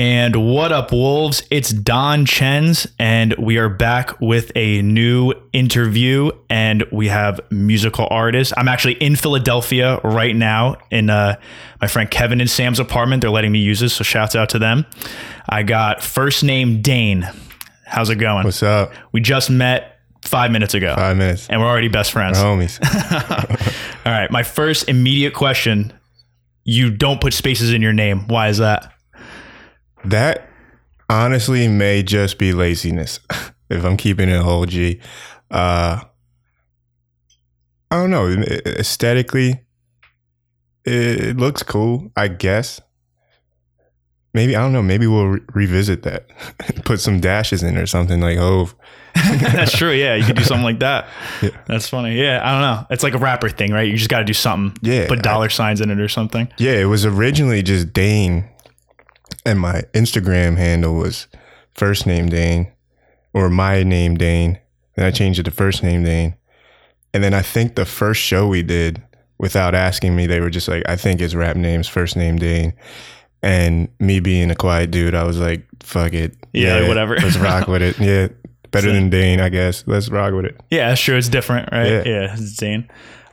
And 0.00 0.34
what 0.50 0.72
up, 0.72 0.92
Wolves? 0.92 1.42
It's 1.50 1.68
Don 1.68 2.24
Chens, 2.24 2.86
and 2.98 3.34
we 3.36 3.58
are 3.58 3.68
back 3.68 4.18
with 4.18 4.50
a 4.56 4.80
new 4.80 5.34
interview. 5.52 6.30
And 6.48 6.84
we 6.90 7.08
have 7.08 7.38
musical 7.50 8.08
artists. 8.10 8.54
I'm 8.56 8.66
actually 8.66 8.94
in 8.94 9.14
Philadelphia 9.14 10.00
right 10.02 10.34
now 10.34 10.76
in 10.90 11.10
uh, 11.10 11.38
my 11.82 11.86
friend 11.86 12.10
Kevin 12.10 12.40
and 12.40 12.48
Sam's 12.48 12.80
apartment. 12.80 13.20
They're 13.20 13.30
letting 13.30 13.52
me 13.52 13.58
use 13.58 13.80
this, 13.80 13.92
so 13.92 14.02
shouts 14.02 14.34
out 14.34 14.48
to 14.48 14.58
them. 14.58 14.86
I 15.50 15.64
got 15.64 16.02
first 16.02 16.44
name 16.44 16.80
Dane. 16.80 17.28
How's 17.84 18.08
it 18.08 18.16
going? 18.16 18.44
What's 18.44 18.62
up? 18.62 18.94
We 19.12 19.20
just 19.20 19.50
met 19.50 19.98
five 20.24 20.50
minutes 20.50 20.72
ago, 20.72 20.94
Five 20.96 21.18
minutes. 21.18 21.46
and 21.50 21.60
we're 21.60 21.68
already 21.68 21.88
best 21.88 22.10
friends. 22.10 22.38
Homies. 22.38 22.80
All 24.06 24.12
right, 24.12 24.30
my 24.30 24.44
first 24.44 24.88
immediate 24.88 25.34
question: 25.34 25.92
You 26.64 26.90
don't 26.90 27.20
put 27.20 27.34
spaces 27.34 27.74
in 27.74 27.82
your 27.82 27.92
name. 27.92 28.26
Why 28.28 28.48
is 28.48 28.56
that? 28.56 28.94
That 30.04 30.48
honestly 31.08 31.68
may 31.68 32.02
just 32.02 32.38
be 32.38 32.52
laziness 32.52 33.20
if 33.70 33.84
I'm 33.84 33.96
keeping 33.96 34.28
it 34.28 34.40
whole 34.42 34.66
G. 34.66 35.00
Uh, 35.50 36.00
I 37.90 37.96
don't 37.96 38.10
know. 38.10 38.28
Aesthetically, 38.28 39.60
it 40.84 41.36
looks 41.36 41.62
cool, 41.62 42.12
I 42.16 42.28
guess. 42.28 42.80
Maybe, 44.32 44.54
I 44.54 44.60
don't 44.60 44.72
know. 44.72 44.82
Maybe 44.82 45.08
we'll 45.08 45.26
re- 45.26 45.40
revisit 45.54 46.04
that. 46.04 46.28
Put 46.84 47.00
some 47.00 47.18
dashes 47.20 47.64
in 47.64 47.76
or 47.76 47.86
something 47.86 48.20
like 48.20 48.38
Hove. 48.38 48.76
That's 49.14 49.76
true. 49.76 49.90
Yeah, 49.90 50.14
you 50.14 50.24
could 50.24 50.36
do 50.36 50.44
something 50.44 50.62
like 50.62 50.78
that. 50.78 51.08
Yeah. 51.42 51.50
That's 51.66 51.88
funny. 51.88 52.14
Yeah, 52.16 52.40
I 52.44 52.52
don't 52.52 52.60
know. 52.60 52.86
It's 52.90 53.02
like 53.02 53.14
a 53.14 53.18
rapper 53.18 53.48
thing, 53.48 53.72
right? 53.72 53.88
You 53.88 53.96
just 53.96 54.08
got 54.08 54.20
to 54.20 54.24
do 54.24 54.32
something. 54.32 54.78
Yeah, 54.88 55.08
Put 55.08 55.22
dollar 55.22 55.48
signs 55.48 55.80
in 55.80 55.90
it 55.90 55.98
or 55.98 56.08
something. 56.08 56.48
Yeah, 56.58 56.74
it 56.74 56.84
was 56.84 57.04
originally 57.04 57.64
just 57.64 57.92
Dane, 57.92 58.48
and 59.44 59.58
my 59.58 59.82
Instagram 59.94 60.56
handle 60.56 60.94
was 60.96 61.26
first 61.74 62.06
name 62.06 62.28
Dane, 62.28 62.70
or 63.32 63.48
my 63.48 63.82
name 63.82 64.16
Dane. 64.16 64.58
Then 64.96 65.06
I 65.06 65.10
changed 65.10 65.38
it 65.38 65.44
to 65.44 65.50
first 65.50 65.82
name 65.82 66.02
Dane, 66.04 66.34
and 67.14 67.22
then 67.24 67.32
I 67.34 67.42
think 67.42 67.74
the 67.74 67.84
first 67.86 68.20
show 68.20 68.46
we 68.48 68.62
did, 68.62 69.02
without 69.38 69.74
asking 69.74 70.14
me, 70.16 70.26
they 70.26 70.40
were 70.40 70.50
just 70.50 70.68
like, 70.68 70.82
"I 70.88 70.96
think 70.96 71.20
his 71.20 71.34
rap 71.34 71.56
name's 71.56 71.88
first 71.88 72.16
name 72.16 72.36
Dane," 72.38 72.72
and 73.42 73.88
me 73.98 74.20
being 74.20 74.50
a 74.50 74.54
quiet 74.56 74.90
dude, 74.90 75.14
I 75.14 75.24
was 75.24 75.38
like, 75.38 75.66
"Fuck 75.80 76.12
it, 76.12 76.34
Yeah, 76.52 76.86
whatever. 76.88 77.16
let's 77.16 77.36
rock 77.38 77.66
with 77.68 77.82
it." 77.82 77.98
Yeah, 77.98 78.28
better 78.70 78.92
than 78.92 79.10
Dane, 79.10 79.40
I 79.40 79.48
guess. 79.48 79.84
Let's 79.86 80.08
rock 80.10 80.34
with 80.34 80.44
it. 80.44 80.60
Yeah, 80.70 80.94
sure. 80.94 81.16
It's 81.16 81.28
different, 81.28 81.70
right? 81.72 81.88
Yeah. 81.88 82.02
Yeah, 82.04 82.32
it's 82.34 82.56
Zane. 82.56 82.88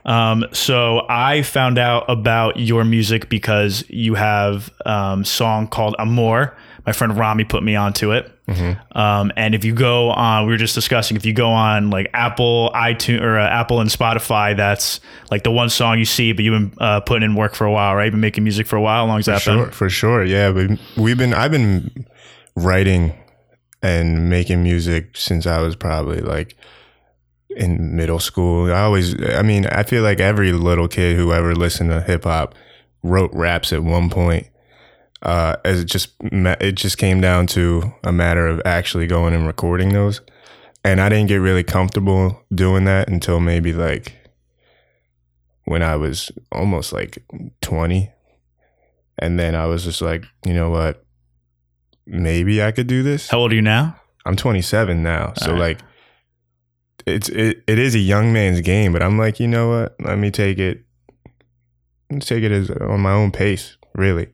Um, 0.07 0.45
so 0.53 1.05
I 1.09 1.41
found 1.41 1.77
out 1.77 2.05
about 2.07 2.57
your 2.57 2.83
music 2.85 3.29
because 3.29 3.83
you 3.89 4.15
have 4.15 4.71
um, 4.85 5.25
song 5.25 5.67
called 5.67 5.95
Amore. 5.99 6.57
My 6.85 6.93
friend 6.93 7.17
Rami 7.17 7.43
put 7.43 7.61
me 7.61 7.75
onto 7.75 8.13
it. 8.13 8.31
Mm-hmm. 8.47 8.97
Um, 8.97 9.33
and 9.35 9.53
if 9.53 9.65
you 9.65 9.75
go 9.75 10.09
on, 10.11 10.45
we 10.45 10.53
were 10.53 10.57
just 10.57 10.73
discussing, 10.73 11.17
if 11.17 11.25
you 11.25 11.33
go 11.33 11.49
on 11.49 11.89
like 11.89 12.09
Apple, 12.13 12.71
iTunes, 12.73 13.21
or 13.21 13.37
uh, 13.37 13.45
Apple 13.45 13.81
and 13.81 13.89
Spotify, 13.89 14.55
that's 14.55 15.01
like 15.29 15.43
the 15.43 15.51
one 15.51 15.69
song 15.69 15.99
you 15.99 16.05
see, 16.05 16.31
but 16.31 16.45
you've 16.45 16.53
been 16.53 16.77
uh, 16.79 17.01
putting 17.01 17.23
in 17.23 17.35
work 17.35 17.55
for 17.55 17.65
a 17.65 17.71
while, 17.71 17.93
right? 17.93 18.05
You've 18.05 18.13
been 18.13 18.21
making 18.21 18.45
music 18.45 18.65
for 18.65 18.77
a 18.77 18.81
while. 18.81 19.03
How 19.03 19.07
long 19.07 19.17
has 19.17 19.25
that 19.25 19.41
sure, 19.41 19.65
been? 19.65 19.71
for 19.73 19.89
sure. 19.89 20.23
Yeah, 20.23 20.51
but 20.53 20.79
we've 20.95 21.17
been 21.17 21.33
I've 21.33 21.51
been 21.51 22.07
writing 22.55 23.13
and 23.81 24.29
making 24.29 24.63
music 24.63 25.17
since 25.17 25.45
I 25.45 25.59
was 25.59 25.75
probably 25.75 26.21
like 26.21 26.55
in 27.57 27.95
middle 27.95 28.19
school. 28.19 28.71
I 28.71 28.81
always 28.81 29.21
I 29.23 29.41
mean, 29.41 29.65
I 29.67 29.83
feel 29.83 30.03
like 30.03 30.19
every 30.19 30.51
little 30.51 30.87
kid 30.87 31.15
who 31.15 31.33
ever 31.33 31.55
listened 31.55 31.89
to 31.89 32.01
hip 32.01 32.23
hop 32.23 32.55
wrote 33.03 33.31
raps 33.33 33.73
at 33.73 33.83
one 33.83 34.09
point. 34.09 34.47
Uh, 35.23 35.55
as 35.65 35.81
it 35.81 35.85
just 35.85 36.13
it 36.21 36.73
just 36.73 36.99
came 36.99 37.19
down 37.19 37.47
to 37.47 37.91
a 38.03 38.11
matter 38.11 38.47
of 38.47 38.61
actually 38.65 39.07
going 39.07 39.33
and 39.33 39.47
recording 39.47 39.91
those, 39.91 40.21
and 40.83 41.01
I 41.01 41.09
didn't 41.09 41.27
get 41.27 41.37
really 41.37 41.63
comfortable 41.63 42.43
doing 42.53 42.85
that 42.85 43.09
until 43.09 43.39
maybe 43.39 43.73
like 43.73 44.13
when 45.65 45.81
I 45.81 45.95
was 45.95 46.31
almost 46.51 46.93
like 46.93 47.17
twenty, 47.61 48.11
and 49.17 49.39
then 49.39 49.55
I 49.55 49.65
was 49.65 49.83
just 49.83 50.03
like, 50.03 50.23
you 50.45 50.53
know 50.53 50.69
what? 50.69 51.03
Maybe 52.05 52.61
I 52.61 52.71
could 52.71 52.87
do 52.87 53.01
this. 53.01 53.27
How 53.27 53.39
old 53.39 53.51
are 53.51 53.55
you 53.55 53.61
now? 53.63 53.99
I'm 54.27 54.35
27 54.35 55.01
now, 55.01 55.33
so 55.37 55.51
Alright. 55.51 55.59
like, 55.59 55.79
it's 57.07 57.29
it, 57.29 57.63
it 57.67 57.79
is 57.79 57.95
a 57.95 57.99
young 57.99 58.33
man's 58.33 58.61
game. 58.61 58.91
But 58.93 59.01
I'm 59.01 59.17
like, 59.17 59.39
you 59.39 59.47
know 59.47 59.69
what? 59.69 59.95
Let 59.99 60.17
me 60.17 60.29
take 60.29 60.59
it. 60.59 60.83
Let's 62.11 62.27
take 62.27 62.43
it 62.43 62.51
as 62.51 62.69
on 62.69 62.99
my 62.99 63.13
own 63.13 63.31
pace. 63.31 63.77
Really, 63.95 64.27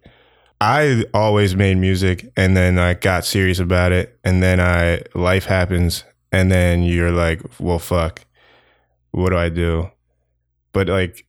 I 0.59 1.05
always 1.13 1.55
made 1.55 1.77
music, 1.77 2.31
and 2.35 2.57
then 2.57 2.79
I 2.79 2.95
got 2.95 3.25
serious 3.25 3.59
about 3.59 3.91
it, 3.91 4.19
and 4.23 4.41
then 4.41 4.59
I 4.59 5.03
life 5.15 5.45
happens, 5.45 6.03
and 6.31 6.51
then 6.51 6.83
you're 6.83 7.11
like, 7.11 7.41
well, 7.59 7.79
fuck, 7.79 8.25
what 9.11 9.29
do 9.29 9.37
I 9.37 9.49
do? 9.49 9.89
But 10.73 10.89
like, 10.89 11.25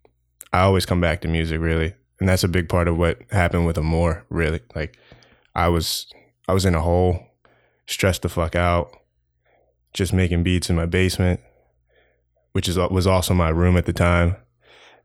I 0.53 0.61
always 0.61 0.87
come 0.87 1.01
back 1.01 1.21
to 1.21 1.29
music, 1.29 1.61
really, 1.61 1.95
and 2.19 2.29
that's 2.29 2.45
a 2.45 2.49
big 2.49 2.69
part 2.69 2.89
of 2.89 2.97
what 2.97 3.19
happened 3.31 3.67
with 3.67 3.79
Amore. 3.79 4.25
Really, 4.31 4.61
like, 4.75 4.99
I 5.55 5.69
was 5.69 6.07
I 6.49 6.55
was 6.55 6.65
in 6.65 6.75
a 6.75 6.81
hole 6.81 7.21
stressed 7.87 8.23
the 8.23 8.29
fuck 8.29 8.57
out, 8.57 8.97
just 9.95 10.13
making 10.13 10.43
beats 10.43 10.69
in 10.69 10.77
my 10.77 10.87
basement, 10.87 11.41
which 12.53 12.69
is 12.69 12.77
was 12.77 13.07
also 13.07 13.33
my 13.33 13.49
room 13.49 13.77
at 13.77 13.87
the 13.87 13.93
time. 13.93 14.37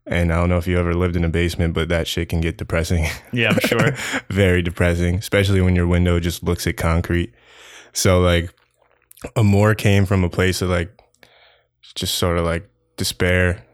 And 0.08 0.34
I 0.34 0.38
don't 0.38 0.50
know 0.50 0.58
if 0.58 0.66
you 0.66 0.80
ever 0.80 0.96
lived 0.96 1.16
in 1.16 1.24
a 1.24 1.30
basement, 1.30 1.76
but 1.76 1.90
that 1.90 2.08
shit 2.08 2.30
can 2.30 2.42
get 2.42 2.58
depressing. 2.58 3.06
Yeah, 3.32 3.52
I'm 3.52 3.60
sure. 3.60 3.92
Very 4.30 4.64
depressing, 4.64 5.16
especially 5.16 5.62
when 5.62 5.76
your 5.76 5.86
window 5.86 6.20
just 6.20 6.42
looks 6.42 6.66
at 6.66 6.78
concrete. 6.78 7.32
So 7.94 8.20
like, 8.20 8.52
Amore 9.36 9.76
came 9.76 10.08
from 10.08 10.24
a 10.24 10.30
place 10.30 10.64
of 10.64 10.70
like, 10.70 10.92
just 11.94 12.16
sort 12.16 12.40
of 12.40 12.46
like 12.46 12.68
despair, 12.98 13.66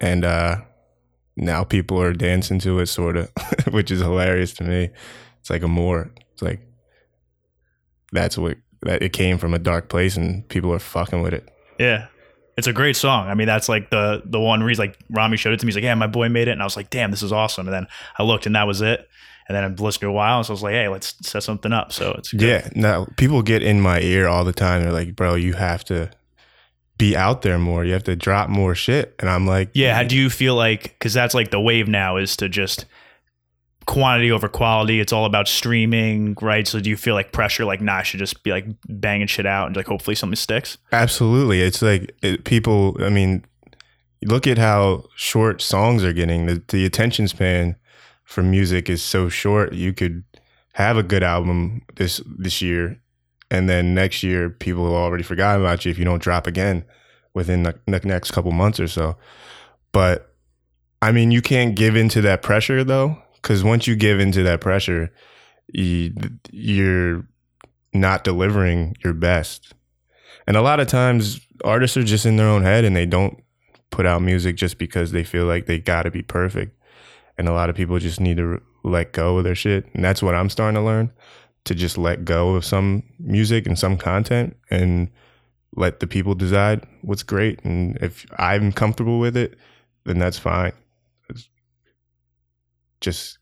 and 0.00 0.24
uh 0.24 0.60
now 1.36 1.64
people 1.64 2.00
are 2.00 2.12
dancing 2.12 2.60
to 2.60 2.78
it, 2.78 2.86
sort 2.86 3.16
of, 3.16 3.30
which 3.72 3.90
is 3.90 4.00
hilarious 4.00 4.52
to 4.54 4.64
me. 4.64 4.90
It's 5.40 5.50
like 5.50 5.64
Amore. 5.64 6.12
It's 6.32 6.42
like 6.42 6.60
that's 8.12 8.38
what 8.38 8.58
that 8.84 9.02
it 9.02 9.12
came 9.12 9.38
from 9.38 9.54
a 9.54 9.58
dark 9.58 9.88
place 9.88 10.16
and 10.16 10.46
people 10.48 10.72
are 10.72 10.78
fucking 10.78 11.22
with 11.22 11.34
it. 11.34 11.48
Yeah. 11.78 12.06
It's 12.56 12.66
a 12.68 12.72
great 12.72 12.96
song. 12.96 13.26
I 13.28 13.34
mean, 13.34 13.46
that's 13.48 13.68
like 13.68 13.90
the 13.90 14.22
the 14.24 14.38
one 14.38 14.62
reason 14.62 14.86
like 14.86 14.98
Rami 15.10 15.36
showed 15.36 15.54
it 15.54 15.60
to 15.60 15.66
me. 15.66 15.70
He's 15.70 15.76
like, 15.76 15.84
Yeah, 15.84 15.94
my 15.94 16.06
boy 16.06 16.28
made 16.28 16.46
it. 16.48 16.52
And 16.52 16.62
I 16.62 16.64
was 16.64 16.76
like, 16.76 16.88
damn, 16.88 17.10
this 17.10 17.22
is 17.22 17.32
awesome. 17.32 17.66
And 17.66 17.74
then 17.74 17.86
I 18.18 18.22
looked 18.22 18.46
and 18.46 18.54
that 18.54 18.66
was 18.66 18.80
it. 18.80 19.08
And 19.48 19.56
then 19.56 19.64
I 19.64 19.66
listened 19.66 20.02
to 20.02 20.06
a 20.08 20.12
while. 20.12 20.38
And 20.38 20.46
so 20.46 20.52
I 20.52 20.54
was 20.54 20.62
like, 20.62 20.72
hey, 20.72 20.88
let's 20.88 21.14
set 21.26 21.42
something 21.42 21.72
up. 21.72 21.92
So 21.92 22.12
it's 22.12 22.32
good. 22.32 22.42
Yeah. 22.42 22.68
Now 22.74 23.06
people 23.16 23.42
get 23.42 23.62
in 23.62 23.80
my 23.80 24.00
ear 24.00 24.26
all 24.28 24.44
the 24.44 24.52
time. 24.52 24.82
They're 24.82 24.92
like, 24.92 25.16
bro, 25.16 25.34
you 25.34 25.54
have 25.54 25.84
to 25.86 26.10
be 26.96 27.16
out 27.16 27.42
there 27.42 27.58
more. 27.58 27.84
You 27.84 27.92
have 27.92 28.04
to 28.04 28.16
drop 28.16 28.48
more 28.48 28.74
shit. 28.74 29.14
And 29.18 29.28
I'm 29.28 29.46
like, 29.46 29.70
Yeah. 29.74 29.94
How 29.96 30.04
do 30.04 30.16
you 30.16 30.30
feel 30.30 30.54
like 30.54 30.84
because 30.84 31.12
that's 31.12 31.34
like 31.34 31.50
the 31.50 31.60
wave 31.60 31.88
now 31.88 32.16
is 32.16 32.36
to 32.36 32.48
just 32.48 32.86
quantity 33.86 34.30
over 34.30 34.48
quality. 34.48 35.00
It's 35.00 35.12
all 35.12 35.24
about 35.24 35.48
streaming, 35.48 36.36
right? 36.40 36.66
So 36.66 36.80
do 36.80 36.90
you 36.90 36.96
feel 36.96 37.14
like 37.14 37.32
pressure 37.32 37.64
like 37.64 37.80
nah, 37.80 37.96
I 37.96 38.02
should 38.02 38.18
just 38.18 38.42
be 38.42 38.50
like 38.50 38.66
banging 38.88 39.26
shit 39.26 39.46
out 39.46 39.66
and 39.66 39.76
like 39.76 39.86
hopefully 39.86 40.14
something 40.14 40.36
sticks? 40.36 40.78
Absolutely. 40.92 41.60
It's 41.62 41.82
like 41.82 42.14
it, 42.22 42.44
people, 42.44 42.96
I 43.00 43.08
mean, 43.08 43.44
look 44.24 44.46
at 44.46 44.58
how 44.58 45.04
short 45.16 45.60
songs 45.60 46.04
are 46.04 46.12
getting. 46.12 46.46
The, 46.46 46.62
the 46.68 46.84
attention 46.86 47.28
span 47.28 47.76
for 48.24 48.42
music 48.42 48.88
is 48.88 49.02
so 49.02 49.28
short. 49.28 49.72
You 49.72 49.92
could 49.92 50.24
have 50.74 50.96
a 50.96 51.02
good 51.02 51.22
album 51.22 51.82
this 51.94 52.20
this 52.26 52.60
year 52.60 53.00
and 53.50 53.68
then 53.68 53.94
next 53.94 54.22
year 54.22 54.50
people 54.50 54.82
will 54.82 54.96
already 54.96 55.22
forgotten 55.22 55.60
about 55.60 55.84
you 55.84 55.90
if 55.90 55.98
you 55.98 56.04
don't 56.04 56.22
drop 56.22 56.46
again 56.46 56.84
within 57.34 57.62
the, 57.62 57.78
the 57.86 58.00
next 58.04 58.30
couple 58.30 58.50
months 58.52 58.80
or 58.80 58.88
so. 58.88 59.16
But 59.92 60.34
I 61.00 61.12
mean, 61.12 61.30
you 61.30 61.42
can't 61.42 61.76
give 61.76 61.96
into 61.96 62.20
that 62.22 62.42
pressure 62.42 62.82
though, 62.82 63.18
because 63.44 63.62
once 63.62 63.86
you 63.86 63.94
give 63.94 64.20
into 64.20 64.42
that 64.42 64.62
pressure, 64.62 65.12
you, 65.68 66.14
you're 66.50 67.26
not 67.92 68.24
delivering 68.24 68.96
your 69.04 69.12
best. 69.12 69.74
And 70.46 70.56
a 70.56 70.62
lot 70.62 70.80
of 70.80 70.88
times, 70.88 71.40
artists 71.62 71.94
are 71.98 72.04
just 72.04 72.24
in 72.24 72.36
their 72.36 72.48
own 72.48 72.62
head 72.62 72.86
and 72.86 72.96
they 72.96 73.04
don't 73.04 73.38
put 73.90 74.06
out 74.06 74.22
music 74.22 74.56
just 74.56 74.78
because 74.78 75.12
they 75.12 75.24
feel 75.24 75.44
like 75.44 75.66
they 75.66 75.78
got 75.78 76.04
to 76.04 76.10
be 76.10 76.22
perfect. 76.22 76.74
And 77.36 77.46
a 77.46 77.52
lot 77.52 77.68
of 77.68 77.76
people 77.76 77.98
just 77.98 78.18
need 78.18 78.38
to 78.38 78.62
let 78.82 79.12
go 79.12 79.36
of 79.36 79.44
their 79.44 79.54
shit. 79.54 79.86
And 79.92 80.02
that's 80.02 80.22
what 80.22 80.34
I'm 80.34 80.48
starting 80.48 80.76
to 80.76 80.80
learn 80.80 81.12
to 81.66 81.74
just 81.74 81.98
let 81.98 82.24
go 82.24 82.54
of 82.54 82.64
some 82.64 83.02
music 83.18 83.66
and 83.66 83.78
some 83.78 83.98
content 83.98 84.56
and 84.70 85.10
let 85.76 86.00
the 86.00 86.06
people 86.06 86.34
decide 86.34 86.86
what's 87.02 87.22
great. 87.22 87.62
And 87.62 87.98
if 87.98 88.24
I'm 88.38 88.72
comfortable 88.72 89.18
with 89.18 89.36
it, 89.36 89.58
then 90.06 90.18
that's 90.18 90.38
fine. 90.38 90.72
Just 93.04 93.38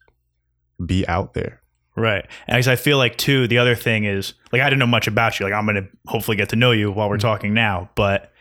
be 0.85 1.07
out 1.09 1.35
there. 1.35 1.61
Right. 1.95 2.27
And 2.47 2.67
I 2.67 2.77
feel 2.77 2.97
like 2.97 3.17
too, 3.17 3.47
the 3.47 3.59
other 3.59 3.75
thing 3.75 4.05
is 4.05 4.35
like 4.51 4.63
I 4.63 4.69
didn't 4.69 4.79
know 4.79 4.87
much 4.87 5.07
about 5.07 5.39
you. 5.39 5.45
Like 5.45 5.53
I'm 5.53 5.67
gonna 5.67 5.89
hopefully 6.07 6.37
get 6.37 6.49
to 6.51 6.57
know 6.57 6.71
you 6.71 6.91
while 6.91 7.09
we're 7.09 7.17
mm-hmm. 7.17 7.29
talking 7.29 7.55
now. 7.55 7.91
But 7.95 8.33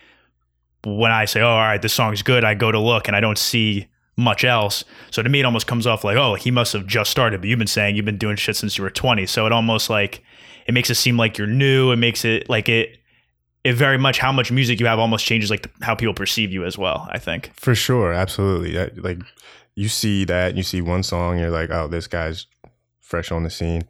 when 0.85 1.11
I 1.11 1.25
say, 1.25 1.41
Oh, 1.41 1.47
all 1.47 1.59
right, 1.59 1.81
this 1.81 1.93
song's 1.93 2.21
good, 2.21 2.43
I 2.43 2.53
go 2.53 2.71
to 2.71 2.79
look 2.79 3.07
and 3.07 3.15
I 3.15 3.19
don't 3.19 3.37
see 3.37 3.87
much 4.17 4.43
else. 4.43 4.85
So 5.09 5.21
to 5.21 5.29
me, 5.29 5.41
it 5.41 5.45
almost 5.45 5.67
comes 5.67 5.87
off 5.87 6.03
like, 6.03 6.17
oh, 6.17 6.35
he 6.35 6.51
must 6.51 6.73
have 6.73 6.87
just 6.87 7.11
started. 7.11 7.41
But 7.41 7.49
you've 7.49 7.59
been 7.59 7.67
saying 7.67 7.95
you've 7.95 8.05
been 8.05 8.17
doing 8.17 8.35
shit 8.35 8.55
since 8.55 8.77
you 8.77 8.83
were 8.83 8.89
20. 8.89 9.25
So 9.25 9.45
it 9.45 9.51
almost 9.51 9.89
like 9.89 10.23
it 10.67 10.73
makes 10.73 10.89
it 10.89 10.95
seem 10.95 11.17
like 11.17 11.37
you're 11.37 11.47
new. 11.47 11.91
It 11.91 11.97
makes 11.97 12.23
it 12.23 12.49
like 12.49 12.69
it. 12.69 12.97
It 13.63 13.73
very 13.73 13.97
much 13.99 14.17
how 14.17 14.31
much 14.31 14.51
music 14.51 14.79
you 14.79 14.87
have 14.87 14.97
almost 14.97 15.23
changes 15.23 15.51
like 15.51 15.61
the, 15.61 15.69
how 15.85 15.93
people 15.93 16.15
perceive 16.15 16.51
you 16.51 16.65
as 16.65 16.79
well. 16.79 17.07
I 17.11 17.19
think 17.19 17.51
For 17.53 17.75
sure, 17.75 18.11
absolutely. 18.11 18.71
That, 18.71 19.03
like 19.03 19.19
you 19.81 19.89
see 19.89 20.25
that, 20.25 20.55
you 20.57 20.63
see 20.63 20.81
one 20.81 21.03
song, 21.03 21.39
you're 21.39 21.49
like, 21.61 21.71
oh, 21.71 21.87
this 21.87 22.07
guy's 22.07 22.45
fresh 22.99 23.31
on 23.31 23.43
the 23.43 23.49
scene. 23.49 23.83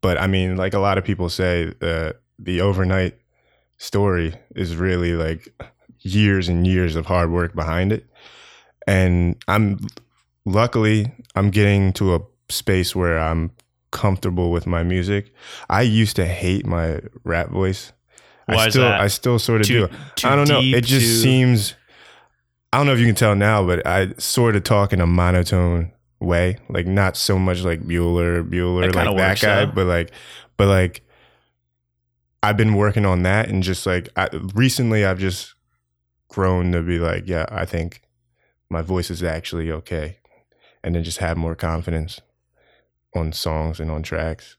But 0.00 0.18
I 0.18 0.26
mean, 0.26 0.56
like 0.56 0.74
a 0.74 0.78
lot 0.78 0.98
of 0.98 1.04
people 1.04 1.28
say, 1.28 1.72
uh, 1.80 2.12
the 2.38 2.60
overnight 2.60 3.14
story 3.78 4.34
is 4.54 4.76
really 4.76 5.12
like 5.14 5.48
years 6.00 6.48
and 6.48 6.66
years 6.66 6.96
of 6.96 7.06
hard 7.06 7.30
work 7.30 7.54
behind 7.54 7.92
it. 7.92 8.04
And 8.86 9.36
I'm 9.48 9.78
luckily 10.44 11.12
I'm 11.34 11.50
getting 11.50 11.92
to 11.94 12.14
a 12.16 12.20
space 12.48 12.94
where 12.94 13.18
I'm 13.18 13.50
comfortable 13.90 14.50
with 14.50 14.66
my 14.66 14.82
music. 14.82 15.32
I 15.70 15.82
used 15.82 16.16
to 16.16 16.26
hate 16.26 16.66
my 16.66 17.00
rap 17.24 17.48
voice. 17.50 17.92
Why 18.46 18.54
I 18.54 18.66
is 18.66 18.72
still 18.74 18.82
that? 18.84 19.00
I 19.00 19.08
still 19.08 19.38
sort 19.38 19.60
of 19.62 19.66
Too- 19.66 19.88
do. 19.88 19.96
too 20.16 20.28
I 20.28 20.36
don't 20.36 20.48
know. 20.48 20.60
It 20.60 20.82
just 20.84 21.06
too- 21.06 21.22
seems 21.22 21.74
I 22.72 22.78
don't 22.78 22.86
know 22.86 22.92
if 22.92 22.98
you 22.98 23.06
can 23.06 23.14
tell 23.14 23.34
now, 23.34 23.64
but 23.64 23.86
I 23.86 24.12
sort 24.18 24.54
of 24.54 24.64
talk 24.64 24.92
in 24.92 25.00
a 25.00 25.06
monotone 25.06 25.92
way. 26.20 26.58
Like 26.68 26.86
not 26.86 27.16
so 27.16 27.38
much 27.38 27.62
like 27.62 27.80
Bueller, 27.80 28.48
Bueller, 28.48 28.92
That 28.92 29.06
like 29.06 29.16
that 29.16 29.40
guy, 29.40 29.64
but 29.66 29.86
like 29.86 30.10
but 30.56 30.68
like 30.68 31.02
I've 32.42 32.56
been 32.56 32.74
working 32.74 33.06
on 33.06 33.22
that 33.22 33.48
and 33.48 33.62
just 33.62 33.86
like 33.86 34.08
I, 34.16 34.28
recently 34.54 35.04
I've 35.04 35.18
just 35.18 35.54
grown 36.28 36.72
to 36.72 36.82
be 36.82 36.98
like, 36.98 37.24
yeah, 37.26 37.46
I 37.48 37.64
think 37.64 38.02
my 38.70 38.82
voice 38.82 39.10
is 39.10 39.22
actually 39.22 39.72
okay. 39.72 40.18
And 40.84 40.94
then 40.94 41.02
just 41.02 41.18
have 41.18 41.36
more 41.36 41.56
confidence 41.56 42.20
on 43.14 43.32
songs 43.32 43.80
and 43.80 43.90
on 43.90 44.02
tracks. 44.02 44.56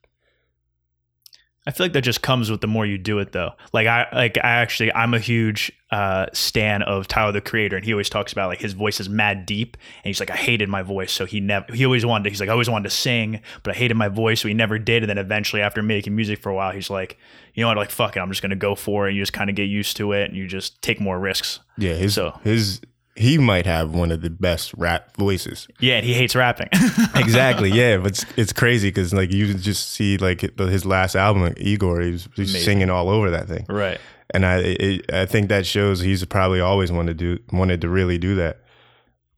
I 1.70 1.72
feel 1.72 1.86
like 1.86 1.94
that 1.94 2.02
just 2.02 2.24
comes 2.24 2.50
with 2.50 2.62
the 2.62 2.68
more 2.68 2.84
you 2.84 2.98
do 2.98 3.20
it 3.20 3.32
though. 3.32 3.52
Like 3.74 3.86
I 3.86 4.08
like 4.12 4.40
I 4.40 4.50
actually 4.50 4.92
I'm 4.92 5.14
a 5.14 5.20
huge 5.20 5.72
uh 5.92 6.26
stan 6.34 6.82
of 6.82 7.08
Tyler 7.08 7.32
the 7.32 7.42
creator 7.42 7.76
and 7.76 7.86
he 7.86 7.94
always 7.94 8.10
talks 8.10 8.32
about 8.32 8.48
like 8.50 8.60
his 8.60 8.74
voice 8.74 9.00
is 9.00 9.08
mad 9.08 9.46
deep 9.46 9.78
and 10.04 10.10
he's 10.10 10.20
like 10.20 10.32
I 10.32 10.36
hated 10.36 10.68
my 10.68 10.82
voice 10.82 11.12
so 11.12 11.28
he 11.28 11.40
never 11.40 11.72
he 11.72 11.86
always 11.86 12.04
wanted 12.08 12.24
to, 12.24 12.30
he's 12.32 12.40
like 12.40 12.50
I 12.50 12.54
always 12.54 12.72
wanted 12.72 12.90
to 12.90 12.96
sing 12.96 13.42
but 13.62 13.76
I 13.76 13.78
hated 13.78 13.96
my 13.98 14.08
voice 14.08 14.42
so 14.42 14.48
he 14.48 14.56
never 14.56 14.80
did 14.80 15.04
and 15.04 15.10
then 15.12 15.20
eventually 15.20 15.62
after 15.62 15.84
making 15.84 16.16
music 16.16 16.40
for 16.42 16.50
a 16.50 16.56
while 16.56 16.72
he's 16.72 16.90
like 16.90 17.20
you 17.54 17.62
know 17.62 17.68
what 17.68 17.78
like 17.78 17.92
fuck 17.92 18.18
it 18.18 18.20
I'm 18.20 18.30
just 18.30 18.42
going 18.42 18.50
to 18.50 18.56
go 18.56 18.74
for 18.74 19.06
it 19.06 19.10
and 19.10 19.18
you 19.18 19.22
just 19.22 19.34
kind 19.34 19.50
of 19.52 19.56
get 19.56 19.66
used 19.70 19.96
to 19.98 20.12
it 20.14 20.30
and 20.30 20.36
you 20.36 20.48
just 20.48 20.82
take 20.82 21.00
more 21.00 21.20
risks. 21.20 21.60
Yeah, 21.78 21.94
his 21.94 22.16
So- 22.16 22.40
his 22.44 22.82
he 23.20 23.38
might 23.38 23.66
have 23.66 23.94
one 23.94 24.12
of 24.12 24.22
the 24.22 24.30
best 24.30 24.74
rap 24.76 25.16
voices. 25.18 25.68
Yeah, 25.80 25.98
and 25.98 26.06
he 26.06 26.14
hates 26.14 26.36
rapping. 26.36 26.70
exactly 27.16 27.70
yeah 27.70 27.98
but 27.98 28.12
it's, 28.12 28.26
it's 28.38 28.54
crazy 28.54 28.90
because 28.90 29.14
like 29.14 29.32
you 29.32 29.54
just 29.54 29.92
see 29.92 30.18
like 30.18 30.42
his 30.58 30.86
last 30.86 31.16
album 31.16 31.54
igor 31.58 32.02
he's, 32.02 32.28
singing 32.46 32.90
all 32.90 33.10
over 33.10 33.30
that 33.30 33.48
thing 33.48 33.66
right. 33.70 34.00
and 34.32 34.46
i 34.46 34.58
it, 34.58 35.14
i 35.14 35.26
think 35.26 35.50
that 35.50 35.66
shows 35.66 36.00
he's 36.00 36.24
probably 36.26 36.60
always 36.60 36.92
wanted 36.92 37.18
to 37.18 37.36
do 37.36 37.44
wanted 37.56 37.82
to 37.82 37.90
really 37.90 38.18
do 38.18 38.36
that 38.36 38.62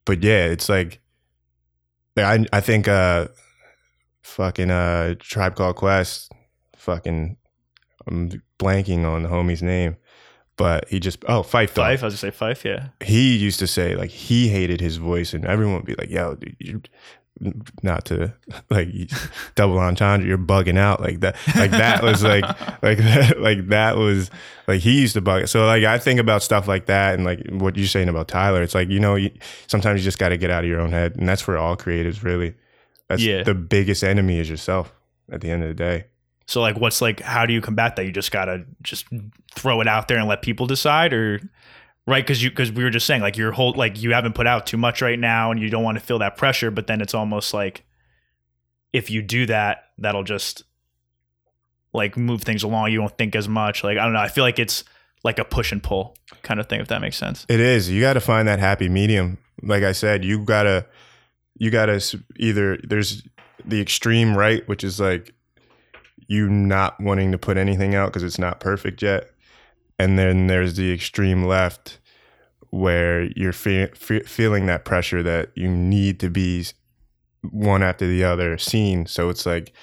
but 0.06 0.24
yeah 0.24 0.46
it's 0.46 0.70
like 0.70 1.00
i 2.18 2.44
i 2.54 2.60
think 2.60 2.88
uh 2.88 3.28
fucking 4.24 4.72
uh 4.72 5.16
tribe 5.20 5.56
called 5.56 5.76
quest 5.76 6.32
fucking 6.76 7.38
i'm 8.08 8.30
blanking 8.60 9.06
on 9.06 9.24
the 9.24 9.30
homie's 9.30 9.64
name 9.64 9.96
but 10.62 10.88
he 10.90 11.00
just 11.00 11.24
oh 11.28 11.42
Phife 11.42 11.72
Phife 11.72 11.74
Dawg, 11.74 12.04
I 12.04 12.06
was 12.06 12.14
to 12.14 12.18
say 12.18 12.32
Phife, 12.32 12.64
yeah. 12.64 12.90
he 13.04 13.36
used 13.38 13.60
to 13.60 13.68
say 13.68 13.96
like 13.96 14.12
he 14.12 14.48
hated 14.50 14.80
his 14.80 14.98
voice 14.98 15.34
and 15.34 15.44
everyone 15.46 15.76
would 15.78 15.86
be 15.86 15.96
like 15.96 16.10
yo 16.10 16.36
dude, 16.36 16.56
you 16.60 16.82
not 17.82 18.06
to 18.06 18.32
like 18.70 18.90
double 19.56 19.80
entendre 19.80 20.28
you're 20.28 20.38
bugging 20.38 20.78
out 20.78 21.02
like 21.02 21.22
that 21.22 21.36
like 21.56 21.72
that 21.72 22.04
was 22.04 22.22
like 22.24 22.44
like 22.84 22.98
that 23.00 23.40
like 23.40 23.68
that 23.70 23.98
was 23.98 24.30
like 24.68 24.80
he 24.82 25.02
used 25.02 25.14
to 25.16 25.22
bug 25.22 25.44
it. 25.44 25.48
so 25.48 25.66
like 25.66 25.84
i 25.84 25.98
think 25.98 26.20
about 26.20 26.44
stuff 26.44 26.68
like 26.68 26.86
that 26.86 27.16
and 27.16 27.24
like 27.26 27.40
what 27.54 27.76
you're 27.76 27.88
saying 27.88 28.10
about 28.10 28.28
tyler 28.28 28.62
it's 28.62 28.76
like 28.76 28.90
you 28.90 29.00
know 29.00 29.16
you, 29.16 29.32
sometimes 29.68 30.00
you 30.00 30.04
just 30.04 30.20
got 30.20 30.30
to 30.30 30.38
get 30.38 30.52
out 30.52 30.64
of 30.64 30.70
your 30.70 30.80
own 30.80 30.92
head 30.92 31.16
and 31.16 31.28
that's 31.28 31.42
for 31.42 31.58
all 31.58 31.76
creatives 31.76 32.22
really 32.24 32.54
that's 33.10 33.24
Yeah. 33.24 33.42
the 33.44 33.56
biggest 33.56 34.04
enemy 34.04 34.38
is 34.40 34.48
yourself 34.50 34.94
at 35.32 35.42
the 35.42 35.50
end 35.50 35.64
of 35.64 35.70
the 35.70 35.76
day 35.76 36.06
So 36.46 36.62
like 36.62 36.78
what's 36.78 37.02
like 37.02 37.20
how 37.22 37.46
do 37.46 37.54
you 37.54 37.62
combat 37.62 37.96
that? 37.96 38.06
You 38.06 38.12
just 38.12 38.32
got 38.32 38.46
to 38.46 38.66
just 38.82 39.06
throw 39.54 39.82
it 39.82 39.88
out 39.88 40.08
there 40.08 40.18
and 40.18 40.28
let 40.28 40.42
people 40.42 40.68
decide 40.68 41.14
or 41.14 41.42
right 42.08 42.26
cuz 42.26 42.44
you 42.44 42.52
cuz 42.52 42.72
we 42.72 42.84
were 42.84 42.90
just 42.90 43.06
saying 43.06 43.22
like 43.22 43.38
your 43.38 43.52
whole 43.52 43.74
like 43.74 44.02
you 44.02 44.14
haven't 44.14 44.34
put 44.34 44.48
out 44.48 44.66
too 44.66 44.78
much 44.78 45.02
right 45.02 45.20
now 45.20 45.52
and 45.52 45.62
you 45.62 45.70
don't 45.70 45.84
want 45.84 45.98
to 45.98 46.04
feel 46.04 46.20
that 46.20 46.36
pressure 46.36 46.72
but 46.72 46.88
then 46.88 47.00
it's 47.00 47.14
almost 47.14 47.54
like 47.54 47.84
if 48.92 49.12
you 49.12 49.22
do 49.22 49.46
that 49.46 49.86
that'll 49.98 50.24
just 50.24 50.64
like 51.94 52.18
move 52.18 52.42
things 52.42 52.64
along 52.64 52.92
you 52.92 53.00
won't 53.00 53.18
think 53.18 53.36
as 53.36 53.48
much 53.48 53.84
like 53.84 53.98
I 53.98 54.04
don't 54.04 54.14
know 54.14 54.20
I 54.20 54.30
feel 54.30 54.44
like 54.44 54.58
it's 54.58 54.84
like 55.24 55.40
a 55.40 55.46
push 55.46 55.72
and 55.72 55.82
pull 55.82 56.16
kind 56.42 56.60
of 56.60 56.68
thing 56.68 56.80
if 56.80 56.88
that 56.88 57.02
makes 57.02 57.18
sense. 57.18 57.46
It 57.48 57.60
is. 57.60 57.90
You 57.90 58.02
got 58.02 58.14
to 58.14 58.20
find 58.22 58.48
that 58.48 58.60
happy 58.60 58.90
medium. 58.90 59.38
Like 59.62 59.84
I 59.84 59.92
said, 59.92 60.26
you 60.26 60.44
gotta, 60.44 60.88
you 61.58 61.70
gotta 61.70 62.02
either 62.38 62.78
there's 62.78 63.24
the 63.64 63.80
extreme 63.80 64.36
right, 64.36 64.68
which 64.68 64.84
is 64.84 65.00
like 65.00 65.34
you 66.32 66.50
not 66.50 66.98
wanting 67.02 67.34
to 67.34 67.38
put 67.38 67.58
anything 67.58 67.94
out 67.94 68.08
because 68.08 68.24
it's 68.24 68.40
not 68.40 68.62
perfect 68.62 69.02
yet, 69.02 69.30
and 70.00 70.18
then 70.18 70.48
there's 70.48 70.78
the 70.78 70.94
extreme 70.94 71.44
left 71.44 72.00
where 72.70 73.24
you're 73.36 73.52
fe- 73.52 73.92
fe- 73.94 74.24
feeling 74.24 74.66
that 74.66 74.86
pressure 74.86 75.22
that 75.22 75.50
you 75.56 75.68
need 75.68 76.22
to 76.22 76.30
be 76.30 76.66
one 77.50 77.84
after 77.84 78.08
the 78.08 78.24
other 78.24 78.58
seen. 78.58 79.06
So 79.08 79.28
it's 79.28 79.46
like, 79.46 79.74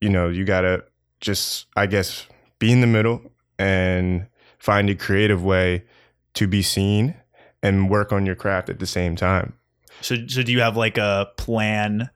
you 0.00 0.08
know, 0.08 0.30
you 0.30 0.46
gotta 0.46 0.84
just, 1.20 1.66
I 1.76 1.84
guess, 1.84 2.26
be 2.58 2.72
in 2.72 2.80
the 2.80 2.86
middle 2.86 3.20
and 3.58 4.28
find 4.58 4.88
a 4.88 4.94
creative 4.94 5.44
way 5.44 5.84
to 6.32 6.46
be 6.46 6.62
seen 6.62 7.14
and 7.62 7.90
work 7.90 8.10
on 8.10 8.24
your 8.24 8.36
craft 8.36 8.70
at 8.70 8.78
the 8.78 8.86
same 8.86 9.16
time. 9.16 9.52
So 10.00 10.16
so 10.28 10.42
do 10.42 10.50
you 10.50 10.60
have 10.62 10.78
like 10.78 10.96
a 10.96 11.28
plan 11.36 12.08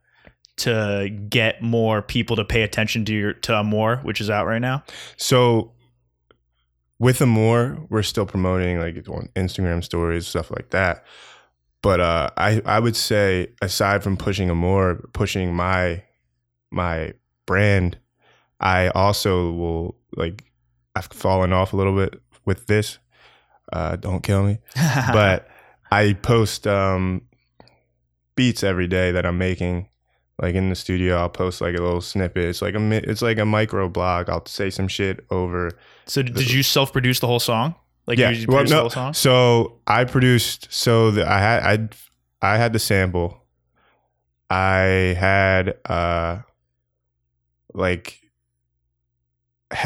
to 0.59 1.11
get 1.29 1.63
more 1.63 2.03
people 2.03 2.37
to 2.37 2.45
pay 2.45 2.63
attention 2.63 3.05
to 3.05 3.13
your 3.13 3.33
to 3.35 3.63
more 3.63 3.97
which 3.99 4.21
is 4.21 4.31
out 4.31 4.47
right 4.47 4.61
now? 4.61 4.83
So 5.17 5.73
with 6.99 7.21
Amore, 7.21 7.87
we're 7.91 8.03
still 8.03 8.27
promoting 8.27 8.81
like 8.81 8.97
on 9.09 9.29
Instagram 9.37 9.85
stories, 9.85 10.27
stuff 10.27 10.51
like 10.51 10.71
that. 10.71 11.05
But 11.83 12.01
uh, 12.01 12.31
I 12.37 12.63
I 12.65 12.81
would 12.81 12.97
say 12.97 13.49
aside 13.61 14.03
from 14.03 14.17
pushing 14.17 14.51
Amore, 14.51 15.09
pushing 15.13 15.55
my 15.55 16.03
my 16.71 17.13
brand, 17.45 17.99
I 18.61 18.89
also 18.89 19.53
will 19.53 19.97
like 20.17 20.45
I've 20.95 21.07
fallen 21.07 21.53
off 21.53 21.73
a 21.73 21.77
little 21.77 21.95
bit 21.95 22.21
with 22.45 22.67
this. 22.67 22.99
Uh, 23.73 23.97
don't 23.97 24.23
kill 24.23 24.45
me. 24.45 24.59
but 25.13 25.49
I 25.91 26.15
post 26.15 26.67
um, 26.67 27.23
beats 28.35 28.63
every 28.63 28.87
day 28.87 29.13
that 29.13 29.27
I'm 29.27 29.39
making. 29.39 29.89
Like 30.39 30.55
in 30.55 30.69
the 30.69 30.75
studio, 30.75 31.17
I'll 31.17 31.31
post 31.31 31.61
like 31.61 31.75
a 31.75 31.83
little 31.83 32.03
snippet. 32.03 32.45
It's 32.45 32.61
like 32.61 32.75
a 32.75 33.11
it's 33.11 33.23
like 33.23 33.39
a 33.39 33.47
micro 33.47 33.89
blog. 33.89 34.29
I'll 34.29 34.45
say 34.45 34.69
some 34.69 34.87
shit 34.87 35.25
over. 35.31 35.71
So 36.05 36.23
did 36.23 36.51
you 36.51 36.63
self 36.63 36.93
produce 36.93 37.21
the 37.21 37.27
whole 37.27 37.41
song? 37.41 37.75
Like 38.07 38.19
yeah, 38.19 38.31
you 38.31 38.47
well, 38.47 38.65
the 38.65 38.71
no. 38.71 38.81
whole 38.81 38.91
song? 38.91 39.15
So 39.15 39.81
I 39.87 40.05
produced. 40.05 40.69
So 40.71 41.11
the, 41.11 41.31
I 41.31 41.39
had 41.39 41.63
I 42.43 42.55
I 42.55 42.59
had 42.59 42.75
the 42.75 42.79
sample. 42.79 43.45
I 44.51 45.17
had 45.19 45.79
uh 45.87 46.43
like 47.73 48.21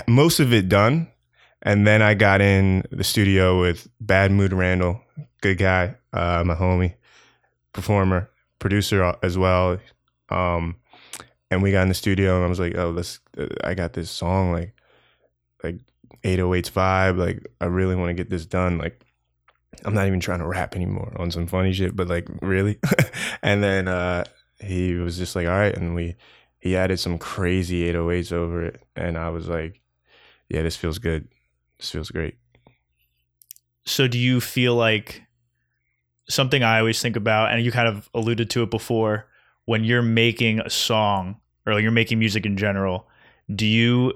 most 0.07 0.41
of 0.41 0.53
it 0.53 0.69
done, 0.69 1.09
and 1.63 1.87
then 1.87 2.03
I 2.03 2.15
got 2.15 2.41
in 2.41 2.85
the 2.91 3.05
studio 3.05 3.61
with 3.61 3.89
Bad 4.01 4.33
Mood 4.33 4.53
Randall, 4.53 5.01
good 5.41 5.59
guy, 5.59 5.97
uh, 6.13 6.43
my 6.45 6.55
homie, 6.55 6.95
performer, 7.73 8.31
producer 8.59 9.15
as 9.23 9.39
well. 9.39 9.79
Um, 10.31 10.77
and 11.51 11.63
we 11.63 11.73
got 11.73 11.83
in 11.83 11.89
the 11.89 11.95
studio, 11.95 12.37
and 12.37 12.45
I 12.45 12.49
was 12.49 12.61
like, 12.61 12.77
"Oh, 12.77 12.91
let's." 12.91 13.21
I 13.65 13.75
got 13.75 13.93
this 13.93 14.11
song, 14.11 14.53
like, 14.53 14.75
like 15.65 15.81
808s 16.23 16.71
vibe. 16.71 17.19
Like, 17.19 17.47
I 17.61 17.67
really 17.67 17.97
want 17.97 18.11
to 18.11 18.15
get 18.15 18.31
this 18.31 18.47
done. 18.47 18.79
Like, 18.79 19.05
I'm 19.85 19.95
not 19.95 20.07
even 20.07 20.21
trying 20.21 20.41
to 20.41 20.47
rap 20.47 20.77
anymore 20.77 21.13
on 21.17 21.31
some 21.31 21.47
funny 21.47 21.73
shit, 21.73 21.97
but 21.97 22.09
like, 22.09 22.29
really. 22.41 22.79
and 23.43 23.63
then 23.63 23.89
uh, 23.89 24.25
he 24.61 24.95
was 24.95 25.19
just 25.19 25.35
like, 25.35 25.47
"All 25.47 25.59
right," 25.59 25.77
and 25.77 25.95
we 25.95 26.17
he 26.61 26.77
added 26.77 27.01
some 27.01 27.19
crazy 27.19 27.91
808s 27.93 28.33
over 28.33 28.65
it, 28.65 28.83
and 28.95 29.19
I 29.19 29.31
was 29.31 29.49
like, 29.49 29.81
"Yeah, 30.49 30.63
this 30.63 30.77
feels 30.77 30.99
good. 30.99 31.29
This 31.79 31.91
feels 31.91 32.11
great." 32.11 32.37
So 33.85 34.07
do 34.07 34.19
you 34.19 34.41
feel 34.41 34.77
like 34.77 35.25
something 36.29 36.63
I 36.63 36.79
always 36.79 37.01
think 37.03 37.17
about, 37.17 37.53
and 37.53 37.65
you 37.65 37.73
kind 37.73 37.89
of 37.89 38.09
alluded 38.15 38.51
to 38.51 38.63
it 38.63 38.71
before, 38.71 39.27
when 39.71 39.85
you're 39.85 40.03
making 40.03 40.59
a 40.59 40.69
song 40.69 41.37
or 41.65 41.79
you're 41.79 41.93
making 41.93 42.19
music 42.19 42.45
in 42.45 42.57
general, 42.57 43.07
do 43.55 43.65
you 43.65 44.13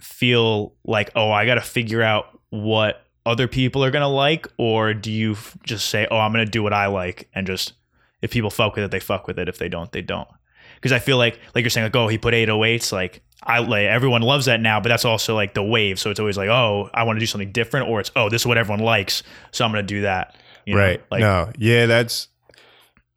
feel 0.00 0.74
like, 0.82 1.12
oh, 1.14 1.30
I 1.30 1.46
got 1.46 1.54
to 1.54 1.60
figure 1.60 2.02
out 2.02 2.36
what 2.48 3.06
other 3.24 3.46
people 3.46 3.84
are 3.84 3.92
going 3.92 4.02
to 4.02 4.08
like? 4.08 4.48
Or 4.58 4.92
do 4.92 5.12
you 5.12 5.34
f- 5.34 5.56
just 5.62 5.90
say, 5.90 6.08
oh, 6.10 6.16
I'm 6.16 6.32
going 6.32 6.44
to 6.44 6.50
do 6.50 6.64
what 6.64 6.72
I 6.72 6.88
like 6.88 7.28
and 7.32 7.46
just 7.46 7.74
If 8.20 8.32
people 8.32 8.50
fuck 8.50 8.74
with 8.74 8.82
it, 8.82 8.90
they 8.90 8.98
fuck 8.98 9.28
with 9.28 9.38
it. 9.38 9.48
If 9.48 9.58
they 9.58 9.68
don't, 9.68 9.92
they 9.92 10.02
don't. 10.02 10.26
Because 10.74 10.90
I 10.90 10.98
feel 10.98 11.18
like, 11.18 11.38
like 11.54 11.62
you're 11.62 11.70
saying, 11.70 11.84
like, 11.84 11.94
oh, 11.94 12.08
he 12.08 12.18
put 12.18 12.34
808s. 12.34 12.90
Like, 12.90 13.22
I 13.44 13.60
like 13.60 13.84
everyone 13.84 14.22
loves 14.22 14.46
that 14.46 14.60
now, 14.60 14.80
but 14.80 14.88
that's 14.88 15.04
also 15.04 15.36
like 15.36 15.54
the 15.54 15.62
wave. 15.62 16.00
So 16.00 16.10
it's 16.10 16.18
always 16.18 16.36
like, 16.36 16.48
oh, 16.48 16.90
I 16.92 17.04
want 17.04 17.16
to 17.16 17.20
do 17.20 17.26
something 17.26 17.52
different, 17.52 17.88
or 17.88 18.00
it's 18.00 18.10
oh, 18.16 18.28
this 18.28 18.42
is 18.42 18.46
what 18.46 18.58
everyone 18.58 18.84
likes, 18.84 19.22
so 19.52 19.64
I'm 19.64 19.70
gonna 19.70 19.84
do 19.84 20.02
that. 20.02 20.36
You 20.66 20.74
know? 20.74 20.80
right. 20.80 21.02
Like, 21.10 21.20
no. 21.20 21.50
Yeah, 21.58 21.86
that's 21.86 22.28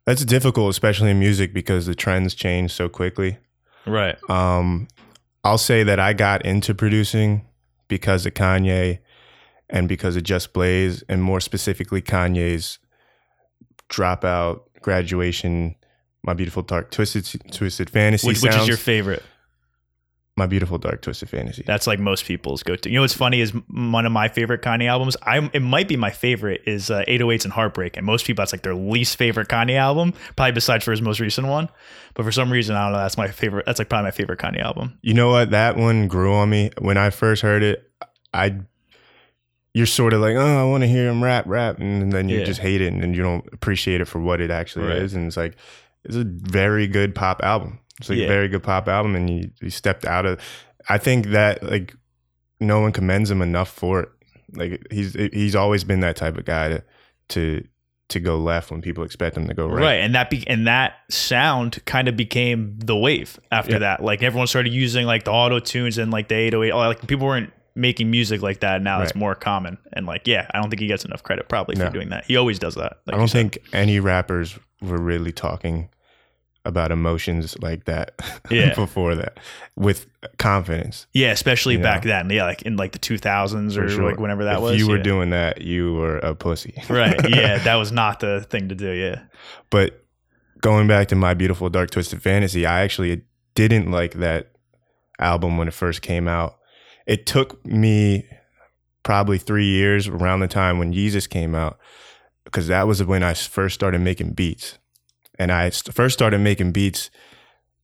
that's 0.06 0.26
difficult, 0.26 0.70
especially 0.70 1.12
in 1.12 1.20
music, 1.20 1.54
because 1.54 1.86
the 1.86 1.96
trends 1.96 2.34
change 2.36 2.72
so 2.72 2.90
quickly. 2.90 3.38
right. 3.86 4.18
Um, 4.30 4.88
I'll 5.44 5.58
say 5.58 5.84
that 5.84 6.00
I 6.00 6.14
got 6.14 6.46
into 6.46 6.74
producing 6.74 7.46
because 7.90 8.26
of 8.26 8.34
Kanye 8.34 9.00
and 9.70 9.90
because 9.90 10.16
of 10.16 10.24
Just 10.24 10.54
Blaze, 10.54 11.04
and 11.10 11.22
more 11.22 11.40
specifically 11.40 12.02
Kanye's 12.02 12.80
dropout, 13.90 14.62
graduation, 14.82 15.76
My 16.24 16.34
Beautiful 16.34 16.64
Dark 16.64 16.92
Twisted 16.92 17.42
Twisted 17.52 17.90
Fantasy 17.90 18.28
Which, 18.28 18.42
which 18.42 18.56
is 18.56 18.68
your 18.68 18.78
favorite? 18.78 19.24
My 20.36 20.48
Beautiful 20.48 20.80
Dark 20.80 21.04
Twisted 21.04 21.30
Fantasy. 21.30 21.62
That's 21.64 21.86
like 21.86 22.00
most 22.00 22.26
people's 22.26 22.64
go 22.64 22.76
to. 22.76 22.90
You 22.90 22.96
know 22.96 23.02
what's 23.02 23.14
funny 23.14 23.40
is 23.40 23.52
one 23.70 24.04
of 24.08 24.12
my 24.12 24.28
favorite 24.30 24.64
Kanye 24.64 24.88
albums. 24.88 25.16
I 25.22 25.48
it 25.54 25.62
might 25.62 25.88
be 25.88 25.96
my 25.96 26.10
favorite 26.10 26.62
is 26.66 26.90
uh, 26.90 27.04
808s 27.08 27.44
and 27.44 27.54
Heartbreak, 27.54 27.98
and 27.98 28.06
most 28.06 28.26
people 28.26 28.42
that's 28.42 28.52
like 28.52 28.64
their 28.64 28.74
least 28.74 29.16
favorite 29.18 29.48
Kanye 29.48 29.76
album, 29.78 30.12
probably 30.36 30.54
besides 30.54 30.84
for 30.86 30.90
his 30.90 31.04
most 31.04 31.20
recent 31.20 31.46
one. 31.48 31.70
But 32.16 32.24
for 32.24 32.32
some 32.32 32.52
reason, 32.52 32.76
I 32.76 32.86
don't 32.86 32.94
know. 32.94 32.98
That's 32.98 33.16
my 33.18 33.28
favorite. 33.28 33.68
That's 33.68 33.78
like 33.78 33.90
probably 33.90 34.06
my 34.08 34.12
favorite 34.12 34.40
Kanye 34.40 34.62
album. 34.64 34.98
You 35.04 35.14
know 35.14 35.30
what? 35.30 35.52
That 35.52 35.78
one 35.78 36.08
grew 36.08 36.34
on 36.34 36.50
me 36.50 36.72
when 36.80 36.98
I 36.98 37.12
first 37.12 37.44
heard 37.44 37.62
it. 37.62 37.88
I, 38.34 38.56
you're 39.76 39.86
sort 39.86 40.14
of 40.14 40.22
like, 40.22 40.36
oh, 40.36 40.62
I 40.62 40.64
want 40.68 40.82
to 40.82 40.88
hear 40.88 41.10
him 41.10 41.24
rap, 41.24 41.46
rap, 41.46 41.78
and 41.78 42.12
then 42.12 42.28
you 42.28 42.40
Yeah. 42.40 42.46
just 42.46 42.60
hate 42.60 42.82
it, 42.82 42.92
and 42.92 43.04
then 43.04 43.14
you 43.14 43.22
don't 43.22 43.46
appreciate 43.54 44.02
it 44.02 44.06
for 44.06 44.20
what 44.20 44.42
it 44.42 44.50
actually 44.50 44.86
Right. 44.88 44.98
is. 44.98 45.14
And 45.14 45.28
it's 45.28 45.38
like, 45.38 45.56
it's 46.06 46.16
a 46.16 46.24
very 46.26 46.88
good 46.88 47.16
pop 47.16 47.42
album. 47.44 47.80
It's 48.00 48.10
like 48.10 48.18
Yeah. 48.20 48.26
a 48.26 48.28
very 48.30 48.48
good 48.50 48.64
pop 48.64 48.88
album, 48.88 49.16
and 49.16 49.30
you, 49.30 49.52
you 49.62 49.70
stepped 49.70 50.06
out 50.06 50.26
of. 50.26 50.40
I 50.90 50.98
think 50.98 51.28
that 51.28 51.64
like, 51.64 51.96
no 52.60 52.80
one 52.82 52.92
commends 52.92 53.30
him 53.32 53.42
enough 53.42 53.70
for 53.70 54.02
it. 54.02 54.10
Like 54.56 54.86
he's 54.92 55.14
he's 55.14 55.56
always 55.56 55.84
been 55.84 56.02
that 56.02 56.16
type 56.16 56.38
of 56.38 56.46
guy 56.46 56.70
to 56.70 56.84
to 57.30 57.64
to 58.10 58.20
go 58.20 58.38
left 58.38 58.70
when 58.70 58.82
people 58.82 59.04
expect 59.04 59.36
him 59.38 59.48
to 59.48 59.54
go 59.56 59.68
Right, 59.68 59.82
right. 59.82 59.94
and 60.02 60.14
that 60.14 60.30
be 60.30 60.46
and 60.48 60.68
that 60.68 60.94
sound 61.10 61.84
kind 61.86 62.08
of 62.08 62.16
became 62.18 62.78
the 62.78 62.96
wave 62.96 63.40
after 63.52 63.74
Yeah. 63.74 63.80
that. 63.80 64.04
Like 64.04 64.22
everyone 64.22 64.46
started 64.48 64.72
using 64.74 65.06
like 65.08 65.24
the 65.24 65.32
auto 65.32 65.60
tunes 65.60 65.98
and 65.98 66.12
like 66.12 66.28
the 66.28 66.36
808. 66.36 66.72
oh, 66.72 66.78
Like 66.78 67.08
people 67.08 67.26
weren't 67.26 67.52
making 67.76 68.12
music 68.12 68.42
like 68.44 68.60
that. 68.60 68.84
Now 68.84 69.02
it's 69.02 69.16
more 69.16 69.34
common. 69.34 69.80
And 69.94 70.06
like, 70.06 70.28
yeah, 70.28 70.46
I 70.54 70.60
don't 70.62 70.70
think 70.70 70.82
he 70.82 70.88
gets 70.88 71.06
enough 71.06 71.24
credit 71.24 71.50
probably 71.50 71.76
No. 71.76 71.86
for 71.88 71.92
doing 71.92 72.10
that. 72.10 72.26
He 72.26 72.36
always 72.38 72.60
does 72.60 72.76
that. 72.76 72.98
Like 73.08 73.16
I 73.16 73.18
don't 73.18 73.32
think 73.32 73.58
any 73.72 74.00
rappers 74.00 74.60
were 74.82 75.02
really 75.02 75.32
talking 75.32 75.90
about 76.66 76.92
emotions 76.92 77.58
like 77.62 77.86
that 77.86 78.14
Yeah. 78.50 78.74
before 78.76 79.16
that 79.16 79.38
with 79.76 80.06
confidence. 80.38 81.08
Yeah, 81.14 81.32
especially 81.32 81.78
back 81.78 82.06
know? 82.06 82.12
then. 82.12 82.30
Yeah, 82.30 82.46
like 82.46 82.62
in 82.62 82.78
like 82.78 82.94
the 82.94 83.00
2000s 83.00 83.74
For 83.76 83.86
or 83.86 83.90
sure. 83.90 84.04
like 84.12 84.20
whenever 84.20 84.46
that 84.46 84.58
if 84.58 84.62
was. 84.62 84.78
you 84.80 84.88
were 84.88 84.98
yeah. 84.98 85.04
doing 85.04 85.30
that, 85.32 85.62
you 85.62 85.94
were 85.94 86.18
a 86.20 86.36
pussy. 86.36 86.82
right. 86.90 87.20
Yeah, 87.30 87.58
that 87.60 87.76
was 87.76 87.92
not 87.92 88.20
the 88.22 88.46
thing 88.50 88.70
to 88.70 88.76
do. 88.76 88.92
Yeah. 88.92 89.22
but 89.70 90.00
going 90.62 90.88
back 90.88 91.10
to 91.10 91.16
my 91.16 91.34
beautiful 91.34 91.70
dark 91.70 91.92
twisted 91.92 92.22
fantasy, 92.22 92.66
I 92.66 92.82
actually 92.84 93.24
didn't 93.56 93.92
like 93.92 94.14
that 94.14 94.52
album 95.20 95.58
when 95.58 95.68
it 95.68 95.74
first 95.74 96.02
came 96.02 96.28
out. 96.28 96.58
It 97.06 97.26
took 97.26 97.66
me 97.66 98.26
probably 99.04 99.38
three 99.38 99.66
years 99.66 100.08
around 100.08 100.40
the 100.40 100.48
time 100.48 100.80
when 100.80 100.94
Yeezus 100.94 101.30
came 101.30 101.54
out, 101.54 101.78
because 102.46 102.68
that 102.68 102.88
was 102.88 103.04
when 103.04 103.22
I 103.24 103.34
first 103.34 103.76
started 103.76 104.00
making 104.00 104.32
beats. 104.32 104.78
And 105.40 105.52
I 105.52 105.70
st- 105.70 105.96
first 105.96 106.14
started 106.14 106.40
making 106.40 106.72
beats 106.72 107.10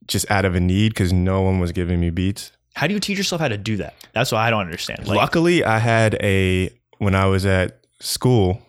just 0.07 0.29
out 0.29 0.45
of 0.45 0.55
a 0.55 0.59
need 0.59 0.89
because 0.93 1.13
no 1.13 1.41
one 1.41 1.59
was 1.59 1.71
giving 1.71 1.99
me 1.99 2.09
beats. 2.09 2.51
How 2.75 2.87
do 2.87 2.93
you 2.93 2.99
teach 2.99 3.17
yourself 3.17 3.41
how 3.41 3.47
to 3.47 3.57
do 3.57 3.77
that? 3.77 3.93
That's 4.13 4.31
what 4.31 4.39
I 4.39 4.49
don't 4.49 4.61
understand. 4.61 5.07
Like, 5.07 5.17
Luckily, 5.17 5.63
I 5.63 5.79
had 5.79 6.15
a 6.21 6.69
when 6.97 7.15
I 7.15 7.25
was 7.25 7.45
at 7.45 7.85
school, 7.99 8.61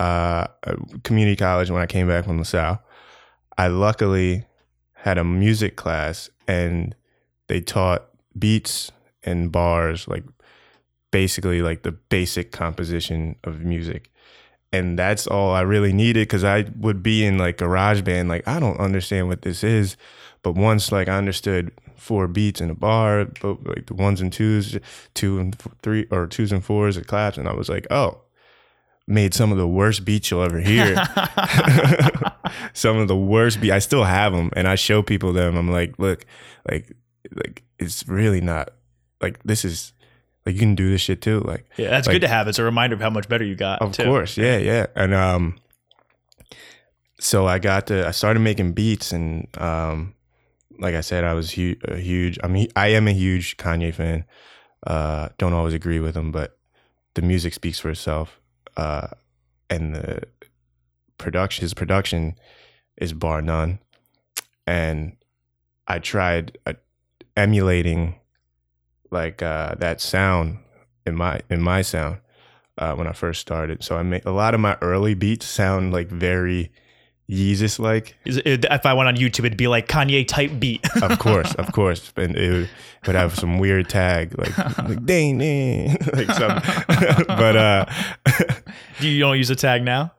uh, 0.00 0.46
community 1.04 1.36
college. 1.36 1.70
When 1.70 1.82
I 1.82 1.86
came 1.86 2.08
back 2.08 2.24
from 2.24 2.38
LaSalle, 2.38 2.82
I 3.58 3.68
luckily 3.68 4.44
had 4.94 5.18
a 5.18 5.24
music 5.24 5.76
class, 5.76 6.30
and 6.48 6.94
they 7.48 7.60
taught 7.60 8.08
beats 8.38 8.90
and 9.22 9.52
bars, 9.52 10.08
like 10.08 10.24
basically 11.10 11.62
like 11.62 11.82
the 11.82 11.92
basic 11.92 12.52
composition 12.52 13.36
of 13.44 13.60
music. 13.60 14.10
And 14.72 14.98
that's 14.98 15.26
all 15.26 15.52
I 15.52 15.60
really 15.62 15.92
needed 15.92 16.28
because 16.28 16.44
I 16.44 16.66
would 16.76 17.02
be 17.02 17.24
in 17.24 17.38
like 17.38 17.58
GarageBand, 17.58 18.28
like 18.28 18.46
I 18.46 18.58
don't 18.58 18.78
understand 18.78 19.28
what 19.28 19.42
this 19.42 19.64
is. 19.64 19.96
But 20.42 20.52
once 20.52 20.92
like 20.92 21.08
I 21.08 21.16
understood 21.16 21.72
four 21.96 22.28
beats 22.28 22.60
in 22.60 22.70
a 22.70 22.74
bar, 22.74 23.26
but 23.40 23.66
like 23.66 23.86
the 23.86 23.94
ones 23.94 24.20
and 24.20 24.32
twos, 24.32 24.78
two 25.14 25.38
and 25.38 25.56
three 25.82 26.06
or 26.10 26.26
twos 26.26 26.52
and 26.52 26.64
fours, 26.64 26.96
it 26.96 27.06
claps, 27.06 27.38
and 27.38 27.48
I 27.48 27.54
was 27.54 27.68
like, 27.68 27.86
oh, 27.90 28.20
made 29.06 29.34
some 29.34 29.52
of 29.52 29.58
the 29.58 29.68
worst 29.68 30.04
beats 30.04 30.30
you'll 30.30 30.42
ever 30.42 30.60
hear. 30.60 30.96
some 32.72 32.96
of 32.96 33.08
the 33.08 33.16
worst 33.16 33.60
beats. 33.60 33.72
I 33.72 33.78
still 33.78 34.04
have 34.04 34.32
them, 34.32 34.50
and 34.54 34.68
I 34.68 34.74
show 34.74 35.02
people 35.02 35.32
them. 35.32 35.56
I'm 35.56 35.70
like, 35.70 35.98
look, 35.98 36.24
like, 36.68 36.92
like 37.34 37.62
it's 37.78 38.06
really 38.08 38.40
not 38.40 38.70
like 39.20 39.42
this 39.42 39.64
is 39.64 39.92
like 40.46 40.54
you 40.54 40.60
can 40.60 40.74
do 40.76 40.88
this 40.90 41.00
shit 41.02 41.20
too. 41.20 41.40
Like, 41.40 41.68
yeah, 41.76 41.90
that's 41.90 42.06
like- 42.06 42.14
good 42.14 42.20
to 42.22 42.28
have. 42.28 42.46
It's 42.48 42.58
a 42.58 42.64
reminder 42.64 42.94
of 42.94 43.00
how 43.02 43.10
much 43.10 43.28
better 43.28 43.44
you 43.44 43.56
got. 43.56 43.82
of 43.82 43.92
too. 43.92 44.04
course, 44.04 44.38
yeah, 44.38 44.56
yeah. 44.58 44.86
And 44.94 45.12
um, 45.12 45.58
so 47.18 47.46
I 47.46 47.58
got 47.58 47.88
to 47.88 48.06
I 48.06 48.10
started 48.12 48.40
making 48.40 48.72
beats, 48.72 49.12
and 49.12 49.48
um, 49.58 50.14
like 50.78 50.94
I 50.94 51.00
said, 51.00 51.24
I 51.24 51.34
was 51.34 51.52
hu- 51.52 51.76
a 51.84 51.96
huge. 51.96 52.38
I 52.42 52.48
mean, 52.48 52.68
I 52.76 52.88
am 52.88 53.08
a 53.08 53.12
huge 53.12 53.56
Kanye 53.56 53.92
fan. 53.92 54.24
Uh, 54.86 55.30
don't 55.38 55.52
always 55.52 55.74
agree 55.74 55.98
with 56.00 56.16
him, 56.16 56.30
but 56.30 56.56
the 57.14 57.22
music 57.22 57.54
speaks 57.54 57.78
for 57.80 57.90
itself. 57.90 58.40
Uh, 58.76 59.08
and 59.68 59.94
the 59.94 60.22
production, 61.18 61.62
his 61.62 61.74
production, 61.74 62.36
is 62.96 63.12
bar 63.12 63.42
none. 63.42 63.80
And 64.66 65.16
I 65.88 65.98
tried 65.98 66.58
uh, 66.66 66.74
emulating 67.36 68.16
like 69.10 69.42
uh, 69.42 69.74
that 69.76 70.00
sound 70.00 70.58
in 71.04 71.14
my 71.14 71.40
in 71.50 71.62
my 71.62 71.82
sound 71.82 72.18
uh, 72.78 72.94
when 72.94 73.06
I 73.06 73.12
first 73.12 73.40
started. 73.40 73.82
So 73.82 73.96
I 73.96 74.02
made 74.02 74.24
a 74.24 74.32
lot 74.32 74.54
of 74.54 74.60
my 74.60 74.76
early 74.80 75.14
beats 75.14 75.46
sound 75.46 75.92
like 75.92 76.08
very 76.08 76.70
Yeezus 77.28 77.78
like. 77.78 78.16
If 78.24 78.86
I 78.86 78.94
went 78.94 79.08
on 79.08 79.16
YouTube, 79.16 79.40
it'd 79.40 79.56
be 79.56 79.68
like 79.68 79.88
Kanye 79.88 80.26
type 80.26 80.52
beat. 80.58 80.86
Of 81.02 81.18
course, 81.18 81.54
of 81.54 81.72
course, 81.72 82.12
and 82.16 82.36
it 82.36 82.50
would, 82.52 82.70
would 83.06 83.16
have 83.16 83.36
some 83.36 83.58
weird 83.58 83.88
tag 83.88 84.38
like 84.38 84.56
like 84.78 85.04
dang 85.04 85.38
dang 85.38 85.96
like 86.12 86.30
some. 86.32 86.62
but 87.26 87.56
uh, 87.56 87.86
do 89.00 89.08
you 89.08 89.20
don't 89.20 89.36
use 89.36 89.50
a 89.50 89.56
tag 89.56 89.82
now? 89.82 90.12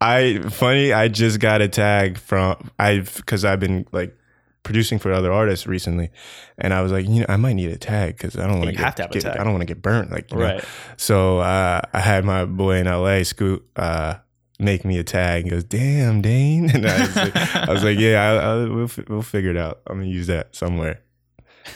I 0.00 0.40
funny 0.50 0.92
I 0.92 1.08
just 1.08 1.38
got 1.38 1.62
a 1.62 1.68
tag 1.68 2.18
from 2.18 2.70
I've 2.78 3.14
because 3.16 3.44
I've 3.44 3.60
been 3.60 3.86
like 3.92 4.16
producing 4.64 4.98
for 4.98 5.12
other 5.12 5.32
artists 5.32 5.66
recently, 5.68 6.10
and 6.58 6.74
I 6.74 6.82
was 6.82 6.90
like, 6.90 7.06
you 7.06 7.20
know, 7.20 7.26
I 7.28 7.36
might 7.36 7.52
need 7.52 7.70
a 7.70 7.78
tag 7.78 8.16
because 8.16 8.36
I 8.36 8.48
don't 8.48 8.58
want 8.58 8.74
to 8.74 8.82
have 8.82 8.96
to 8.96 9.02
have 9.02 9.10
a 9.12 9.14
get, 9.14 9.22
tag. 9.22 9.38
I 9.38 9.44
don't 9.44 9.52
want 9.52 9.62
to 9.62 9.66
get 9.66 9.80
burnt, 9.80 10.10
like 10.10 10.32
you 10.32 10.38
know? 10.38 10.44
Right. 10.44 10.64
So 10.96 11.38
uh, 11.38 11.80
I 11.92 12.00
had 12.00 12.24
my 12.24 12.44
boy 12.44 12.78
in 12.78 12.86
LA, 12.86 13.22
Scoot, 13.22 13.64
uh, 13.76 14.16
make 14.58 14.84
me 14.84 14.98
a 14.98 15.04
tag. 15.04 15.44
He 15.44 15.50
goes, 15.50 15.62
"Damn, 15.62 16.20
Dane," 16.20 16.70
and 16.74 16.84
I 16.84 17.00
was 17.00 17.16
like, 17.16 17.36
I 17.36 17.72
was 17.72 17.84
like 17.84 17.98
"Yeah, 17.98 18.22
I, 18.22 18.34
I, 18.34 18.54
we'll 18.64 18.90
we'll 19.08 19.22
figure 19.22 19.50
it 19.50 19.56
out. 19.56 19.82
I'm 19.86 19.98
gonna 19.98 20.10
use 20.10 20.26
that 20.26 20.56
somewhere." 20.56 21.00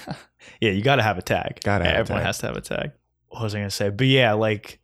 Yeah, 0.60 0.70
you 0.72 0.82
got 0.82 0.96
to 0.96 1.02
have 1.02 1.18
a 1.18 1.22
tag. 1.22 1.60
Gotta 1.62 1.84
have 1.84 1.94
a 1.94 1.98
Everyone 1.98 2.20
tag. 2.20 2.26
has 2.26 2.38
to 2.38 2.46
have 2.48 2.56
a 2.56 2.60
tag. 2.60 2.92
What 3.28 3.42
was 3.42 3.54
I 3.54 3.58
going 3.58 3.68
to 3.68 3.74
say? 3.74 3.90
But 3.90 4.06
yeah, 4.06 4.32
like 4.32 4.80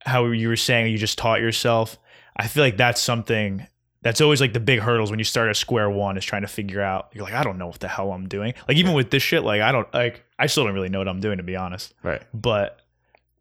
how 0.00 0.26
you 0.26 0.48
were 0.48 0.56
saying, 0.56 0.90
you 0.90 0.98
just 0.98 1.18
taught 1.18 1.40
yourself. 1.40 1.98
I 2.36 2.46
feel 2.46 2.62
like 2.62 2.76
that's 2.76 3.00
something 3.00 3.66
that's 4.06 4.20
always 4.20 4.40
like 4.40 4.52
the 4.52 4.60
big 4.60 4.78
hurdles 4.78 5.10
when 5.10 5.18
you 5.18 5.24
start 5.24 5.48
at 5.48 5.56
square 5.56 5.90
one 5.90 6.16
is 6.16 6.24
trying 6.24 6.42
to 6.42 6.48
figure 6.48 6.80
out. 6.80 7.08
You're 7.12 7.24
like, 7.24 7.34
I 7.34 7.42
don't 7.42 7.58
know 7.58 7.66
what 7.66 7.80
the 7.80 7.88
hell 7.88 8.12
I'm 8.12 8.28
doing. 8.28 8.54
Like 8.68 8.76
even 8.76 8.92
with 8.92 9.10
this 9.10 9.22
shit, 9.22 9.42
like 9.42 9.60
I 9.60 9.72
don't 9.72 9.92
like 9.92 10.24
I 10.38 10.46
still 10.46 10.64
don't 10.64 10.74
really 10.74 10.88
know 10.88 10.98
what 10.98 11.08
I'm 11.08 11.18
doing 11.20 11.38
to 11.38 11.42
be 11.42 11.56
honest. 11.56 11.92
Right. 12.04 12.22
But 12.32 12.78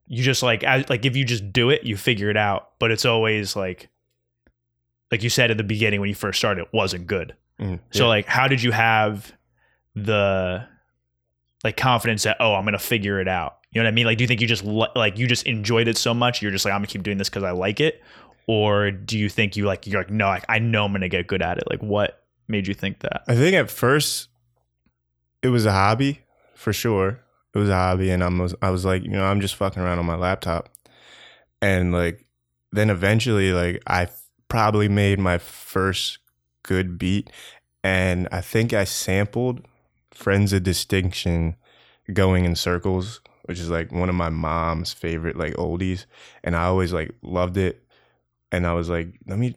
you 0.08 0.24
just 0.24 0.42
like 0.42 0.64
as, 0.64 0.90
like 0.90 1.06
if 1.06 1.16
you 1.16 1.24
just 1.24 1.54
do 1.54 1.70
it, 1.70 1.84
you 1.84 1.96
figure 1.98 2.32
it 2.32 2.38
out. 2.38 2.72
But 2.80 2.90
it's 2.90 3.06
always 3.06 3.56
like 3.56 3.90
like 5.12 5.22
you 5.22 5.30
said 5.30 5.52
at 5.52 5.58
the 5.58 5.64
beginning 5.64 6.00
when 6.00 6.10
you 6.10 6.16
first 6.16 6.40
started, 6.40 6.62
it 6.64 6.70
wasn't 6.74 7.06
good. 7.06 7.36
Mm, 7.60 7.80
So 7.92 8.04
yeah. 8.06 8.10
like 8.10 8.26
how 8.26 8.48
did 8.48 8.64
you 8.64 8.72
have 8.72 9.32
the 9.96 10.68
like 11.64 11.78
confidence 11.78 12.24
that 12.24 12.38
oh, 12.40 12.56
I'm 12.56 12.64
going 12.64 12.74
to 12.74 12.80
figure 12.80 13.20
it 13.20 13.28
out. 13.28 13.58
You 13.72 13.82
know 13.82 13.86
what 13.86 13.92
I 13.92 13.96
mean? 13.96 14.06
Like 14.06 14.18
do 14.18 14.24
you 14.24 14.28
think 14.28 14.42
you 14.42 14.48
just 14.48 14.64
like 14.64 15.20
you 15.20 15.28
just 15.28 15.46
enjoyed 15.46 15.88
it 15.88 15.98
so 15.98 16.14
much 16.14 16.42
you're 16.42 16.52
just 16.52 16.66
like 16.66 16.74
I'm 16.74 16.80
going 16.80 16.88
to 16.88 16.92
keep 16.94 17.04
doing 17.04 17.18
this 17.20 17.30
cuz 17.30 17.44
I 17.44 17.52
like 17.52 17.80
it 17.80 18.02
or 18.48 18.92
do 18.92 19.18
you 19.18 19.30
think 19.30 19.56
you 19.56 19.66
like 19.66 19.88
you're 19.88 20.02
like 20.02 20.12
no, 20.12 20.28
like, 20.28 20.46
I 20.50 20.60
know 20.60 20.86
I'm 20.86 20.94
to 20.94 21.10
get 21.10 21.28
good 21.28 21.42
at 21.42 21.58
it. 21.58 21.64
Like 21.70 21.82
what 21.82 22.24
made 22.48 22.68
you 22.68 22.74
think 22.74 23.00
that? 23.00 23.24
I 23.28 23.36
think 23.36 23.56
at 23.56 23.70
first 23.70 24.30
it 25.42 25.50
was 25.50 25.66
a 25.66 25.72
hobby 25.72 26.22
for 26.56 26.74
sure. 26.74 27.20
It 27.54 27.60
was 27.60 27.70
a 27.70 27.76
hobby, 27.76 28.10
and 28.10 28.24
I 28.24 28.28
was 28.28 28.54
I 28.62 28.70
was 28.70 28.84
like, 28.84 29.04
you 29.04 29.12
know, 29.12 29.24
I'm 29.24 29.40
just 29.40 29.56
fucking 29.56 29.82
around 29.82 30.00
on 30.00 30.06
my 30.06 30.16
laptop, 30.16 30.70
and 31.62 31.94
like 31.94 32.26
then 32.72 32.90
eventually, 32.90 33.54
like 33.54 33.82
I 33.88 34.10
probably 34.50 34.90
made 34.90 35.20
my 35.20 35.38
first 35.38 36.18
good 36.64 36.98
beat, 36.98 37.30
and 37.84 38.28
I 38.32 38.42
think 38.42 38.74
I 38.74 38.84
sampled 38.84 39.62
"Friends 40.12 40.52
of 40.52 40.64
Distinction" 40.64 41.56
going 42.12 42.44
in 42.44 42.56
circles, 42.56 43.22
which 43.44 43.60
is 43.60 43.70
like 43.70 43.92
one 43.92 44.10
of 44.10 44.16
my 44.16 44.30
mom's 44.30 44.92
favorite 44.92 45.38
like 45.38 45.54
oldies, 45.54 46.06
and 46.44 46.58
I 46.58 46.66
always 46.66 46.92
like 46.92 47.16
loved 47.22 47.56
it. 47.56 47.85
And 48.52 48.66
I 48.66 48.74
was 48.74 48.90
like, 48.90 49.20
let 49.28 49.40
me 49.40 49.56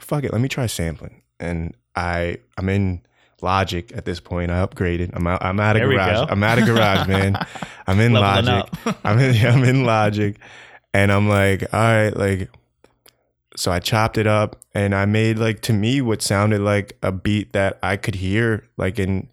fuck 0.00 0.24
it, 0.24 0.32
let 0.32 0.40
me 0.40 0.48
try 0.48 0.66
sampling. 0.66 1.22
And 1.38 1.74
I 1.96 2.38
I'm 2.58 2.68
in 2.68 3.02
Logic 3.42 3.90
at 3.96 4.04
this 4.04 4.20
point. 4.20 4.50
I 4.50 4.64
upgraded. 4.64 5.10
I'm 5.14 5.26
out. 5.26 5.42
I'm 5.44 5.60
out 5.60 5.76
of 5.76 5.80
There 5.80 5.90
garage. 5.90 6.28
I'm 6.30 6.42
out 6.42 6.58
of 6.58 6.66
garage, 6.66 7.08
man. 7.08 7.36
I'm 7.86 8.00
in 8.00 8.12
Leveling 8.12 8.44
Logic. 8.46 8.96
I'm 9.04 9.18
in. 9.18 9.46
I'm 9.46 9.64
in 9.64 9.84
Logic, 9.84 10.36
and 10.92 11.12
I'm 11.12 11.28
like, 11.28 11.62
all 11.72 11.80
right, 11.80 12.16
like. 12.16 12.50
So 13.56 13.72
I 13.72 13.80
chopped 13.80 14.16
it 14.16 14.26
up, 14.26 14.60
and 14.74 14.94
I 14.94 15.06
made 15.06 15.38
like 15.38 15.60
to 15.62 15.72
me 15.72 16.00
what 16.00 16.22
sounded 16.22 16.60
like 16.60 16.96
a 17.02 17.12
beat 17.12 17.52
that 17.52 17.78
I 17.82 17.96
could 17.96 18.14
hear 18.14 18.68
like 18.76 18.98
an 18.98 19.28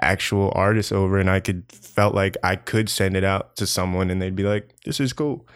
actual 0.00 0.52
artist 0.54 0.92
over, 0.92 1.18
and 1.18 1.30
I 1.30 1.40
could 1.40 1.64
felt 1.70 2.14
like 2.14 2.36
I 2.42 2.56
could 2.56 2.88
send 2.88 3.16
it 3.16 3.24
out 3.24 3.56
to 3.56 3.66
someone, 3.66 4.10
and 4.10 4.20
they'd 4.20 4.36
be 4.36 4.44
like, 4.44 4.74
"This 4.84 5.00
is 5.00 5.12
cool." 5.12 5.46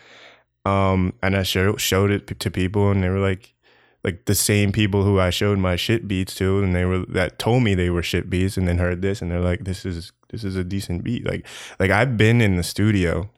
Um, 0.66 1.12
and 1.23 1.37
I 1.37 1.44
showed 1.44 1.80
showed 1.80 2.11
it 2.11 2.38
to 2.40 2.50
people, 2.50 2.90
and 2.90 3.02
they 3.02 3.08
were 3.08 3.20
like, 3.20 3.54
like 4.02 4.25
the 4.25 4.35
same 4.35 4.73
people 4.73 5.04
who 5.04 5.20
I 5.20 5.30
showed 5.30 5.58
my 5.58 5.76
shit 5.76 6.08
beats 6.08 6.35
to, 6.37 6.62
and 6.62 6.75
they 6.75 6.85
were 6.85 7.06
that 7.06 7.38
told 7.38 7.62
me 7.62 7.75
they 7.75 7.90
were 7.90 8.02
shit 8.02 8.28
beats, 8.28 8.56
and 8.56 8.66
then 8.66 8.78
heard 8.78 9.00
this, 9.00 9.23
and 9.23 9.30
they're 9.30 9.40
like, 9.40 9.64
"This 9.64 9.87
is 9.87 10.12
this 10.30 10.42
is 10.42 10.56
a 10.56 10.64
decent 10.64 11.04
beat." 11.04 11.25
Like, 11.25 11.46
like 11.78 11.92
I've 11.92 12.16
been 12.16 12.40
in 12.40 12.56
the 12.56 12.62
studio 12.64 13.30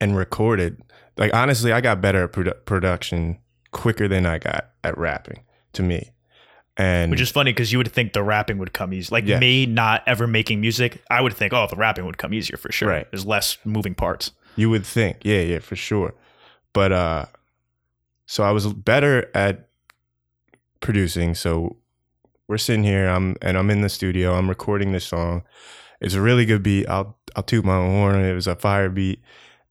and 0.00 0.16
recorded. 0.16 0.80
Like 1.16 1.34
honestly, 1.34 1.72
I 1.72 1.80
got 1.80 2.00
better 2.00 2.24
at 2.24 2.32
produ- 2.32 2.64
production 2.64 3.38
quicker 3.72 4.06
than 4.06 4.24
I 4.24 4.38
got 4.38 4.70
at 4.84 4.96
rapping. 4.96 5.42
To 5.72 5.82
me, 5.82 6.12
and 6.76 7.10
Which 7.10 7.20
is 7.20 7.30
funny 7.32 7.52
because 7.52 7.72
you 7.72 7.78
would 7.78 7.90
think 7.90 8.12
the 8.12 8.22
rapping 8.22 8.58
would 8.58 8.72
come 8.72 8.92
easy. 8.92 9.08
Like 9.10 9.26
Yes. 9.26 9.40
me 9.40 9.66
not 9.66 10.04
ever 10.06 10.28
making 10.28 10.60
music, 10.60 11.02
I 11.10 11.20
would 11.20 11.34
think, 11.34 11.52
oh, 11.52 11.66
the 11.68 11.74
rapping 11.74 12.06
would 12.06 12.18
come 12.18 12.32
easier 12.32 12.56
for 12.56 12.70
sure. 12.70 12.88
Right. 12.88 13.10
There's 13.10 13.26
less 13.26 13.58
moving 13.64 13.96
parts. 13.96 14.30
You 14.56 14.70
would 14.70 14.86
think, 14.86 15.18
yeah, 15.24 15.40
yeah, 15.40 15.58
for 15.58 15.76
sure. 15.76 16.14
But 16.72 16.92
uh 16.92 17.26
so 18.26 18.42
I 18.42 18.52
was 18.52 18.72
better 18.72 19.30
at 19.34 19.68
producing. 20.80 21.34
So 21.34 21.76
we're 22.48 22.58
sitting 22.58 22.84
here, 22.84 23.08
I'm 23.08 23.36
and 23.42 23.56
I'm 23.56 23.70
in 23.70 23.80
the 23.80 23.88
studio, 23.88 24.34
I'm 24.34 24.48
recording 24.48 24.92
this 24.92 25.06
song. 25.06 25.42
It's 26.00 26.14
a 26.14 26.20
really 26.20 26.44
good 26.44 26.62
beat. 26.62 26.88
I'll 26.88 27.18
I'll 27.36 27.42
toot 27.42 27.64
my 27.64 27.76
own 27.76 27.90
horn. 27.90 28.24
It 28.24 28.34
was 28.34 28.46
a 28.46 28.56
fire 28.56 28.88
beat. 28.90 29.20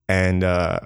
And 0.09 0.43
uh 0.43 0.79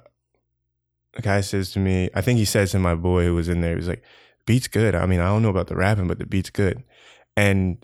the 1.14 1.22
guy 1.22 1.42
says 1.42 1.72
to 1.72 1.80
me, 1.80 2.10
I 2.14 2.22
think 2.22 2.38
he 2.38 2.46
says 2.46 2.72
to 2.72 2.80
my 2.80 2.94
boy 2.94 3.26
who 3.26 3.34
was 3.36 3.50
in 3.50 3.62
there, 3.62 3.72
he 3.72 3.78
was 3.78 3.88
like, 3.88 4.04
beat's 4.46 4.68
good. 4.68 4.96
I 4.96 5.06
mean, 5.08 5.20
I 5.20 5.28
don't 5.28 5.42
know 5.42 5.50
about 5.50 5.68
the 5.68 5.76
rapping, 5.76 6.08
but 6.08 6.20
the 6.20 6.26
beat's 6.26 6.52
good. 6.52 6.84
And 7.36 7.84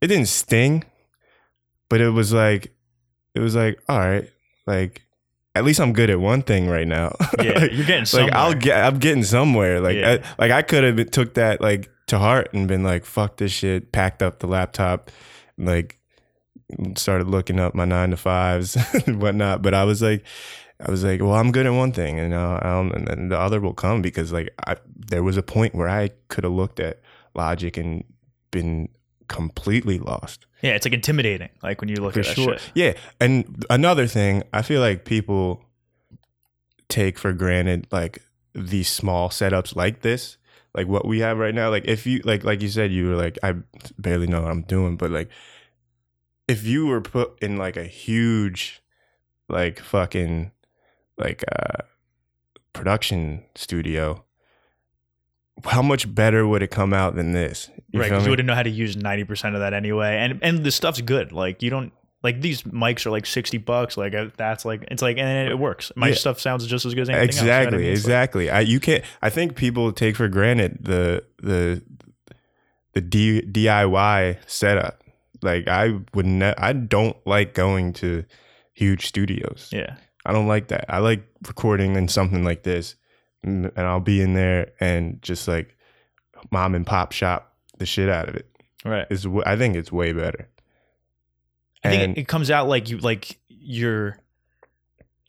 it 0.00 0.08
didn't 0.08 0.28
sting, 0.28 0.84
but 1.88 2.00
it 2.00 2.10
was 2.10 2.32
like 2.32 2.74
it 3.34 3.40
was 3.40 3.54
like, 3.54 3.82
all 3.88 3.98
right, 3.98 4.30
like 4.66 5.02
at 5.54 5.64
least 5.64 5.80
I'm 5.80 5.92
good 5.92 6.10
at 6.10 6.20
one 6.20 6.42
thing 6.42 6.68
right 6.68 6.86
now. 6.86 7.14
Yeah, 7.42 7.52
like, 7.58 7.72
you're 7.72 7.86
getting 7.86 8.04
somewhere. 8.04 8.30
like 8.30 8.36
I'll 8.36 8.54
get 8.54 8.84
I'm 8.84 8.98
getting 8.98 9.24
somewhere. 9.24 9.80
Like 9.80 9.96
Yeah. 9.96 10.18
I, 10.22 10.42
like 10.42 10.50
I 10.50 10.62
could 10.62 10.84
have 10.84 11.10
took 11.10 11.34
that 11.34 11.60
like 11.60 11.90
to 12.06 12.18
heart 12.18 12.52
and 12.52 12.68
been 12.68 12.82
like 12.82 13.04
fuck 13.04 13.36
this 13.36 13.52
shit, 13.52 13.92
packed 13.92 14.22
up 14.22 14.40
the 14.40 14.46
laptop, 14.46 15.10
like 15.56 15.98
started 16.96 17.28
looking 17.28 17.60
up 17.60 17.74
my 17.74 17.84
9 17.84 18.10
to 18.10 18.16
5s 18.16 19.06
and 19.06 19.20
whatnot, 19.20 19.62
but 19.62 19.74
I 19.74 19.84
was 19.84 20.02
like 20.02 20.24
I 20.80 20.90
was 20.90 21.04
like, 21.04 21.20
well, 21.20 21.34
I'm 21.34 21.52
good 21.52 21.66
at 21.66 21.72
one 21.72 21.92
thing, 21.92 22.18
and 22.18 22.34
uh, 22.34 22.58
um, 22.60 22.90
and 22.90 23.06
then 23.06 23.28
the 23.28 23.38
other 23.38 23.60
will 23.60 23.74
come 23.74 24.02
because 24.02 24.32
like 24.32 24.52
I, 24.66 24.76
there 24.94 25.22
was 25.22 25.36
a 25.36 25.42
point 25.42 25.74
where 25.74 25.88
I 25.88 26.10
could 26.28 26.44
have 26.44 26.52
looked 26.52 26.80
at 26.80 27.00
Logic 27.34 27.76
and 27.76 28.04
been 28.50 28.88
completely 29.28 29.98
lost 29.98 30.46
yeah, 30.64 30.70
it's 30.70 30.86
like 30.86 30.94
intimidating. 30.94 31.50
Like 31.62 31.82
when 31.82 31.90
you 31.90 31.96
look 31.96 32.14
for 32.14 32.20
at 32.20 32.26
that 32.26 32.36
sure. 32.36 32.56
shit. 32.56 32.70
Yeah, 32.74 32.94
and 33.20 33.66
another 33.68 34.06
thing, 34.06 34.44
I 34.54 34.62
feel 34.62 34.80
like 34.80 35.04
people 35.04 35.62
take 36.88 37.18
for 37.18 37.34
granted 37.34 37.86
like 37.92 38.20
these 38.54 38.88
small 38.88 39.28
setups 39.28 39.76
like 39.76 40.00
this, 40.00 40.38
like 40.74 40.86
what 40.86 41.06
we 41.06 41.20
have 41.20 41.36
right 41.36 41.54
now. 41.54 41.68
Like 41.68 41.84
if 41.84 42.06
you 42.06 42.22
like 42.24 42.44
like 42.44 42.62
you 42.62 42.70
said, 42.70 42.92
you 42.92 43.08
were 43.08 43.14
like, 43.14 43.38
I 43.42 43.56
barely 43.98 44.26
know 44.26 44.40
what 44.40 44.50
I'm 44.50 44.62
doing, 44.62 44.96
but 44.96 45.10
like 45.10 45.28
if 46.48 46.64
you 46.64 46.86
were 46.86 47.02
put 47.02 47.38
in 47.42 47.58
like 47.58 47.76
a 47.76 47.84
huge, 47.84 48.82
like 49.50 49.78
fucking, 49.80 50.50
like 51.18 51.44
uh 51.52 51.82
production 52.72 53.44
studio. 53.54 54.23
How 55.64 55.82
much 55.82 56.12
better 56.12 56.46
would 56.46 56.62
it 56.62 56.70
come 56.70 56.92
out 56.92 57.14
than 57.14 57.32
this? 57.32 57.70
You 57.92 58.00
right. 58.00 58.10
Because 58.10 58.24
you 58.24 58.30
wouldn't 58.30 58.46
know 58.46 58.54
how 58.56 58.62
to 58.64 58.70
use 58.70 58.96
90% 58.96 59.54
of 59.54 59.60
that 59.60 59.72
anyway. 59.72 60.16
And 60.16 60.40
and 60.42 60.64
the 60.64 60.72
stuff's 60.72 61.00
good. 61.00 61.30
Like 61.32 61.62
you 61.62 61.70
don't 61.70 61.92
like 62.24 62.40
these 62.40 62.62
mics 62.64 63.06
are 63.06 63.10
like 63.10 63.24
60 63.26 63.58
bucks. 63.58 63.96
Like 63.96 64.14
uh, 64.14 64.26
that's 64.36 64.64
like, 64.64 64.84
it's 64.90 65.02
like, 65.02 65.16
and 65.18 65.48
it 65.48 65.58
works. 65.58 65.92
My 65.94 66.08
Yeah. 66.08 66.14
stuff 66.14 66.40
sounds 66.40 66.66
just 66.66 66.84
as 66.86 66.94
good 66.94 67.02
as 67.02 67.08
anything 67.10 67.28
else. 67.28 67.36
You 67.40 67.46
know 67.46 67.52
I 67.52 67.60
exactly 67.60 67.78
mean? 67.78 67.86
It's 67.92 68.00
like- 68.00 68.06
exactly 68.06 68.50
i 68.50 68.60
you 68.60 68.80
can't 68.80 69.04
i 69.22 69.30
think 69.30 69.54
people 69.56 69.92
take 69.92 70.16
for 70.16 70.26
granted 70.28 70.78
the 70.80 71.22
the 71.42 71.82
the 72.94 73.00
D, 73.00 73.42
diy 73.42 74.38
setup 74.46 75.02
like 75.42 75.68
i 75.68 75.98
would 76.14 76.26
ne- 76.26 76.54
i 76.58 76.72
don't 76.72 77.16
like 77.26 77.52
going 77.54 77.92
to 77.94 78.24
huge 78.72 79.06
studios 79.06 79.68
yeah. 79.72 79.96
i 80.24 80.32
don't 80.32 80.46
like 80.48 80.68
that 80.68 80.84
i 80.88 80.98
like 80.98 81.24
recording 81.46 81.96
in 81.96 82.08
something 82.08 82.44
like 82.44 82.62
this 82.62 82.94
and 83.44 83.72
i'll 83.78 84.00
be 84.00 84.20
in 84.20 84.34
there 84.34 84.72
and 84.80 85.20
just 85.22 85.46
like 85.46 85.76
mom 86.50 86.74
and 86.74 86.86
pop 86.86 87.12
shop 87.12 87.54
the 87.78 87.86
shit 87.86 88.08
out 88.08 88.28
of 88.28 88.34
it 88.34 88.48
Right. 88.84 89.06
is 89.10 89.26
i 89.46 89.56
think 89.56 89.76
it's 89.76 89.92
way 89.92 90.12
better 90.12 90.48
I 91.82 91.90
think 91.90 92.02
And- 92.02 92.16
it, 92.16 92.20
it 92.22 92.28
comes 92.28 92.50
out 92.50 92.66
like 92.68 92.88
you 92.90 92.96
like 92.98 93.38
you're 93.48 94.18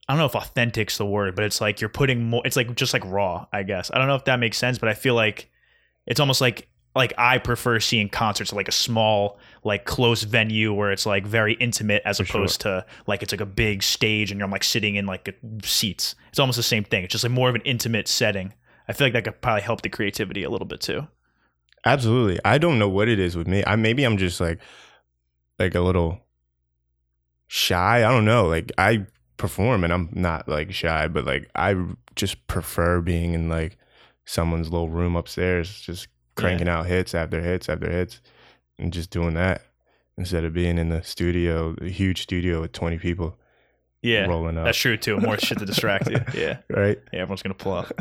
I 0.08 0.13
don't 0.13 0.19
know 0.19 0.25
if 0.25 0.36
authentic's 0.36 0.97
the 0.97 1.06
word, 1.06 1.36
but 1.36 1.43
it's 1.45 1.60
like 1.60 1.82
you're 1.82 1.89
putting 1.89 2.23
more 2.30 2.41
it's 2.45 2.56
like 2.56 2.73
just 2.75 2.93
like 2.93 3.04
raw, 3.06 3.45
I 3.51 3.63
guess. 3.63 3.89
I 3.93 3.97
don't 3.97 4.08
know 4.08 4.15
if 4.15 4.25
that 4.25 4.39
makes 4.39 4.58
sense, 4.58 4.78
but 4.78 4.88
I 4.88 4.93
feel 4.93 5.15
like 5.15 5.49
it's 6.06 6.19
almost 6.19 6.41
like 6.41 6.67
like 6.95 7.13
I 7.17 7.38
prefer 7.39 7.79
seeing 7.81 8.08
concerts 8.08 8.51
at 8.51 8.55
like 8.55 8.69
a 8.69 8.73
small, 8.73 9.38
like 9.63 9.84
close 9.86 10.23
venue 10.23 10.73
where 10.73 10.91
it's 10.91 11.05
like 11.05 11.25
very 11.27 11.53
intimate 11.55 12.01
as 12.05 12.17
For 12.17 12.23
opposed 12.23 12.62
to 12.62 12.86
like 13.05 13.21
it's 13.21 13.34
like 13.34 13.41
a 13.41 13.45
big 13.45 13.84
stage 13.84 14.31
and 14.31 14.39
you're 14.39 14.47
like 14.47 14.63
sitting 14.63 14.95
in 14.95 15.05
like 15.05 15.38
seats. 15.63 16.15
It's 16.29 16.39
almost 16.39 16.55
the 16.55 16.63
same 16.63 16.86
thing. 16.86 17.03
It's 17.03 17.12
just 17.12 17.25
like 17.25 17.34
more 17.34 17.49
of 17.49 17.55
an 17.55 17.62
intimate 17.62 18.08
setting. 18.08 18.53
I 18.88 18.93
feel 18.93 19.05
like 19.05 19.13
that 19.13 19.25
could 19.25 19.41
probably 19.41 19.62
help 19.62 19.81
the 19.81 19.89
creativity 19.89 20.43
a 20.43 20.49
little 20.49 20.67
bit 20.67 20.79
too. 20.79 21.08
Absolutely. 21.86 22.39
I 22.45 22.58
don't 22.58 22.79
know 22.79 22.89
what 22.89 23.10
it 23.10 23.19
is 23.19 23.36
with 23.36 23.47
me. 23.47 23.63
I 23.67 23.75
maybe 23.75 24.05
I'm 24.05 24.17
just 24.17 24.39
like 24.39 24.60
like 25.60 25.75
a 25.75 25.81
little 25.81 26.21
shy. 27.47 27.97
I 27.97 28.10
don't 28.10 28.25
know. 28.25 28.47
Like 28.47 28.71
I 28.77 29.05
perform 29.36 29.84
and 29.84 29.91
I'm 29.91 30.10
not 30.13 30.47
like 30.47 30.71
shy, 30.71 31.10
but 31.10 31.25
like 31.25 31.49
I 31.55 31.75
just 32.15 32.47
prefer 32.47 33.01
being 33.01 33.34
in 33.34 33.49
like 33.49 33.77
someone's 34.23 34.71
little 34.71 34.89
room 34.89 35.17
upstairs 35.17 35.81
just 35.81 36.08
cranking 36.36 36.67
out 36.69 36.86
hits 36.86 37.13
after 37.15 37.41
hits 37.41 37.69
after 37.69 37.89
hits 37.89 38.21
and 38.78 38.91
just 38.93 39.10
doing 39.10 39.34
that 39.36 39.62
instead 40.17 40.43
of 40.43 40.54
being 40.54 40.78
in 40.78 40.89
the 40.89 41.04
studio, 41.04 41.76
a 41.82 41.86
huge 41.89 42.21
studio 42.21 42.62
with 42.62 42.71
20 42.71 42.98
people 43.00 43.38
Yeah. 44.02 44.26
rolling 44.26 44.58
up. 44.58 44.65
That's 44.65 44.78
true 44.78 44.98
too. 44.98 45.17
More 45.19 45.38
shit 45.38 45.58
to 45.60 45.65
distract 45.65 46.10
you. 46.10 46.19
Yeah. 46.34 46.58
right? 46.69 46.98
Yeah, 47.13 47.21
everyone's 47.21 47.41
gonna 47.43 47.54
pull 47.56 47.74
up. 47.74 47.91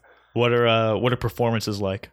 What 0.34 0.52
are 0.52 0.66
uh 0.66 0.96
what 0.96 1.12
are 1.12 1.16
performances 1.16 1.78
like? 1.80 2.10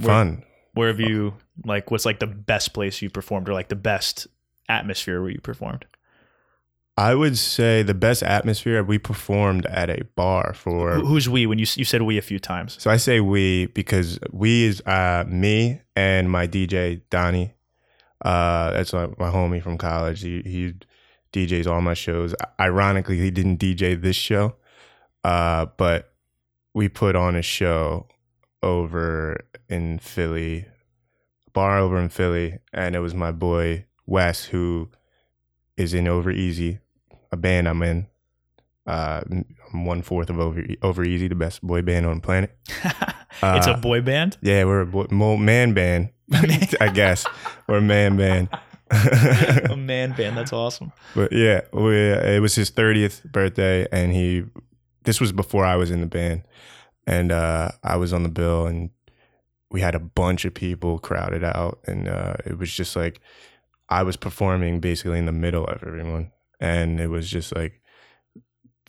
Where- 0.00 0.08
Fun. 0.08 0.42
Where 0.72 0.88
have 0.88 0.98
you 1.00 1.34
like 1.64 1.90
what's 1.90 2.04
like 2.06 2.18
the 2.18 2.26
best 2.26 2.72
place 2.72 3.00
you 3.02 3.10
performed 3.10 3.48
or 3.48 3.52
like 3.52 3.68
the 3.68 3.76
best 3.76 4.26
atmosphere 4.68 5.20
where 5.20 5.30
you 5.30 5.40
performed? 5.40 5.84
I 6.96 7.14
would 7.14 7.36
say 7.36 7.82
the 7.82 7.94
best 7.94 8.22
atmosphere 8.22 8.82
we 8.84 8.98
performed 8.98 9.66
at 9.66 9.90
a 9.90 10.04
bar 10.14 10.54
for 10.54 10.94
Who's 10.94 11.28
we 11.28 11.44
when 11.46 11.58
you 11.58 11.66
you 11.74 11.84
said 11.84 12.02
we 12.02 12.18
a 12.18 12.22
few 12.22 12.38
times? 12.38 12.76
So 12.80 12.90
I 12.90 12.98
say 12.98 13.20
we 13.20 13.66
because 13.66 14.18
we 14.30 14.64
is 14.64 14.80
uh, 14.82 15.24
me 15.26 15.80
and 15.96 16.30
my 16.30 16.46
DJ 16.46 17.00
Donnie. 17.10 17.54
Uh, 18.24 18.70
that's 18.70 18.92
my, 18.92 19.06
my 19.18 19.30
homie 19.30 19.62
from 19.62 19.76
college. 19.76 20.22
He, 20.22 20.40
he 20.42 20.74
DJs 21.32 21.66
all 21.66 21.80
my 21.80 21.94
shows. 21.94 22.34
Ironically, 22.60 23.18
he 23.18 23.30
didn't 23.30 23.58
DJ 23.58 24.00
this 24.00 24.16
show, 24.16 24.54
uh, 25.24 25.66
but 25.76 26.12
we 26.74 26.88
put 26.88 27.16
on 27.16 27.34
a 27.34 27.42
show 27.42 28.06
over 28.62 29.44
in 29.68 29.98
Philly, 29.98 30.66
bar 31.52 31.78
over 31.78 31.98
in 31.98 32.08
Philly, 32.08 32.58
and 32.72 32.94
it 32.94 33.00
was 33.00 33.14
my 33.14 33.32
boy 33.32 33.84
Wes 34.06 34.44
who 34.44 34.90
is 35.76 35.92
in 35.92 36.06
Over 36.06 36.30
Easy, 36.30 36.78
a 37.34 37.36
band 37.36 37.68
I'm 37.68 37.82
in. 37.82 38.06
Uh, 38.86 39.22
I'm 39.72 39.84
one 39.86 40.02
fourth 40.02 40.30
of 40.30 40.38
Over 40.38 40.62
Over 40.82 41.04
Easy, 41.04 41.28
the 41.28 41.34
best 41.34 41.60
boy 41.62 41.82
band 41.82 42.06
on 42.06 42.16
the 42.16 42.20
planet. 42.22 42.56
it's 43.42 43.66
a 43.66 43.72
Uh, 43.74 43.80
boy 43.80 44.00
band. 44.00 44.36
Yeah, 44.40 44.64
we're 44.64 44.80
a 44.82 44.86
boy, 44.86 45.06
mo- 45.10 45.36
man 45.36 45.74
band, 45.74 46.10
I 46.80 46.88
guess, 46.92 47.26
or 47.68 47.80
man 47.80 48.16
band. 48.16 48.48
a 49.70 49.76
man 49.76 50.12
band. 50.12 50.36
That's 50.36 50.52
awesome. 50.52 50.92
but 51.14 51.32
yeah, 51.32 51.62
we, 51.72 51.96
it 51.96 52.40
was 52.42 52.54
his 52.54 52.70
thirtieth 52.70 53.22
birthday, 53.24 53.86
and 53.92 54.12
he. 54.12 54.44
This 55.04 55.20
was 55.20 55.32
before 55.32 55.64
I 55.66 55.76
was 55.76 55.90
in 55.90 56.00
the 56.00 56.06
band. 56.06 56.42
and 57.06 57.30
uh, 57.32 57.70
I 57.82 57.96
was 57.96 58.12
on 58.14 58.22
the 58.22 58.28
bill, 58.30 58.66
and 58.66 58.90
we 59.70 59.80
had 59.80 59.94
a 59.94 59.98
bunch 60.00 60.44
of 60.44 60.54
people 60.54 60.98
crowded 60.98 61.42
out, 61.44 61.78
and 61.86 62.06
uh, 62.08 62.36
it 62.46 62.56
was 62.58 62.70
just 62.72 62.96
like 62.96 63.20
I 63.88 64.02
was 64.02 64.16
performing 64.16 64.80
basically 64.80 65.18
in 65.18 65.26
the 65.26 65.32
middle 65.32 65.64
of 65.66 65.82
everyone, 65.82 66.30
and 66.60 67.00
it 67.00 67.08
was 67.08 67.28
just 67.28 67.54
like 67.54 67.80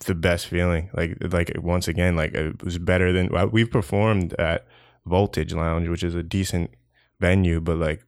the 0.05 0.15
best 0.15 0.47
feeling. 0.47 0.89
Like 0.93 1.17
like 1.31 1.51
once 1.59 1.87
again, 1.87 2.15
like 2.15 2.33
it 2.33 2.63
was 2.63 2.77
better 2.77 3.11
than 3.11 3.29
we've 3.51 3.71
performed 3.71 4.33
at 4.39 4.67
Voltage 5.05 5.53
Lounge, 5.53 5.87
which 5.87 6.03
is 6.03 6.15
a 6.15 6.23
decent 6.23 6.71
venue, 7.19 7.61
but 7.61 7.77
like 7.77 8.05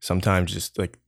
sometimes 0.00 0.52
just 0.52 0.78
like 0.78 0.98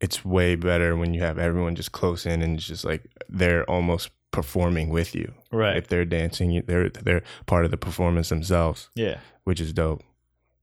it's 0.00 0.24
way 0.24 0.54
better 0.54 0.96
when 0.96 1.14
you 1.14 1.20
have 1.22 1.38
everyone 1.38 1.74
just 1.74 1.92
close 1.92 2.24
in 2.26 2.42
and 2.42 2.56
it's 2.56 2.66
just 2.66 2.84
like 2.84 3.10
they're 3.28 3.64
almost 3.68 4.10
performing 4.30 4.90
with 4.90 5.14
you. 5.14 5.32
Right. 5.50 5.76
If 5.76 5.88
they're 5.88 6.04
dancing, 6.04 6.62
they're 6.66 6.90
they're 6.90 7.22
part 7.46 7.64
of 7.64 7.70
the 7.70 7.76
performance 7.76 8.28
themselves. 8.28 8.90
Yeah. 8.94 9.18
Which 9.44 9.60
is 9.60 9.72
dope. 9.72 10.02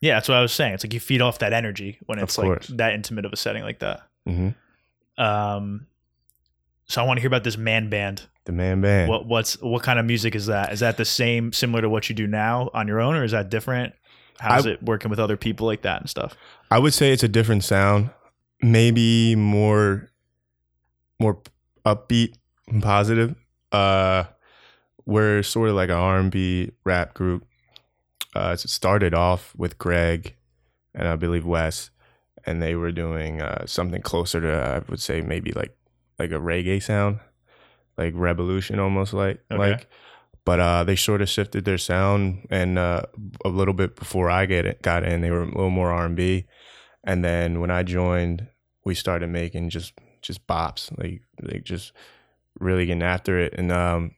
Yeah, 0.02 0.16
that's 0.16 0.30
what 0.30 0.38
I 0.38 0.42
was 0.42 0.52
saying. 0.54 0.74
It's 0.76 0.84
like 0.84 0.94
you 0.94 1.00
feed 1.00 1.22
off 1.22 1.40
that 1.40 1.52
energy 1.54 1.98
when 2.06 2.20
it's 2.20 2.38
like 2.38 2.62
that 2.68 2.94
intimate 2.94 3.26
of 3.26 3.34
a 3.34 3.38
setting 3.38 3.64
like 3.64 3.80
that. 3.80 4.02
hmm 4.28 4.50
Um, 5.18 5.88
so 6.88 7.02
I 7.02 7.06
want 7.06 7.18
to 7.18 7.22
hear 7.22 7.28
about 7.28 7.44
this 7.44 7.58
man 7.58 7.90
band. 7.90 8.24
The 8.46 8.52
man 8.52 8.82
band. 8.82 9.10
What 9.10 9.26
what's 9.26 9.60
what 9.62 9.84
kind 9.84 9.98
of 10.00 10.06
music 10.06 10.36
is 10.36 10.46
that? 10.46 10.72
Is 10.72 10.80
that 10.82 10.98
the 10.98 11.06
same, 11.06 11.52
similar 11.54 11.82
to 11.82 11.90
what 11.90 12.10
you 12.10 12.16
do 12.16 12.28
now 12.28 12.70
on 12.74 12.88
your 12.88 13.00
own, 13.02 13.16
or 13.16 13.24
is 13.24 13.32
that 13.32 13.50
different? 13.50 13.94
How's 14.40 14.68
I- 14.68 14.72
it 14.72 14.84
working 14.84 15.10
with 15.10 15.20
other 15.20 15.38
people 15.38 15.66
like 15.66 15.82
that 15.84 16.02
and 16.02 16.10
stuff? 16.10 16.36
I 16.70 16.78
would 16.80 16.94
say 16.94 17.12
it's 17.12 17.24
a 17.24 17.28
different 17.28 17.64
sound. 17.64 18.10
Maybe 18.62 19.36
more 19.36 20.10
more 21.20 21.40
upbeat 21.86 22.36
and 22.68 22.82
positive. 22.84 23.36
Uh 23.72 24.26
we're 25.06 25.44
sort 25.44 25.70
of 25.70 25.76
like 25.76 25.90
an 25.90 25.96
R&B 25.96 26.72
rap 26.84 27.14
group. 27.14 27.46
Uh 28.36 28.52
it 28.54 28.60
started 28.70 29.14
off 29.14 29.54
with 29.56 29.78
Greg 29.78 30.36
and 30.94 31.08
I 31.08 31.16
believe 31.16 31.46
Wes 31.46 31.90
and 32.46 32.62
they 32.62 32.76
were 32.76 32.92
doing 32.92 33.42
uh 33.42 33.66
something 33.66 34.02
closer 34.02 34.42
to 34.42 34.52
I 34.52 34.80
would 34.90 35.02
say 35.02 35.22
maybe 35.22 35.52
like 35.52 35.76
like 36.20 36.32
a 36.32 36.36
reggae 36.40 36.82
sound, 36.82 37.20
like 37.98 38.14
revolution 38.16 38.80
almost 38.80 39.14
like 39.14 39.40
Okay. 39.52 39.58
like 39.72 39.88
but 40.46 40.60
uh, 40.60 40.84
they 40.84 40.96
sort 40.96 41.24
of 41.24 41.30
shifted 41.30 41.66
their 41.66 41.80
sound, 41.80 42.46
and 42.52 42.78
uh, 42.78 43.02
a 43.44 43.50
little 43.50 43.74
bit 43.74 43.96
before 43.96 44.30
I 44.30 44.46
get 44.46 44.68
it, 44.68 44.80
got 44.84 45.04
in, 45.04 45.22
they 45.22 45.32
were 45.32 45.42
a 45.42 45.46
little 45.48 45.72
more 45.72 45.92
R 45.92 46.06
and 46.06 46.16
B, 46.16 46.46
and 47.04 47.26
then 47.26 47.62
when 47.62 47.72
I 47.72 47.82
joined, 47.82 48.48
we 48.84 48.94
started 48.94 49.30
making 49.32 49.70
just 49.72 49.94
just 50.22 50.46
bops, 50.46 50.96
like 51.00 51.22
like 51.42 51.64
just 51.64 51.94
really 52.60 52.86
getting 52.86 53.02
after 53.02 53.40
it, 53.40 53.56
and 53.58 53.72
um, 53.72 54.12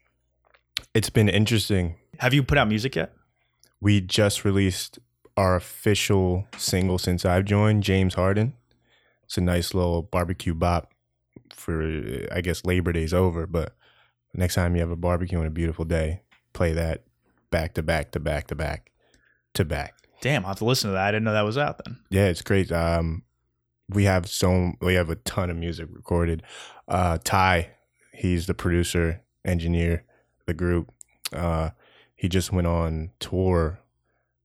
it's 0.93 1.09
been 1.09 1.29
interesting. 1.29 1.95
Have 2.19 2.33
you 2.33 2.43
put 2.43 2.57
out 2.57 2.67
music 2.67 2.95
yet? 2.97 3.13
We 3.79 4.01
just 4.01 4.43
released 4.43 4.99
our 5.37 5.55
official 5.55 6.45
single 6.57 6.97
since 6.97 7.23
I've 7.23 7.45
joined, 7.45 7.83
James 7.83 8.15
Harden. 8.15 8.53
It's 9.23 9.37
a 9.37 9.41
nice 9.41 9.73
little 9.73 10.01
barbecue 10.01 10.53
bop 10.53 10.91
for 11.57 11.81
I 12.31 12.41
guess 12.41 12.65
Labor 12.65 12.91
Day's 12.91 13.13
over, 13.13 13.45
but 13.45 13.75
next 14.33 14.55
time 14.55 14.75
you 14.75 14.81
have 14.81 14.91
a 14.91 14.95
barbecue 14.95 15.39
on 15.39 15.45
a 15.45 15.51
beautiful 15.51 15.85
day, 15.85 16.21
play 16.53 16.73
that 16.73 17.03
back 17.51 17.73
to 17.75 17.83
back 17.83 18.11
to 18.11 18.19
back 18.19 18.47
to 18.47 18.55
back 18.55 18.91
to 19.53 19.65
back. 19.65 19.95
Damn, 20.21 20.43
I'll 20.43 20.49
have 20.49 20.57
to 20.59 20.65
listen 20.65 20.89
to 20.89 20.93
that. 20.93 21.07
I 21.07 21.11
didn't 21.11 21.25
know 21.25 21.33
that 21.33 21.41
was 21.41 21.57
out 21.57 21.83
then. 21.83 21.99
Yeah, 22.09 22.25
it's 22.25 22.41
great. 22.41 22.71
Um, 22.71 23.23
we 23.89 24.05
have 24.05 24.27
so 24.27 24.73
we 24.81 24.95
have 24.95 25.09
a 25.09 25.15
ton 25.15 25.49
of 25.49 25.57
music 25.57 25.87
recorded. 25.91 26.43
Uh, 26.87 27.17
Ty, 27.23 27.71
he's 28.13 28.47
the 28.47 28.53
producer, 28.53 29.21
engineer, 29.45 30.05
the 30.45 30.53
group. 30.53 30.91
Uh, 31.31 31.71
he 32.15 32.27
just 32.27 32.51
went 32.51 32.67
on 32.67 33.11
tour 33.19 33.79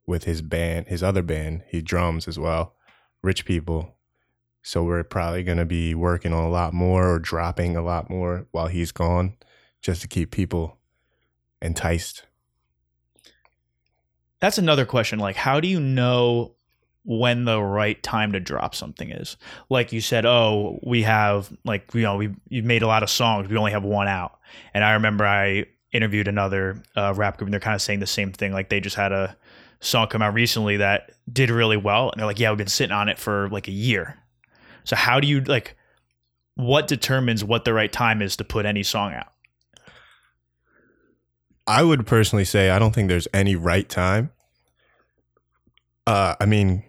with 0.07 0.25
his 0.25 0.42
band, 0.42 0.88
his 0.88 1.03
other 1.03 1.22
band. 1.22 1.62
He 1.68 1.81
drums 1.81 2.29
as 2.29 2.38
well, 2.38 2.75
Rich 3.22 3.44
People. 3.44 3.94
So 4.62 4.85
we're 4.85 5.05
probably 5.05 5.42
gonna 5.42 5.64
be 5.64 5.94
working 5.94 6.33
on 6.33 6.44
a 6.44 6.51
lot 6.51 6.72
more 6.72 7.09
or 7.09 7.18
dropping 7.18 7.77
a 7.77 7.83
lot 7.83 8.09
more 8.09 8.46
while 8.53 8.68
he's 8.68 8.92
gone, 8.92 9.37
just 9.81 10.03
to 10.03 10.09
keep 10.09 10.31
people 10.31 10.79
enticed. 11.61 12.25
That's 14.40 14.59
another 14.59 14.85
question. 14.85 15.18
Like, 15.18 15.37
how 15.37 15.61
do 15.61 15.68
you 15.68 15.79
know 15.81 16.55
when 17.05 17.44
the 17.44 17.61
right 17.61 18.01
time 18.03 18.33
to 18.33 18.40
drop 18.40 18.75
something 18.75 19.11
is? 19.11 19.37
Like 19.68 19.92
you 19.92 20.01
said, 20.01 20.25
oh, 20.27 20.79
we 20.85 21.03
have 21.03 21.53
like 21.64 21.92
you 21.94 22.03
know 22.03 22.16
we 22.16 22.35
you 22.48 22.62
made 22.62 22.83
a 22.83 22.87
lot 22.87 23.03
of 23.03 23.11
songs. 23.11 23.48
We 23.48 23.57
only 23.57 23.72
have 23.72 23.85
one 23.85 24.09
out. 24.09 24.38
And 24.75 24.85
I 24.85 24.92
remember 24.92 25.25
I 25.27 25.66
interviewed 25.92 26.29
another 26.29 26.83
uh, 26.96 27.12
rap 27.16 27.37
group, 27.37 27.46
and 27.46 27.53
they're 27.53 27.61
kind 27.61 27.75
of 27.75 27.83
saying 27.83 28.01
the 28.01 28.07
same 28.07 28.33
thing. 28.33 28.53
Like 28.53 28.68
they 28.68 28.81
just 28.81 28.96
had 28.96 29.12
a 29.12 29.37
song 29.81 30.09
come 30.09 30.22
out 30.22 30.35
recently 30.35 30.79
that 30.79 31.12
did 31.33 31.51
really 31.51 31.77
well, 31.77 32.11
and 32.11 32.18
they're 32.18 32.27
like, 32.27 32.40
yeah, 32.40 32.51
we've 32.51 32.59
been 32.59 32.66
sitting 32.68 32.94
on 32.94 33.09
it 33.09 33.18
for 33.18 33.48
like 33.51 33.68
a 33.68 33.72
year. 33.72 34.16
So 34.85 34.97
how 34.97 35.21
do 35.21 35.27
you 35.27 35.40
like? 35.42 35.77
What 36.55 36.87
determines 36.87 37.42
what 37.42 37.64
the 37.64 37.73
right 37.73 37.90
time 37.92 38.21
is 38.21 38.37
to 38.37 38.45
put 38.45 38.66
any 38.66 38.83
song 38.83 39.14
out? 39.14 39.33
I 41.66 41.83
would 41.83 42.07
personally 42.07 42.45
say 42.45 42.71
I 42.71 42.79
don't 42.79 42.95
think 42.95 43.09
there's 43.09 43.29
any 43.33 43.57
right 43.57 43.88
time. 43.88 44.31
Uh, 46.07 46.35
I 46.40 46.47
mean, 46.47 46.85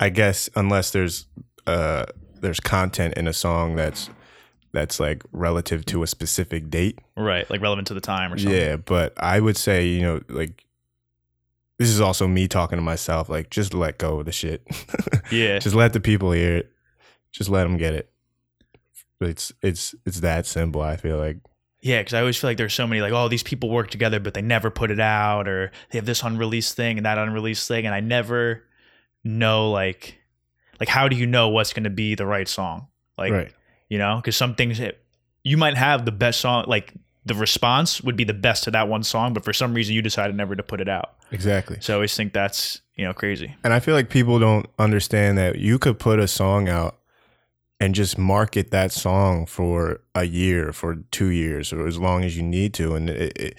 I 0.00 0.08
guess 0.08 0.48
unless 0.56 0.90
there's 0.90 1.26
uh 1.66 2.06
there's 2.40 2.60
content 2.60 3.14
in 3.14 3.26
a 3.28 3.32
song 3.32 3.76
that's 3.76 4.08
that's 4.72 5.00
like 5.00 5.22
relative 5.32 5.84
to 5.86 6.02
a 6.02 6.06
specific 6.06 6.70
date. 6.70 6.98
Right, 7.16 7.48
like 7.50 7.60
relevant 7.60 7.88
to 7.88 7.94
the 7.94 8.00
time 8.00 8.32
or 8.32 8.38
something. 8.38 8.58
Yeah, 8.58 8.76
but 8.76 9.12
I 9.16 9.40
would 9.40 9.56
say 9.56 9.86
you 9.86 10.00
know 10.02 10.20
like 10.28 10.64
this 11.78 11.88
is 11.88 12.00
also 12.00 12.26
me 12.26 12.48
talking 12.48 12.76
to 12.78 12.82
myself. 12.82 13.28
Like 13.28 13.50
just 13.50 13.74
let 13.74 13.98
go 13.98 14.20
of 14.20 14.26
the 14.26 14.32
shit. 14.32 14.66
Yeah. 15.30 15.58
just 15.58 15.76
let 15.76 15.92
the 15.92 16.00
people 16.00 16.32
hear 16.32 16.56
it. 16.56 16.72
Just 17.38 17.50
let 17.50 17.62
them 17.62 17.76
get 17.76 17.94
it. 17.94 18.10
It's 19.20 19.52
it's 19.62 19.94
it's 20.04 20.20
that 20.20 20.44
simple. 20.44 20.82
I 20.82 20.96
feel 20.96 21.18
like. 21.18 21.36
Yeah, 21.80 22.00
because 22.00 22.14
I 22.14 22.18
always 22.18 22.36
feel 22.36 22.50
like 22.50 22.56
there's 22.56 22.74
so 22.74 22.88
many 22.88 23.00
like, 23.00 23.12
oh, 23.12 23.28
these 23.28 23.44
people 23.44 23.70
work 23.70 23.88
together, 23.90 24.18
but 24.18 24.34
they 24.34 24.42
never 24.42 24.68
put 24.68 24.90
it 24.90 24.98
out, 24.98 25.46
or 25.46 25.70
they 25.90 25.98
have 25.98 26.06
this 26.06 26.24
unreleased 26.24 26.74
thing 26.74 26.96
and 26.96 27.06
that 27.06 27.16
unreleased 27.16 27.68
thing, 27.68 27.86
and 27.86 27.94
I 27.94 28.00
never 28.00 28.64
know 29.22 29.70
like, 29.70 30.18
like 30.80 30.88
how 30.88 31.06
do 31.06 31.14
you 31.14 31.26
know 31.26 31.50
what's 31.50 31.72
going 31.72 31.84
to 31.84 31.90
be 31.90 32.16
the 32.16 32.26
right 32.26 32.48
song? 32.48 32.88
Like, 33.16 33.32
right. 33.32 33.52
you 33.88 33.98
know, 33.98 34.16
because 34.16 34.34
some 34.34 34.56
things 34.56 34.80
it, 34.80 35.00
you 35.44 35.56
might 35.56 35.76
have 35.76 36.04
the 36.04 36.10
best 36.10 36.40
song, 36.40 36.64
like 36.66 36.92
the 37.24 37.36
response 37.36 38.02
would 38.02 38.16
be 38.16 38.24
the 38.24 38.34
best 38.34 38.64
to 38.64 38.72
that 38.72 38.88
one 38.88 39.04
song, 39.04 39.32
but 39.32 39.44
for 39.44 39.52
some 39.52 39.72
reason 39.72 39.94
you 39.94 40.02
decided 40.02 40.34
never 40.34 40.56
to 40.56 40.64
put 40.64 40.80
it 40.80 40.88
out. 40.88 41.14
Exactly. 41.30 41.76
So 41.80 41.92
I 41.92 41.94
always 41.94 42.16
think 42.16 42.32
that's 42.32 42.80
you 42.96 43.04
know 43.04 43.12
crazy. 43.12 43.54
And 43.62 43.72
I 43.72 43.78
feel 43.78 43.94
like 43.94 44.10
people 44.10 44.40
don't 44.40 44.66
understand 44.80 45.38
that 45.38 45.58
you 45.58 45.78
could 45.78 46.00
put 46.00 46.18
a 46.18 46.26
song 46.26 46.68
out 46.68 46.97
and 47.80 47.94
just 47.94 48.18
market 48.18 48.70
that 48.70 48.92
song 48.92 49.46
for 49.46 50.00
a 50.14 50.24
year, 50.24 50.72
for 50.72 50.96
two 51.10 51.28
years, 51.28 51.72
or 51.72 51.86
as 51.86 51.98
long 51.98 52.24
as 52.24 52.36
you 52.36 52.42
need 52.42 52.74
to. 52.74 52.94
And 52.94 53.08
it, 53.08 53.38
it, 53.38 53.58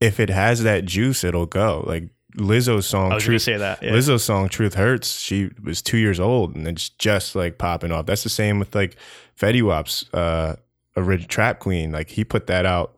if 0.00 0.20
it 0.20 0.28
has 0.30 0.62
that 0.62 0.84
juice, 0.84 1.24
it'll 1.24 1.46
go. 1.46 1.84
Like 1.86 2.10
Lizzo's 2.36 2.86
song, 2.86 3.12
I 3.12 3.16
was 3.16 3.24
Truth, 3.24 3.42
say 3.42 3.56
that. 3.56 3.82
Yeah. 3.82 3.92
Lizzo's 3.92 4.22
song 4.24 4.48
"Truth 4.48 4.74
Hurts." 4.74 5.18
She 5.18 5.50
was 5.62 5.82
two 5.82 5.98
years 5.98 6.20
old, 6.20 6.54
and 6.54 6.68
it's 6.68 6.90
just 6.90 7.34
like 7.34 7.58
popping 7.58 7.92
off. 7.92 8.06
That's 8.06 8.22
the 8.22 8.28
same 8.28 8.58
with 8.58 8.74
like 8.74 8.96
Fetty 9.38 9.62
Wap's 9.62 10.12
uh, 10.12 10.56
original 10.96 11.28
Trap 11.28 11.58
Queen. 11.60 11.92
Like 11.92 12.10
he 12.10 12.24
put 12.24 12.46
that 12.48 12.66
out 12.66 12.96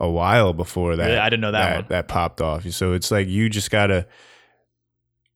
a 0.00 0.08
while 0.08 0.52
before 0.52 0.96
that. 0.96 1.06
Really? 1.06 1.18
I 1.18 1.28
didn't 1.28 1.42
know 1.42 1.52
that 1.52 1.74
one. 1.76 1.86
that 1.88 2.08
popped 2.08 2.40
off. 2.40 2.68
So 2.70 2.92
it's 2.92 3.10
like 3.10 3.28
you 3.28 3.48
just 3.48 3.70
gotta, 3.70 4.06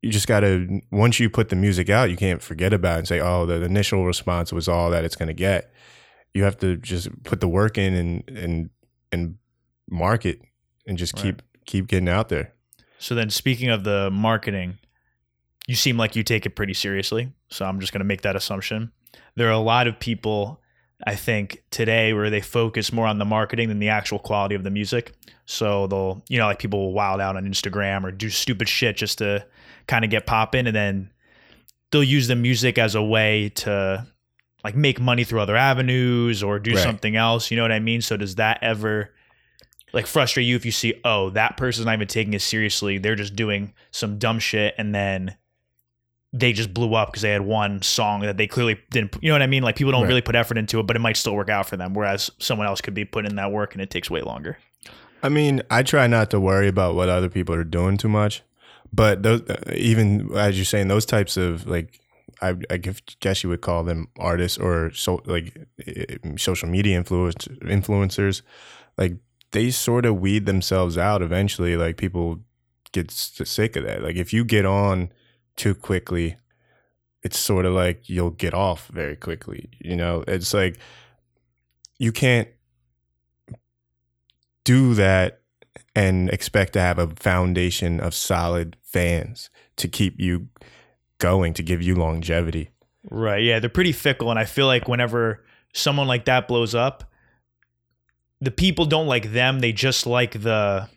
you 0.03 0.11
just 0.11 0.27
gotta. 0.27 0.81
Once 0.91 1.19
you 1.21 1.31
put 1.31 1.49
the 1.49 1.57
music 1.57 1.89
out, 1.89 2.11
you 2.11 2.17
can't 2.17 2.43
forget 2.43 2.73
about 2.73 2.97
it 2.97 2.99
and 3.01 3.09
say, 3.09 3.21
"Oh, 3.21 3.47
the 3.47 3.63
initial 3.63 4.05
response 4.05 4.53
was 4.53 4.69
all 4.69 4.91
that 4.91 5.05
it's 5.05 5.17
gonna 5.17 5.33
get." 5.33 5.73
You 6.35 6.45
have 6.45 6.59
to 6.59 6.77
just 6.77 7.09
put 7.25 7.41
the 7.41 7.49
work 7.49 7.79
in 7.79 7.95
and 7.95 8.29
and 8.29 8.71
and 9.13 9.37
market 9.89 10.41
and 10.87 10.99
just 10.99 11.15
Right. 11.15 11.23
keep 11.25 11.43
keep 11.67 11.87
getting 11.87 12.09
out 12.09 12.29
there. 12.29 12.53
So 12.99 13.15
then, 13.15 13.31
speaking 13.31 13.69
of 13.69 13.85
the 13.85 14.11
marketing, 14.11 14.79
you 15.67 15.75
seem 15.77 15.97
like 15.97 16.17
you 16.17 16.23
take 16.23 16.47
it 16.47 16.51
pretty 16.57 16.75
seriously. 16.75 17.33
So 17.49 17.65
I'm 17.65 17.81
just 17.81 17.93
going 17.93 18.01
to 18.01 18.05
make 18.05 18.23
that 18.23 18.37
assumption. 18.37 18.91
There 19.37 19.49
are 19.49 19.53
a 19.53 19.59
lot 19.59 19.87
of 19.87 19.99
people, 20.01 20.61
I 21.07 21.15
think, 21.15 21.63
today 21.71 22.13
where 22.13 22.31
they 22.31 22.41
focus 22.41 22.93
more 22.93 23.07
on 23.07 23.19
the 23.19 23.25
marketing 23.25 23.69
than 23.69 23.79
the 23.79 23.89
actual 23.89 24.19
quality 24.19 24.55
of 24.55 24.65
the 24.65 24.71
music. 24.71 25.13
So 25.47 25.87
they'll, 25.87 26.25
you 26.29 26.39
know, 26.39 26.47
like 26.47 26.59
people 26.59 26.81
will 26.81 26.93
wild 26.93 27.21
out 27.21 27.37
on 27.37 27.45
Instagram 27.45 28.05
or 28.05 28.11
do 28.13 28.31
stupid 28.31 28.69
shit 28.69 28.97
just 28.97 29.19
to 29.19 29.45
kind 29.87 30.05
of 30.05 30.11
get 30.11 30.27
popping, 30.27 30.67
and 30.67 30.75
then 30.77 31.11
they'll 31.91 32.03
use 32.05 32.29
the 32.29 32.37
music 32.37 32.79
as 32.79 32.95
a 32.95 33.03
way 33.03 33.51
to 33.51 34.07
like 34.65 34.77
make 34.77 35.01
money 35.01 35.25
through 35.25 35.41
other 35.41 35.57
avenues 35.57 36.43
or 36.43 36.59
do 36.59 36.71
Right. 36.75 36.83
something 36.83 37.17
else. 37.17 37.51
You 37.51 37.57
know 37.57 37.63
what 37.65 37.73
I 37.73 37.81
mean? 37.81 38.01
So 38.01 38.17
does 38.17 38.37
that 38.37 38.59
ever 38.63 39.11
like 39.93 40.07
frustrate 40.07 40.47
you 40.47 40.57
if 40.57 40.65
you 40.65 40.71
see, 40.73 40.95
oh, 41.05 41.31
that 41.31 41.57
person's 41.57 41.85
not 41.87 41.95
even 41.95 42.09
taking 42.09 42.33
it 42.33 42.41
seriously. 42.41 42.97
They're 42.99 43.17
just 43.17 43.37
doing 43.37 43.75
some 43.91 44.19
dumb 44.19 44.39
shit 44.39 44.75
and 44.79 44.95
then 44.95 45.37
they 46.33 46.55
just 46.55 46.73
blew 46.73 46.95
up 46.95 47.09
because 47.09 47.21
they 47.23 47.31
had 47.31 47.43
one 47.43 47.83
song 47.83 48.23
that 48.23 48.39
they 48.39 48.47
clearly 48.47 48.81
didn't 48.91 49.15
you 49.21 49.29
know 49.29 49.35
what 49.35 49.43
I 49.43 49.47
mean? 49.47 49.63
Like 49.63 49.77
people 49.77 49.93
don't 49.93 50.03
Right. 50.05 50.09
really 50.09 50.23
put 50.23 50.35
effort 50.35 50.57
into 50.57 50.81
it, 50.81 50.87
but 50.87 50.97
it 50.97 51.01
might 51.01 51.17
still 51.19 51.35
work 51.35 51.51
out 51.51 51.69
for 51.69 51.77
them. 51.77 51.93
Whereas 51.93 52.31
someone 52.39 52.67
else 52.67 52.81
could 52.81 52.95
be 52.95 53.05
putting 53.05 53.31
in 53.33 53.37
that 53.37 53.53
work 53.53 53.75
and 53.75 53.83
it 53.83 53.91
takes 53.91 54.09
way 54.09 54.23
longer. 54.23 54.57
I 55.23 55.29
mean, 55.29 55.61
I 55.71 55.83
try 55.83 56.07
not 56.07 56.31
to 56.31 56.41
worry 56.41 56.69
about 56.69 56.95
what 56.95 57.09
other 57.11 57.29
people 57.29 57.55
are 57.55 57.65
doing 57.65 57.97
too 57.99 58.09
much, 58.09 58.43
but 58.93 59.23
those, 59.23 59.43
uh, 59.49 59.73
even 59.75 60.37
as 60.37 60.57
you're 60.57 60.65
saying, 60.65 60.89
those 60.89 61.07
types 61.07 61.37
of 61.37 61.67
like, 61.67 62.01
I, 62.41 62.57
I 62.71 62.77
guess 62.79 63.43
you 63.43 63.51
would 63.51 63.61
call 63.61 63.85
them 63.85 64.09
artists 64.19 64.59
or 64.59 64.91
so 64.93 65.23
like 65.27 65.57
social 66.37 66.69
media 66.69 66.97
influence 66.97 67.47
influencers, 67.63 68.43
like 68.99 69.17
they 69.53 69.71
sort 69.71 70.05
of 70.07 70.21
weed 70.21 70.47
themselves 70.47 70.99
out 70.99 71.23
eventually. 71.23 71.77
Like 71.77 71.97
people 71.97 72.41
get 72.93 73.11
sick 73.11 73.77
of 73.77 73.85
that. 73.85 74.03
Like 74.03 74.17
if 74.17 74.33
you 74.33 74.45
get 74.45 74.67
on 74.67 75.13
too 75.57 75.75
quickly, 75.75 76.37
it's 77.23 77.39
sort 77.39 77.65
of 77.65 77.75
like 77.75 78.09
you'll 78.09 78.31
get 78.31 78.55
off 78.55 78.89
very 78.89 79.17
quickly. 79.17 79.71
You 79.81 79.97
know, 79.97 80.25
it's 80.27 80.53
like 80.53 80.79
you 81.99 82.13
can't 82.13 82.49
do 84.65 84.95
that 84.95 85.42
and 85.95 86.31
expect 86.31 86.73
to 86.75 86.81
have 86.81 86.99
a 86.99 87.09
foundation 87.09 88.01
of 88.01 88.15
solid 88.15 88.77
fans 88.83 89.51
to 89.77 89.89
keep 89.89 90.19
you 90.19 90.49
going, 91.19 91.55
to 91.55 91.63
give 91.63 91.83
you 91.83 91.95
longevity. 91.95 92.71
Right. 93.11 93.43
Yeah. 93.43 93.59
They're 93.59 93.71
pretty 93.71 93.93
fickle. 93.93 94.31
And 94.31 94.39
I 94.39 94.45
feel 94.45 94.67
like 94.67 94.89
whenever 94.89 95.45
someone 95.75 96.07
like 96.07 96.25
that 96.27 96.49
blows 96.49 96.75
up, 96.75 97.05
the 98.41 98.51
people 98.51 98.87
don't 98.87 99.07
like 99.07 99.33
them. 99.33 99.61
They 99.61 99.73
just 99.73 100.07
like 100.07 100.43
the 100.43 100.89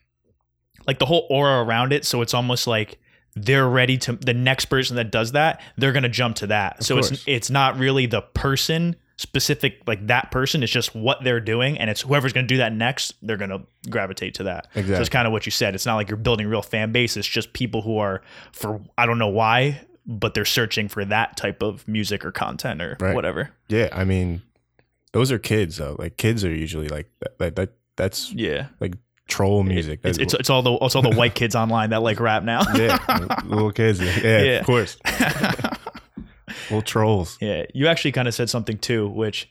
like 0.87 0.99
the 0.99 1.05
whole 1.05 1.27
aura 1.29 1.63
around 1.63 1.93
it. 1.93 2.05
So 2.05 2.21
it's 2.21 2.33
almost 2.33 2.67
like 2.67 2.99
they're 3.35 3.67
ready 3.67 3.97
to 3.99 4.13
the 4.13 4.33
next 4.33 4.65
person 4.65 4.95
that 4.95 5.11
does 5.11 5.33
that, 5.33 5.61
they're 5.77 5.91
gonna 5.91 6.09
jump 6.09 6.37
to 6.37 6.47
that. 6.47 6.79
Of 6.79 6.85
so 6.85 6.95
course. 6.95 7.11
it's 7.11 7.23
it's 7.27 7.49
not 7.49 7.77
really 7.77 8.05
the 8.05 8.21
person 8.21 8.95
specific 9.17 9.81
like 9.87 10.05
that 10.07 10.29
person 10.29 10.61
it's 10.61 10.71
just 10.71 10.93
what 10.93 11.23
they're 11.23 11.39
doing 11.39 11.77
and 11.77 11.89
it's 11.89 12.01
whoever's 12.01 12.33
going 12.33 12.45
to 12.45 12.53
do 12.53 12.57
that 12.57 12.73
next 12.73 13.13
they're 13.21 13.37
going 13.37 13.49
to 13.49 13.61
gravitate 13.89 14.33
to 14.33 14.43
that 14.43 14.67
exactly. 14.75 14.95
so 14.95 14.99
it's 14.99 15.09
kind 15.09 15.25
of 15.25 15.31
what 15.31 15.45
you 15.45 15.51
said 15.51 15.73
it's 15.73 15.85
not 15.85 15.95
like 15.95 16.09
you're 16.09 16.17
building 16.17 16.47
real 16.47 16.61
fan 16.61 16.91
base 16.91 17.15
it's 17.15 17.27
just 17.27 17.53
people 17.53 17.81
who 17.81 17.97
are 17.97 18.21
for 18.51 18.81
i 18.97 19.05
don't 19.05 19.17
know 19.17 19.29
why 19.29 19.79
but 20.05 20.33
they're 20.33 20.43
searching 20.43 20.89
for 20.89 21.05
that 21.05 21.37
type 21.37 21.63
of 21.63 21.87
music 21.87 22.25
or 22.25 22.31
content 22.31 22.81
or 22.81 22.97
right. 22.99 23.15
whatever 23.15 23.49
yeah 23.69 23.87
i 23.93 24.03
mean 24.03 24.41
those 25.13 25.31
are 25.31 25.39
kids 25.39 25.77
though 25.77 25.95
like 25.97 26.17
kids 26.17 26.43
are 26.43 26.53
usually 26.53 26.89
like 26.89 27.09
that, 27.39 27.55
that 27.55 27.69
that's 27.95 28.33
yeah 28.33 28.67
like 28.81 28.95
troll 29.27 29.63
music. 29.63 29.99
It's, 30.03 30.17
it's, 30.17 30.33
it's, 30.33 30.49
all 30.49 30.61
the 30.61 30.77
it's 30.81 30.95
all 30.95 31.01
the 31.01 31.09
white 31.15 31.35
kids 31.35 31.55
online 31.55 31.89
that 31.91 32.01
like 32.01 32.19
rap 32.19 32.43
now. 32.43 32.61
yeah, 32.75 32.97
little 33.45 33.71
kids. 33.71 33.99
Yeah, 33.99 34.19
yeah. 34.41 34.59
of 34.59 34.65
course. 34.65 34.97
Little 36.69 36.81
trolls. 36.81 37.37
Yeah, 37.41 37.65
you 37.73 37.87
actually 37.87 38.11
kind 38.11 38.27
of 38.27 38.33
said 38.33 38.49
something 38.49 38.77
too, 38.77 39.07
which 39.07 39.49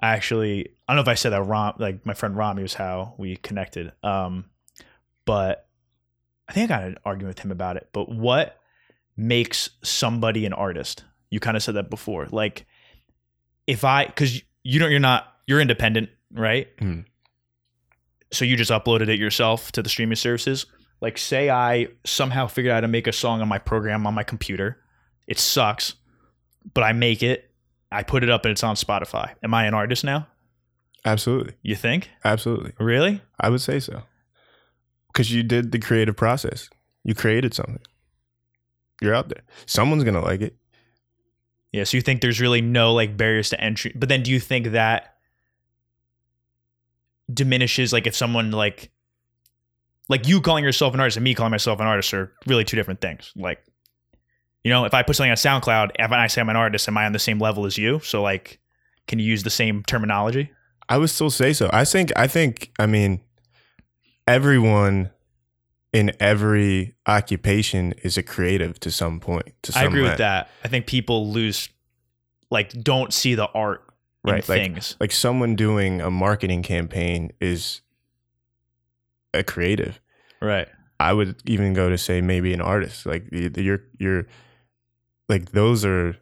I 0.00 0.10
actually 0.10 0.68
I 0.88 0.92
don't 0.92 0.96
know 0.96 1.02
if 1.02 1.08
I 1.08 1.14
said 1.14 1.30
that 1.30 1.42
Rom 1.42 1.74
like 1.78 2.04
my 2.04 2.14
friend 2.14 2.36
Rami 2.36 2.62
was 2.62 2.74
how 2.74 3.14
we 3.18 3.36
connected. 3.36 3.92
Um, 4.02 4.46
but 5.24 5.68
I 6.48 6.52
think 6.52 6.70
I 6.70 6.76
got 6.76 6.84
an 6.84 6.98
argument 7.04 7.36
with 7.36 7.44
him 7.44 7.50
about 7.50 7.76
it. 7.76 7.88
But 7.92 8.08
what 8.08 8.60
makes 9.16 9.70
somebody 9.82 10.44
an 10.46 10.52
artist? 10.52 11.04
You 11.30 11.40
kind 11.40 11.56
of 11.56 11.62
said 11.62 11.76
that 11.76 11.90
before. 11.90 12.26
Like 12.30 12.66
if 13.66 13.84
I 13.84 14.06
because 14.06 14.42
you 14.62 14.78
don't 14.78 14.90
you're 14.90 15.00
not 15.00 15.32
you're 15.46 15.60
independent, 15.60 16.10
right? 16.32 16.74
Mm. 16.78 17.04
So 18.32 18.44
you 18.44 18.56
just 18.56 18.70
uploaded 18.70 19.08
it 19.08 19.18
yourself 19.18 19.70
to 19.72 19.82
the 19.82 19.88
streaming 19.88 20.16
services. 20.16 20.66
Like 21.00 21.18
say 21.18 21.50
I 21.50 21.88
somehow 22.04 22.46
figured 22.46 22.72
out 22.72 22.76
how 22.76 22.80
to 22.80 22.88
make 22.88 23.06
a 23.06 23.12
song 23.12 23.40
on 23.40 23.48
my 23.48 23.58
program 23.58 24.06
on 24.06 24.14
my 24.14 24.22
computer. 24.22 24.80
It 25.26 25.38
sucks 25.38 25.94
but 26.72 26.82
I 26.82 26.92
make 26.92 27.22
it, 27.22 27.50
I 27.92 28.02
put 28.02 28.22
it 28.22 28.30
up, 28.30 28.44
and 28.44 28.52
it's 28.52 28.64
on 28.64 28.76
Spotify. 28.76 29.34
Am 29.42 29.52
I 29.54 29.66
an 29.66 29.74
artist 29.74 30.04
now? 30.04 30.26
Absolutely. 31.04 31.54
You 31.62 31.76
think? 31.76 32.10
Absolutely. 32.24 32.72
Really? 32.78 33.20
I 33.38 33.50
would 33.50 33.60
say 33.60 33.78
so. 33.78 34.02
Because 35.12 35.32
you 35.32 35.42
did 35.42 35.70
the 35.70 35.78
creative 35.78 36.16
process. 36.16 36.70
You 37.04 37.14
created 37.14 37.54
something. 37.54 37.80
You're 39.02 39.14
out 39.14 39.28
there. 39.28 39.42
Someone's 39.66 40.04
gonna 40.04 40.22
like 40.24 40.40
it. 40.40 40.56
Yeah. 41.72 41.84
So 41.84 41.96
you 41.96 42.00
think 42.00 42.20
there's 42.20 42.40
really 42.40 42.62
no 42.62 42.94
like 42.94 43.16
barriers 43.16 43.50
to 43.50 43.60
entry, 43.60 43.92
but 43.94 44.08
then 44.08 44.22
do 44.22 44.30
you 44.30 44.40
think 44.40 44.68
that 44.68 45.16
diminishes 47.32 47.92
like 47.92 48.06
if 48.06 48.14
someone 48.14 48.50
like 48.50 48.90
like 50.08 50.28
you 50.28 50.40
calling 50.40 50.64
yourself 50.64 50.94
an 50.94 51.00
artist 51.00 51.16
and 51.16 51.24
me 51.24 51.34
calling 51.34 51.50
myself 51.50 51.80
an 51.80 51.86
artist 51.86 52.12
are 52.12 52.32
really 52.46 52.64
two 52.64 52.76
different 52.76 53.00
things. 53.00 53.32
Like 53.36 53.64
you 54.64 54.70
know, 54.70 54.86
if 54.86 54.94
I 54.94 55.02
put 55.02 55.14
something 55.16 55.30
on 55.30 55.36
SoundCloud, 55.36 55.92
if 55.98 56.10
I 56.10 56.26
say 56.26 56.40
I'm 56.40 56.48
an 56.48 56.56
artist, 56.56 56.88
am 56.88 56.98
I 56.98 57.04
on 57.04 57.12
the 57.12 57.18
same 57.18 57.38
level 57.38 57.66
as 57.66 57.78
you? 57.78 58.00
So 58.00 58.22
like, 58.22 58.58
can 59.06 59.18
you 59.18 59.26
use 59.26 59.42
the 59.42 59.50
same 59.50 59.82
terminology? 59.82 60.50
I 60.88 60.98
would 60.98 61.10
still 61.10 61.30
say 61.30 61.52
so. 61.52 61.70
I 61.72 61.84
think. 61.84 62.12
I 62.16 62.26
think. 62.26 62.72
I 62.78 62.86
mean, 62.86 63.20
everyone 64.26 65.10
in 65.92 66.12
every 66.18 66.94
occupation 67.06 67.92
is 68.02 68.18
a 68.18 68.22
creative 68.22 68.80
to 68.80 68.90
some 68.90 69.20
point. 69.20 69.52
To 69.62 69.72
some 69.72 69.82
I 69.82 69.86
agree 69.86 70.02
with 70.02 70.18
that. 70.18 70.50
I 70.64 70.68
think 70.68 70.86
people 70.86 71.30
lose, 71.30 71.68
like, 72.50 72.70
don't 72.82 73.12
see 73.12 73.34
the 73.34 73.46
art 73.46 73.84
right 74.24 74.48
like, 74.48 74.60
things. 74.60 74.96
Like 74.98 75.12
someone 75.12 75.54
doing 75.54 76.00
a 76.00 76.10
marketing 76.10 76.62
campaign 76.62 77.32
is 77.40 77.82
a 79.32 79.44
creative, 79.44 80.00
right? 80.40 80.68
I 80.98 81.12
would 81.12 81.36
even 81.46 81.74
go 81.74 81.90
to 81.90 81.98
say 81.98 82.20
maybe 82.20 82.52
an 82.52 82.60
artist. 82.60 83.06
Like 83.06 83.26
you're 83.30 83.82
you're 83.98 84.26
like 85.28 85.52
those 85.52 85.84
are 85.84 86.16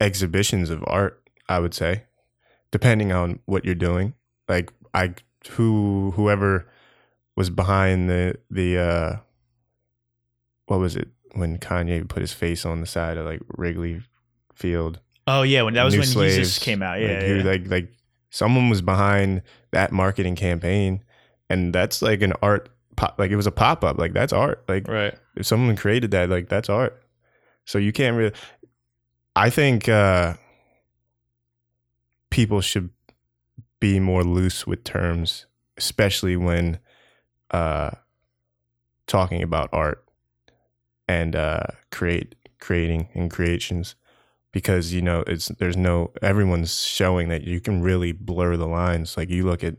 exhibitions 0.00 0.70
of 0.70 0.82
art 0.86 1.22
i 1.48 1.58
would 1.58 1.74
say 1.74 2.02
depending 2.74 3.12
on 3.12 3.38
what 3.44 3.64
you're 3.64 3.76
doing. 3.76 4.14
Like 4.48 4.72
i 4.92 5.14
who 5.50 6.12
whoever 6.16 6.68
was 7.36 7.48
behind 7.48 8.10
the 8.10 8.36
the 8.50 8.78
uh 8.78 9.16
what 10.66 10.80
was 10.80 10.96
it 10.96 11.06
when 11.34 11.58
kanye 11.58 12.08
put 12.08 12.20
his 12.20 12.32
face 12.32 12.66
on 12.66 12.80
the 12.80 12.86
side 12.86 13.16
of 13.16 13.26
like 13.26 13.40
wrigley 13.56 14.02
field? 14.52 14.98
Oh 15.28 15.42
yeah 15.42 15.62
when 15.62 15.74
that 15.74 15.84
was 15.84 15.96
when 15.96 16.04
slaves, 16.04 16.36
Yeezus 16.36 16.60
came 16.60 16.82
out 16.82 17.00
yeah, 17.00 17.20
like, 17.20 17.26
yeah. 17.28 17.42
like 17.44 17.66
like 17.68 17.92
someone 18.30 18.68
was 18.68 18.82
behind 18.82 19.42
that 19.70 19.92
marketing 19.92 20.34
campaign 20.34 21.04
and 21.48 21.72
that's 21.72 22.02
like 22.02 22.22
an 22.22 22.32
art 22.42 22.70
pop 22.96 23.16
like 23.20 23.30
it 23.30 23.36
was 23.36 23.46
a 23.46 23.52
pop-up 23.52 23.98
like 23.98 24.12
that's 24.14 24.32
art 24.32 24.64
like 24.66 24.88
right. 24.88 25.14
if 25.36 25.46
someone 25.46 25.76
created 25.76 26.10
that 26.10 26.28
like 26.28 26.48
that's 26.48 26.68
art 26.68 27.00
so 27.64 27.78
you 27.78 27.92
can't 27.92 28.16
really. 28.16 28.32
I 29.36 29.50
think 29.50 29.88
uh, 29.88 30.34
people 32.30 32.60
should 32.60 32.90
be 33.80 34.00
more 34.00 34.22
loose 34.22 34.66
with 34.66 34.84
terms, 34.84 35.46
especially 35.76 36.36
when 36.36 36.78
uh, 37.50 37.90
talking 39.06 39.42
about 39.42 39.68
art 39.72 40.04
and 41.08 41.36
uh, 41.36 41.64
create 41.90 42.34
creating 42.60 43.08
and 43.14 43.30
creations 43.30 43.94
because 44.52 44.94
you 44.94 45.02
know 45.02 45.22
it's 45.26 45.48
there's 45.58 45.76
no 45.76 46.10
everyone's 46.22 46.82
showing 46.82 47.28
that 47.28 47.42
you 47.42 47.60
can 47.60 47.82
really 47.82 48.12
blur 48.12 48.56
the 48.56 48.66
lines 48.66 49.16
like 49.16 49.28
you 49.28 49.44
look 49.44 49.62
at 49.62 49.74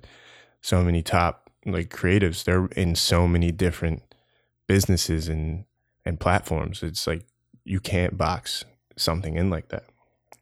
so 0.61 0.83
many 0.83 1.01
top 1.01 1.49
like 1.65 1.89
creatives 1.89 2.43
they're 2.43 2.67
in 2.75 2.93
so 2.93 3.27
many 3.27 3.51
different 3.51 4.03
businesses 4.67 5.27
and 5.27 5.65
and 6.05 6.19
platforms 6.19 6.83
it's 6.83 7.07
like 7.07 7.25
you 7.65 7.79
can't 7.79 8.17
box 8.17 8.63
something 8.95 9.35
in 9.35 9.49
like 9.49 9.69
that. 9.69 9.83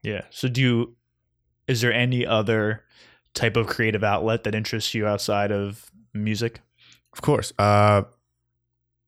Yeah. 0.04 0.24
So 0.30 0.48
do 0.48 0.62
you 0.62 0.96
is 1.68 1.82
there 1.82 1.94
any 1.94 2.26
other 2.26 2.84
type 3.34 3.56
of 3.56 3.68
creative 3.68 4.04
outlet 4.04 4.44
that 4.44 4.54
interests 4.54 4.94
you 4.94 5.08
outside 5.08 5.52
of 5.52 5.90
music? 6.14 6.60
Of 7.14 7.22
course. 7.22 7.54
Uh 7.58 8.04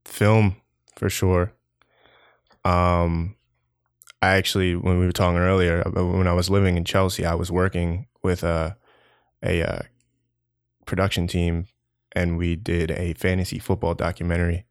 film 0.05 0.55
for 0.95 1.09
sure. 1.09 1.53
Um 2.63 3.35
I 4.21 4.35
actually 4.37 4.75
when 4.75 4.97
we 4.97 5.05
were 5.05 5.11
talking 5.11 5.37
earlier 5.37 5.83
uh, 5.85 6.03
when 6.05 6.27
I 6.27 6.33
was 6.33 6.49
living 6.49 6.77
in 6.77 6.85
Chelsea, 6.85 7.25
I 7.25 7.35
was 7.35 7.51
working 7.51 8.07
with 8.23 8.43
a 8.43 8.77
a 9.43 9.61
uh, 9.61 9.81
production 10.85 11.27
team 11.27 11.67
and 12.13 12.37
we 12.37 12.55
did 12.55 12.89
a 12.89 13.13
fantasy 13.13 13.59
football 13.59 13.93
documentary 13.93 14.65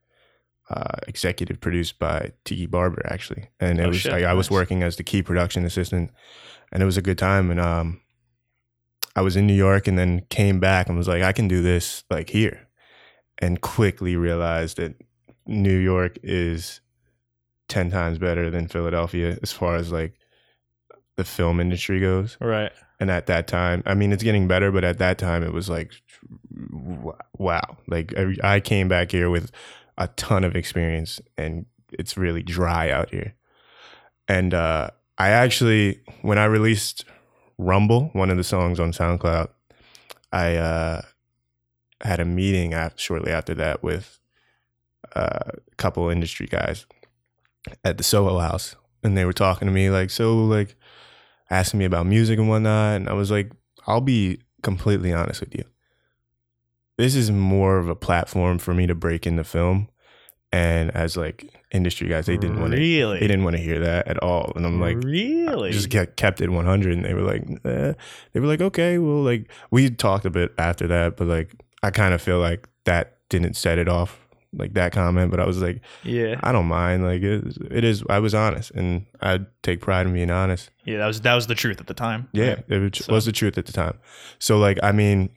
uh, 0.71 0.97
executive 1.07 1.61
produced 1.61 1.99
by 1.99 2.33
Tiki 2.45 2.67
Barber 2.67 3.03
actually, 3.11 3.49
and 3.61 3.79
it 3.79 3.85
oh, 3.85 3.89
was 3.89 3.99
shit, 3.99 4.13
I, 4.13 4.21
nice. 4.21 4.27
I, 4.29 4.33
was 4.33 4.51
working 4.51 4.83
as 4.83 4.97
the 4.97 5.03
key 5.03 5.23
production 5.23 5.65
assistant, 5.65 6.11
and 6.73 6.83
it 6.83 6.87
was 6.87 6.97
a 6.97 7.03
good 7.03 7.19
time. 7.19 7.51
And 7.51 7.61
um, 7.61 8.01
I 9.15 9.21
was 9.21 9.37
in 9.37 9.47
New 9.47 9.55
York, 9.55 9.87
and 9.87 9.99
then 9.99 10.25
came 10.31 10.61
back 10.61 10.89
and 10.89 10.97
was 10.97 11.09
like, 11.09 11.23
I 11.23 11.33
can 11.33 11.49
do 11.49 11.63
this 11.63 12.05
like 12.11 12.31
here, 12.31 12.69
and 13.39 13.61
quickly 13.61 14.17
realized 14.17 14.79
that 14.79 14.95
New 15.47 15.77
York 15.77 16.19
is 16.23 16.81
ten 17.69 17.91
times 17.91 18.19
better 18.19 18.51
than 18.51 18.69
Philadelphia 18.69 19.39
as 19.43 19.53
far 19.53 19.77
as 19.77 19.93
like 19.93 20.15
the 21.17 21.25
film 21.25 21.61
industry 21.61 22.01
goes. 22.01 22.37
Right. 22.41 22.73
And 23.01 23.11
at 23.11 23.27
that 23.27 23.47
time, 23.47 23.83
I 23.87 23.95
mean, 23.95 24.13
it's 24.13 24.23
getting 24.23 24.49
better, 24.49 24.71
but 24.71 24.85
at 24.85 24.99
that 24.99 25.19
time, 25.19 25.43
it 25.43 25.53
was 25.53 25.69
like, 25.69 25.93
wow. 27.37 27.77
Like 27.89 28.15
I 28.43 28.61
came 28.61 28.89
back 28.89 29.11
here 29.11 29.31
with 29.31 29.51
a 29.97 30.09
ton 30.09 30.45
of 30.45 30.57
experience 30.57 31.21
and 31.37 31.67
it's 31.93 32.17
really 32.17 32.43
dry 32.43 32.91
out 32.91 33.11
here. 33.11 33.35
And 34.29 34.55
uh, 34.55 34.91
I 35.19 35.31
actually, 35.31 36.01
when 36.23 36.39
I 36.39 36.45
released 36.45 37.05
Rumble, 37.59 38.11
one 38.13 38.31
of 38.31 38.37
the 38.37 38.45
songs 38.45 38.81
on 38.81 38.93
SoundCloud, 38.93 39.49
I 40.33 40.57
uh, 40.57 41.03
had 42.01 42.21
a 42.21 42.25
meeting 42.25 42.75
after, 42.75 42.99
shortly 42.99 43.31
after 43.31 43.55
that 43.55 43.83
with 43.83 44.19
uh, 45.15 45.39
a 45.71 45.75
couple 45.77 46.09
industry 46.11 46.47
guys 46.47 46.87
at 47.85 47.99
the 47.99 48.05
Soho 48.05 48.39
House, 48.39 48.75
and 49.03 49.17
they 49.17 49.25
were 49.25 49.33
talking 49.33 49.67
to 49.67 49.73
me 49.73 49.91
like, 49.91 50.11
so 50.11 50.45
like 50.45 50.75
asking 51.51 51.79
me 51.79 51.85
about 51.85 52.07
music 52.07 52.39
and 52.39 52.49
whatnot, 52.49 52.97
and 52.97 53.09
I 53.09 53.13
was 53.13 53.31
like, 53.31 53.53
I'll 53.87 54.01
be 54.01 54.41
completely 54.63 55.13
honest 55.13 55.41
with 55.41 55.55
you. 55.55 55.65
This 56.99 57.15
is 57.17 57.31
more 57.31 57.79
of 57.79 57.89
a 57.89 57.97
platform 57.97 58.59
for 58.59 58.73
me 58.75 58.87
to 58.87 58.95
break 58.95 59.27
into 59.27 59.43
film, 59.45 59.89
and 60.53 60.91
as 60.93 61.17
like 61.17 61.53
industry 61.73 62.09
guys, 62.09 62.27
they 62.27 62.37
didn't 62.37 62.61
want 62.61 62.73
to. 62.73 62.79
really. 62.79 63.19
They 63.19 63.27
didn't 63.27 63.43
want 63.45 63.57
to 63.57 63.63
hear 63.63 63.81
that 63.81 64.07
at 64.07 64.23
all, 64.23 64.53
and 64.55 64.65
I'm 64.65 64.81
like, 64.81 64.99
really? 65.03 65.73
just 65.73 65.91
kept 65.91 66.17
kept 66.17 66.41
it 66.41 66.51
100 66.51 66.93
and 66.93 67.05
they 67.05 67.15
were 67.15 67.23
like 67.23 67.43
eh. 67.65 67.95
they 68.33 68.41
were 68.41 68.47
like 68.47 68.61
okay 68.61 68.99
well 68.99 69.23
like 69.23 69.51
we 69.73 69.91
talked 69.91 70.25
a 70.25 70.31
bit 70.31 70.53
after 70.59 70.87
that 70.87 71.17
but 71.17 71.27
like 71.27 71.53
i 71.83 71.91
kind 71.91 72.15
of 72.15 72.21
feel 72.23 72.39
like 72.39 72.69
that 72.85 73.19
didn't 73.29 73.55
set 73.55 73.79
it 73.79 73.89
off 73.89 74.19
like 74.53 74.75
that 74.75 74.93
comment 74.93 75.31
but 75.31 75.41
i 75.41 75.47
was 75.47 75.61
like 75.61 75.81
yeah. 76.05 76.39
i 76.43 76.53
don't 76.53 76.67
mind 76.67 77.03
like 77.05 77.23
it, 77.23 77.57
it 77.71 77.83
is 77.85 78.03
i 78.09 78.19
was 78.19 78.35
honest 78.35 78.71
and 78.73 79.05
i 79.21 79.39
take 79.63 79.81
pride 79.81 80.07
in 80.07 80.13
being 80.13 80.31
honest 80.31 80.71
Yeah, 80.85 80.99
that 80.99 81.07
was 81.07 81.21
that 81.23 81.35
was 81.35 81.47
the 81.49 81.55
truth 81.55 81.81
at 81.81 81.87
the 81.89 81.95
time. 81.95 82.29
yeah 82.33 82.51
right? 82.51 82.65
it 82.69 82.79
was, 82.79 83.05
So- 83.05 83.13
was 83.13 83.25
the 83.27 83.33
truth 83.33 83.59
at 83.59 83.67
the 83.67 83.73
time 83.73 83.99
so 84.39 84.59
like 84.59 84.79
i 84.83 84.93
mean 84.93 85.31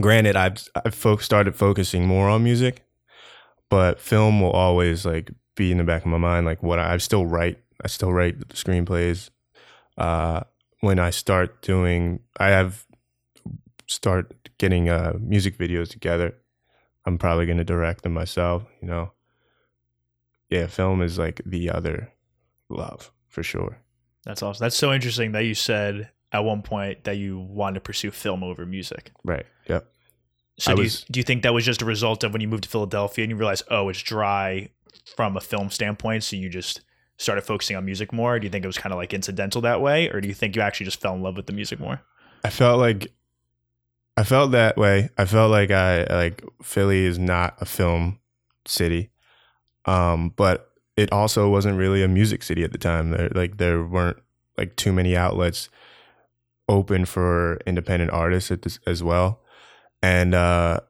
granted 0.00 0.36
i've 0.36 0.68
i've 0.84 0.94
fo- 0.94 1.16
started 1.16 1.54
focusing 1.54 2.06
more 2.06 2.28
on 2.28 2.44
music 2.44 2.84
but 3.68 4.00
film 4.00 4.40
will 4.40 4.50
always 4.50 5.04
like 5.04 5.30
be 5.56 5.72
in 5.72 5.78
the 5.78 5.84
back 5.84 6.02
of 6.02 6.08
my 6.08 6.18
mind 6.18 6.46
like 6.46 6.62
what 6.62 6.78
i, 6.78 6.94
I 6.94 6.96
still 6.98 7.26
write 7.26 7.58
i 7.82 7.88
still 7.88 8.12
write 8.12 8.38
screenplays 8.48 9.30
uh 9.98 10.40
when 10.80 10.98
i 10.98 11.10
start 11.10 11.62
doing 11.62 12.20
i 12.38 12.48
have 12.48 12.86
start 13.86 14.32
getting 14.58 14.88
uh 14.88 15.14
music 15.18 15.58
videos 15.58 15.88
together 15.90 16.34
i'm 17.06 17.18
probably 17.18 17.46
going 17.46 17.58
to 17.58 17.64
direct 17.64 18.02
them 18.02 18.12
myself 18.14 18.64
you 18.80 18.86
know 18.88 19.12
yeah 20.50 20.66
film 20.66 21.02
is 21.02 21.18
like 21.18 21.40
the 21.44 21.70
other 21.70 22.12
love 22.68 23.10
for 23.28 23.42
sure 23.42 23.78
That's 24.24 24.42
awesome. 24.42 24.62
That's 24.64 24.76
so 24.76 24.92
interesting 24.92 25.32
that 25.32 25.44
you 25.44 25.54
said 25.54 26.10
at 26.32 26.44
one 26.44 26.62
point 26.62 27.04
that 27.04 27.16
you 27.16 27.38
wanted 27.38 27.74
to 27.74 27.80
pursue 27.80 28.10
film 28.10 28.44
over 28.44 28.64
music. 28.66 29.10
right 29.24 29.46
So 30.60 30.72
I 30.72 30.74
do, 30.74 30.82
was- 30.82 31.00
you, 31.00 31.06
do 31.12 31.20
you 31.20 31.24
think 31.24 31.42
that 31.42 31.54
was 31.54 31.64
just 31.64 31.82
a 31.82 31.84
result 31.86 32.22
of 32.22 32.32
when 32.32 32.40
you 32.40 32.48
moved 32.48 32.64
to 32.64 32.68
Philadelphia 32.68 33.24
and 33.24 33.30
you 33.30 33.36
realized, 33.36 33.64
oh, 33.70 33.88
it's 33.88 34.02
dry 34.02 34.68
from 35.16 35.36
a 35.36 35.40
film 35.40 35.70
standpoint, 35.70 36.22
so 36.22 36.36
you 36.36 36.48
just 36.48 36.82
started 37.16 37.42
focusing 37.42 37.76
on 37.76 37.84
music 37.84 38.12
more? 38.12 38.38
Do 38.38 38.46
you 38.46 38.50
think 38.50 38.64
it 38.64 38.68
was 38.68 38.78
kind 38.78 38.92
of 38.92 38.98
like 38.98 39.14
incidental 39.14 39.60
that 39.62 39.80
way, 39.80 40.08
or 40.10 40.20
do 40.20 40.28
you 40.28 40.34
think 40.34 40.56
you 40.56 40.62
actually 40.62 40.84
just 40.84 41.00
fell 41.00 41.14
in 41.14 41.22
love 41.22 41.36
with 41.36 41.46
the 41.46 41.52
music 41.52 41.80
more? 41.80 42.02
I 42.44 42.50
felt 42.50 42.78
like 42.78 43.12
I 44.16 44.24
felt 44.24 44.50
that 44.52 44.76
way. 44.76 45.08
I 45.16 45.24
felt 45.24 45.50
like 45.50 45.70
I 45.70 46.04
like 46.04 46.44
Philly 46.62 47.04
is 47.06 47.18
not 47.18 47.56
a 47.60 47.64
film 47.64 48.20
city. 48.66 49.10
Um, 49.86 50.34
but 50.36 50.70
it 50.96 51.10
also 51.10 51.48
wasn't 51.48 51.78
really 51.78 52.02
a 52.02 52.08
music 52.08 52.42
city 52.42 52.64
at 52.64 52.72
the 52.72 52.78
time. 52.78 53.10
There 53.12 53.30
like 53.34 53.56
there 53.56 53.82
weren't 53.82 54.18
like 54.58 54.76
too 54.76 54.92
many 54.92 55.16
outlets 55.16 55.70
open 56.68 57.04
for 57.06 57.58
independent 57.66 58.10
artists 58.10 58.50
at 58.50 58.62
this, 58.62 58.78
as 58.86 59.02
well. 59.02 59.40
And 60.02 60.34
uh 60.34 60.80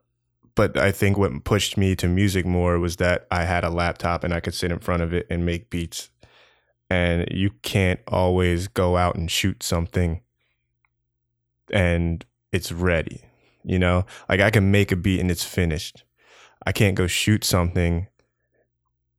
but 0.54 0.76
I 0.76 0.92
think 0.92 1.16
what 1.16 1.44
pushed 1.44 1.76
me 1.76 1.96
to 1.96 2.08
music 2.08 2.44
more 2.44 2.78
was 2.78 2.96
that 2.96 3.26
I 3.30 3.44
had 3.44 3.64
a 3.64 3.70
laptop 3.70 4.24
and 4.24 4.34
I 4.34 4.40
could 4.40 4.54
sit 4.54 4.70
in 4.70 4.78
front 4.78 5.02
of 5.02 5.14
it 5.14 5.26
and 5.30 5.46
make 5.46 5.70
beats. 5.70 6.10
And 6.90 7.26
you 7.30 7.50
can't 7.62 8.00
always 8.08 8.68
go 8.68 8.96
out 8.96 9.14
and 9.14 9.30
shoot 9.30 9.62
something 9.62 10.20
and 11.72 12.24
it's 12.52 12.72
ready. 12.72 13.22
You 13.62 13.78
know, 13.78 14.06
like 14.28 14.40
I 14.40 14.50
can 14.50 14.70
make 14.70 14.90
a 14.90 14.96
beat 14.96 15.20
and 15.20 15.30
it's 15.30 15.44
finished. 15.44 16.04
I 16.66 16.72
can't 16.72 16.96
go 16.96 17.06
shoot 17.06 17.44
something, 17.44 18.08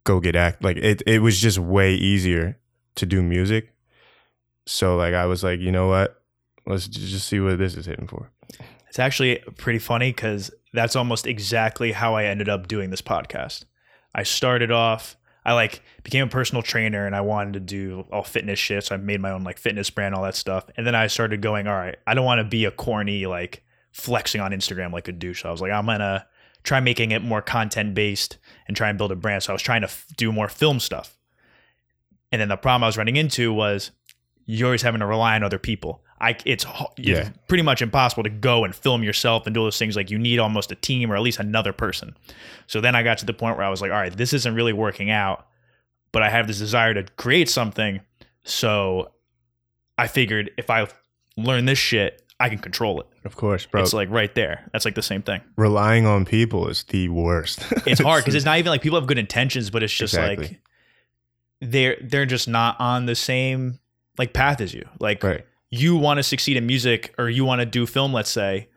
go 0.04 0.20
get 0.20 0.36
act. 0.36 0.64
Like 0.64 0.78
it, 0.78 1.02
it 1.06 1.22
was 1.22 1.40
just 1.40 1.60
way 1.60 1.94
easier 1.94 2.58
to 2.96 3.06
do 3.06 3.22
music. 3.22 3.74
So 4.66 4.96
like 4.96 5.14
I 5.14 5.26
was 5.26 5.44
like, 5.44 5.60
you 5.60 5.72
know 5.72 5.88
what? 5.88 6.22
Let's 6.66 6.88
just 6.88 7.28
see 7.28 7.40
what 7.40 7.58
this 7.58 7.76
is 7.76 7.86
hitting 7.86 8.08
for. 8.08 8.30
It's 8.92 9.00
actually 9.00 9.38
pretty 9.56 9.80
funny 9.80 10.10
because 10.10 10.52
that's 10.74 10.98
almost 10.98 11.26
exactly 11.26 11.94
how 11.94 12.16
I 12.16 12.26
ended 12.26 12.50
up 12.50 12.68
doing 12.68 12.90
this 12.90 13.02
podcast. 13.02 13.64
I 14.14 14.24
started 14.24 14.70
off, 14.70 15.16
I 15.46 15.54
like 15.54 15.82
became 16.04 16.28
a 16.28 16.30
personal 16.30 16.62
trainer 16.62 17.06
and 17.06 17.16
I 17.16 17.22
wanted 17.22 17.54
to 17.54 17.62
do 17.62 18.06
all 18.12 18.26
fitness 18.26 18.60
shit. 18.60 18.84
So 18.84 18.96
I 18.96 18.98
made 18.98 19.22
my 19.22 19.32
own 19.32 19.46
like 19.46 19.58
fitness 19.58 19.90
brand, 19.90 20.14
all 20.14 20.24
that 20.24 20.36
stuff. 20.36 20.66
And 20.76 20.86
then 20.86 20.94
I 20.94 21.08
started 21.08 21.42
going, 21.42 21.68
all 21.68 21.74
right, 21.74 21.96
I 22.06 22.14
don't 22.14 22.26
want 22.26 22.40
to 22.40 22.44
be 22.44 22.66
a 22.66 22.72
corny, 22.72 23.26
like 23.28 23.64
flexing 23.94 24.42
on 24.42 24.52
Instagram 24.52 24.92
like 24.92 25.08
a 25.08 25.14
douche. 25.14 25.44
So 25.44 25.48
I 25.48 25.54
was 25.54 25.62
like, 25.62 25.72
I'm 25.72 25.86
going 25.86 26.00
to 26.00 26.26
try 26.64 26.82
making 26.82 27.12
it 27.12 27.24
more 27.24 27.42
content 27.42 27.96
based 27.96 28.40
and 28.68 28.76
try 28.76 28.90
and 28.90 28.98
build 28.98 29.14
a 29.14 29.16
brand. 29.16 29.44
So 29.44 29.54
I 29.54 29.56
was 29.56 29.62
trying 29.62 29.84
to 29.84 29.88
f- 29.88 30.06
do 30.18 30.34
more 30.34 30.50
film 30.50 30.82
stuff. 30.82 31.18
And 32.34 32.42
then 32.42 32.50
the 32.50 32.58
problem 32.58 32.84
I 32.84 32.88
was 32.88 32.98
running 32.98 33.16
into 33.16 33.54
was 33.54 33.92
you're 34.46 34.68
always 34.68 34.82
having 34.82 35.00
to 35.00 35.06
rely 35.06 35.36
on 35.36 35.44
other 35.44 35.60
people. 35.60 36.04
I 36.22 36.38
it's, 36.46 36.66
Yeah. 36.98 37.30
pretty 37.48 37.64
much 37.64 37.82
impossible 37.82 38.24
to 38.24 38.30
go 38.30 38.64
and 38.64 38.76
film 38.76 39.02
yourself 39.04 39.48
and 39.48 39.54
do 39.56 39.60
all 39.62 39.66
those 39.66 39.80
things. 39.80 39.96
Like 39.96 40.12
you 40.12 40.20
need 40.20 40.38
almost 40.40 40.72
a 40.72 40.76
team 40.76 41.12
or 41.12 41.16
at 41.16 41.22
least 41.22 41.40
another 41.40 41.74
person. 41.74 42.16
So 42.68 42.80
then 42.80 42.96
I 42.96 43.02
got 43.04 43.18
to 43.18 43.26
the 43.26 43.34
point 43.34 43.58
where 43.58 43.66
I 43.66 43.70
was 43.70 43.82
like, 43.82 43.92
all 43.92 43.98
right, 43.98 44.16
this 44.16 44.32
isn't 44.32 44.54
really 44.54 44.72
working 44.72 45.10
out, 45.10 45.48
but 46.12 46.22
I 46.22 46.30
have 46.30 46.46
this 46.48 46.60
desire 46.60 46.94
to 46.94 47.04
create 47.18 47.50
something. 47.50 48.02
So 48.44 49.12
I 49.98 50.08
figured 50.08 50.52
if 50.58 50.70
I 50.70 50.88
learn 51.38 51.66
this 51.66 51.80
shit, 51.80 52.22
I 52.40 52.50
can 52.50 52.60
control 52.60 53.02
it. 53.02 53.08
Of 53.26 53.36
course, 53.36 53.66
bro. 53.66 53.82
It's 53.82 53.94
like 53.94 54.10
right 54.10 54.34
there. 54.34 54.68
That's 54.74 54.86
like 54.86 54.96
the 54.96 55.02
same 55.04 55.22
thing. 55.24 55.42
relying 55.58 56.06
on 56.06 56.26
people 56.26 56.68
is 56.68 56.84
the 56.86 57.10
worst. 57.10 57.60
It's 57.88 58.02
hard 58.02 58.24
because 58.24 58.36
it's 58.36 58.46
not 58.46 58.58
even 58.60 58.70
like 58.72 58.82
people 58.82 59.00
have 59.00 59.08
good 59.08 59.20
intentions, 59.20 59.70
but 59.72 59.82
it's 59.84 59.94
just 59.94 60.16
like 60.16 60.60
they're 61.62 61.98
they're 62.02 62.26
just 62.26 62.48
not 62.48 62.80
on 62.80 63.06
the 63.06 63.16
same 63.16 63.80
like 64.18 64.34
path 64.34 64.62
as 64.62 64.74
you. 64.74 64.88
Like 65.00 65.24
right. 65.24 65.46
You 65.72 65.96
want 65.96 66.18
to 66.18 66.24
succeed 66.24 66.58
in 66.58 66.68
music 66.68 67.16
or 67.18 67.30
you 67.30 67.46
want 67.46 67.60
to 67.60 67.66
do 67.66 67.86
film, 67.86 68.14
let's 68.14 68.30
say, 68.30 68.68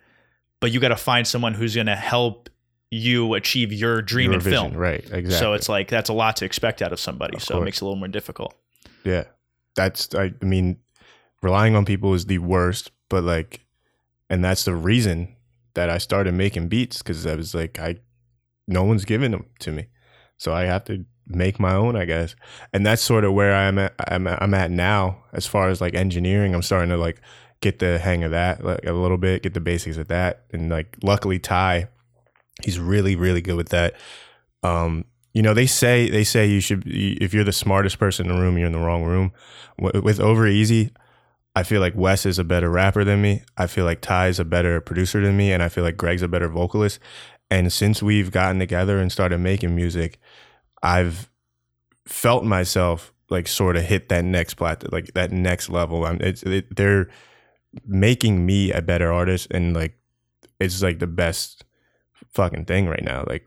but 0.60 0.70
you 0.70 0.80
got 0.80 0.88
to 0.88 0.96
find 0.96 1.26
someone 1.26 1.52
who's 1.52 1.74
going 1.74 1.88
to 1.88 1.96
help 1.96 2.48
you 2.90 3.34
achieve 3.34 3.72
your 3.72 4.00
dream 4.00 4.30
Your 4.30 4.34
in 4.34 4.40
vision, 4.40 4.70
film. 4.70 4.74
Right. 4.74 5.00
Exactly. 5.00 5.30
So 5.32 5.52
it's 5.54 5.68
like 5.68 5.88
that's 5.88 6.08
a 6.08 6.12
lot 6.12 6.36
to 6.36 6.44
expect 6.44 6.80
out 6.80 6.92
of 6.92 7.00
somebody. 7.00 7.36
Of 7.36 7.42
so 7.42 7.60
it 7.60 7.64
makes 7.64 7.78
it 7.78 7.82
a 7.82 7.84
little 7.86 7.98
more 7.98 8.08
difficult. 8.08 8.54
Yeah. 9.02 9.24
That's 9.74 10.14
I, 10.14 10.32
mean, 10.40 10.78
relying 11.42 11.74
on 11.74 11.84
people 11.84 12.14
is 12.14 12.26
the 12.26 12.38
worst, 12.38 12.92
but 13.10 13.24
like 13.24 13.66
and 14.30 14.44
that's 14.44 14.64
the 14.64 14.74
reason 14.74 15.34
that 15.74 15.90
I 15.90 15.98
started 15.98 16.34
making 16.34 16.68
beats 16.68 17.02
cuz 17.02 17.26
I 17.26 17.34
was 17.34 17.54
like 17.54 17.80
I 17.80 17.96
no 18.68 18.84
one's 18.84 19.04
giving 19.04 19.32
them 19.32 19.46
to 19.58 19.72
me. 19.72 19.88
So 20.38 20.54
I 20.54 20.64
have 20.64 20.84
to 20.84 21.04
make 21.26 21.58
my 21.58 21.74
own, 21.74 21.96
I 21.96 22.04
guess. 22.04 22.34
And 22.72 22.84
that's 22.84 23.02
sort 23.02 23.24
of 23.24 23.32
where 23.32 23.54
I'm 23.54 23.78
at 23.78 23.94
I'm, 24.08 24.26
I'm 24.26 24.54
at 24.54 24.70
now 24.70 25.24
as 25.32 25.46
far 25.46 25.68
as 25.68 25.80
like 25.80 25.94
engineering. 25.94 26.54
I'm 26.54 26.62
starting 26.62 26.90
to 26.90 26.96
like 26.96 27.20
get 27.60 27.78
the 27.78 27.98
hang 27.98 28.24
of 28.24 28.30
that 28.32 28.64
like 28.64 28.84
a 28.84 28.92
little 28.92 29.18
bit, 29.18 29.42
get 29.42 29.54
the 29.54 29.60
basics 29.60 29.96
of 29.96 30.08
that. 30.08 30.44
And 30.52 30.70
like 30.70 30.96
luckily 31.02 31.38
Ty 31.38 31.88
he's 32.62 32.78
really 32.78 33.16
really 33.16 33.40
good 33.40 33.56
with 33.56 33.70
that. 33.70 33.94
Um 34.62 35.06
you 35.34 35.42
know 35.42 35.52
they 35.52 35.66
say 35.66 36.08
they 36.08 36.24
say 36.24 36.46
you 36.46 36.60
should 36.60 36.84
if 36.86 37.34
you're 37.34 37.44
the 37.44 37.52
smartest 37.52 37.98
person 37.98 38.26
in 38.26 38.34
the 38.34 38.40
room 38.40 38.56
you're 38.56 38.68
in 38.68 38.72
the 38.72 38.78
wrong 38.78 39.04
room 39.04 39.32
with 39.78 40.20
over 40.20 40.46
easy 40.46 40.92
i 41.54 41.62
feel 41.62 41.80
like 41.80 41.94
wes 41.94 42.24
is 42.24 42.38
a 42.38 42.44
better 42.44 42.70
rapper 42.70 43.04
than 43.04 43.20
me 43.20 43.42
i 43.58 43.66
feel 43.66 43.84
like 43.84 44.00
ty's 44.00 44.38
a 44.38 44.44
better 44.44 44.80
producer 44.80 45.20
than 45.20 45.36
me 45.36 45.52
and 45.52 45.62
i 45.62 45.68
feel 45.68 45.84
like 45.84 45.96
greg's 45.96 46.22
a 46.22 46.28
better 46.28 46.48
vocalist 46.48 46.98
and 47.50 47.72
since 47.72 48.02
we've 48.02 48.30
gotten 48.30 48.58
together 48.58 48.98
and 48.98 49.12
started 49.12 49.38
making 49.38 49.74
music 49.74 50.18
i've 50.84 51.28
felt 52.06 52.44
myself 52.44 53.12
like 53.30 53.48
sort 53.48 53.76
of 53.76 53.82
hit 53.82 54.08
that 54.08 54.24
next 54.24 54.54
plateau 54.54 54.88
like 54.92 55.12
that 55.14 55.32
next 55.32 55.68
level 55.68 56.04
I'm, 56.04 56.20
it's 56.20 56.42
it, 56.42 56.76
they're 56.76 57.08
making 57.86 58.46
me 58.46 58.70
a 58.70 58.82
better 58.82 59.12
artist 59.12 59.48
and 59.50 59.74
like 59.74 59.98
it's 60.60 60.82
like 60.82 61.00
the 61.00 61.06
best 61.06 61.64
fucking 62.32 62.66
thing 62.66 62.86
right 62.86 63.02
now 63.02 63.24
like 63.26 63.46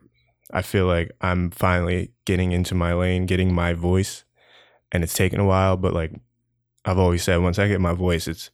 I 0.51 0.61
feel 0.61 0.85
like 0.85 1.11
I'm 1.21 1.51
finally 1.51 2.13
getting 2.25 2.51
into 2.51 2.73
my 2.73 2.93
lane, 2.93 3.25
getting 3.25 3.53
my 3.53 3.73
voice, 3.73 4.23
and 4.91 5.03
it's 5.03 5.13
taken 5.13 5.39
a 5.39 5.45
while. 5.45 5.77
But 5.77 5.93
like 5.93 6.13
I've 6.85 6.97
always 6.97 7.23
said, 7.23 7.37
once 7.37 7.59
I 7.59 7.67
get 7.67 7.81
my 7.81 7.93
voice, 7.93 8.27
it's 8.27 8.49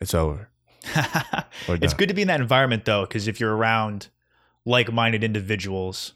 it's 0.00 0.14
over. 0.14 0.50
It's 1.68 1.94
good 1.94 2.08
to 2.08 2.14
be 2.14 2.22
in 2.22 2.28
that 2.28 2.40
environment 2.40 2.84
though, 2.84 3.02
because 3.02 3.28
if 3.28 3.40
you're 3.40 3.54
around 3.54 4.08
like-minded 4.64 5.24
individuals, 5.24 6.14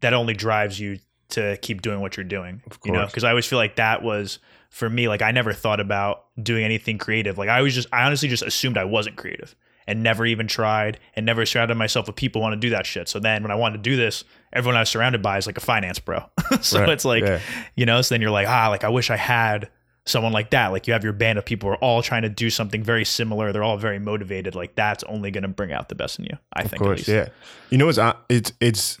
that 0.00 0.14
only 0.14 0.34
drives 0.34 0.78
you 0.80 0.98
to 1.30 1.56
keep 1.62 1.82
doing 1.82 2.00
what 2.00 2.16
you're 2.16 2.24
doing. 2.24 2.62
Of 2.70 2.78
You 2.84 2.92
know, 2.92 3.06
because 3.06 3.24
I 3.24 3.30
always 3.30 3.46
feel 3.46 3.58
like 3.58 3.76
that 3.76 4.02
was 4.02 4.38
for 4.70 4.88
me. 4.88 5.08
Like 5.08 5.22
I 5.22 5.30
never 5.30 5.52
thought 5.52 5.80
about 5.80 6.24
doing 6.42 6.64
anything 6.64 6.98
creative. 6.98 7.38
Like 7.38 7.48
I 7.48 7.62
was 7.62 7.74
just, 7.74 7.88
I 7.92 8.04
honestly 8.04 8.28
just 8.28 8.42
assumed 8.42 8.78
I 8.78 8.84
wasn't 8.84 9.16
creative 9.16 9.54
and 9.86 10.02
never 10.02 10.26
even 10.26 10.46
tried 10.46 11.00
and 11.16 11.24
never 11.24 11.46
surrounded 11.46 11.74
myself 11.76 12.06
with 12.06 12.16
people 12.16 12.40
who 12.40 12.44
want 12.44 12.52
to 12.54 12.60
do 12.66 12.70
that 12.70 12.86
shit. 12.86 13.08
So 13.08 13.18
then 13.18 13.42
when 13.42 13.50
I 13.50 13.54
wanted 13.54 13.78
to 13.78 13.82
do 13.90 13.96
this, 13.96 14.24
everyone 14.52 14.76
I 14.76 14.80
was 14.80 14.88
surrounded 14.90 15.22
by 15.22 15.38
is 15.38 15.46
like 15.46 15.56
a 15.58 15.62
finance 15.62 15.98
bro. 15.98 16.24
so 16.60 16.80
Right. 16.80 16.88
it's 16.90 17.04
like, 17.04 17.24
Yeah. 17.24 17.40
you 17.76 17.86
know, 17.86 18.00
so 18.02 18.14
then 18.14 18.20
you're 18.22 18.30
like, 18.30 18.48
ah, 18.48 18.68
like 18.68 18.84
I 18.84 18.88
wish 18.90 19.10
I 19.10 19.16
had 19.16 19.70
someone 20.06 20.32
like 20.32 20.50
that. 20.50 20.68
Like 20.68 20.86
you 20.86 20.94
have 20.94 21.04
your 21.04 21.12
band 21.12 21.38
of 21.38 21.44
people 21.44 21.68
who 21.68 21.74
are 21.74 21.84
all 21.84 22.02
trying 22.02 22.22
to 22.22 22.28
do 22.30 22.48
something 22.48 22.82
very 22.82 23.04
similar. 23.04 23.52
They're 23.52 23.62
all 23.62 23.76
very 23.76 23.98
motivated. 23.98 24.54
Like 24.54 24.74
that's 24.74 25.04
only 25.04 25.30
going 25.30 25.42
to 25.42 25.48
bring 25.48 25.72
out 25.72 25.88
the 25.90 25.94
best 25.94 26.18
in 26.18 26.24
you. 26.26 26.38
I 26.54 26.62
Of 26.62 26.70
think. 26.70 26.82
course, 26.82 26.98
least. 27.00 27.08
yeah. 27.10 27.28
You 27.70 27.76
know, 27.78 27.88
it's 27.90 27.98
uh, 27.98 28.14
it's 28.30 28.52
it's. 28.60 28.98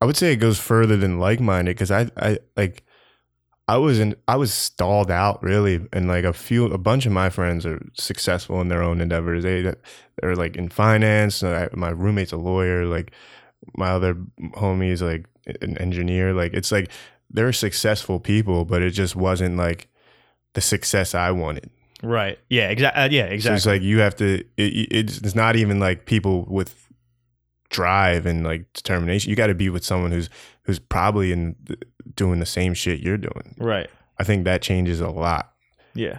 I 0.00 0.06
would 0.06 0.16
say 0.16 0.32
it 0.32 0.36
goes 0.36 0.58
further 0.58 0.96
than 0.96 1.18
like 1.18 1.40
minded 1.40 1.76
because 1.76 1.90
I 1.90 2.10
I 2.16 2.38
like. 2.56 2.84
I 3.70 3.76
was 3.76 3.98
in. 4.00 4.14
I 4.26 4.36
was 4.36 4.50
stalled 4.52 5.10
out 5.10 5.42
really, 5.42 5.86
and 5.92 6.08
like 6.08 6.24
a 6.24 6.32
few, 6.32 6.64
a 6.66 6.78
bunch 6.78 7.04
of 7.04 7.12
my 7.12 7.28
friends 7.28 7.66
are 7.66 7.84
successful 7.92 8.62
in 8.62 8.68
their 8.68 8.82
own 8.82 9.02
endeavors. 9.02 9.42
They 9.44 9.74
they're 10.22 10.34
like 10.36 10.56
in 10.56 10.70
finance. 10.70 11.42
I, 11.42 11.68
my 11.74 11.90
roommate's 11.90 12.32
a 12.32 12.38
lawyer. 12.38 12.86
Like 12.86 13.12
my 13.76 13.90
other 13.90 14.14
homie 14.54 14.90
is 14.90 15.02
like 15.02 15.26
an 15.60 15.76
engineer. 15.76 16.32
Like 16.32 16.54
it's 16.54 16.72
like 16.72 16.90
they're 17.28 17.52
successful 17.52 18.18
people, 18.20 18.64
but 18.64 18.80
it 18.80 18.92
just 18.92 19.14
wasn't 19.14 19.58
like 19.58 19.88
the 20.54 20.62
success 20.62 21.14
I 21.14 21.30
wanted. 21.32 21.68
Right. 22.02 22.38
Yeah. 22.48 22.70
Exactly. 22.70 23.02
Uh, 23.02 23.08
yeah. 23.10 23.26
So 23.28 23.32
Exactly. 23.34 23.56
it's 23.56 23.66
like 23.66 23.82
you 23.82 23.98
have 23.98 24.16
to. 24.16 24.44
It, 24.56 24.88
it's, 24.90 25.18
it's 25.18 25.34
not 25.34 25.56
even 25.56 25.78
like 25.78 26.06
people 26.06 26.46
with 26.48 26.87
drive 27.70 28.26
and 28.26 28.44
like 28.44 28.72
determination. 28.72 29.30
You 29.30 29.36
got 29.36 29.48
to 29.48 29.54
be 29.54 29.68
with 29.70 29.84
someone 29.84 30.10
who's 30.12 30.28
who's 30.64 30.78
probably 30.78 31.32
in 31.32 31.56
doing 32.14 32.40
the 32.40 32.46
same 32.46 32.74
shit 32.74 33.00
you're 33.00 33.18
doing. 33.18 33.54
right. 33.58 33.88
I 34.20 34.24
think 34.24 34.44
that 34.46 34.62
changes 34.62 35.00
a 35.00 35.08
lot 35.10 35.52
Yeah. 35.94 36.18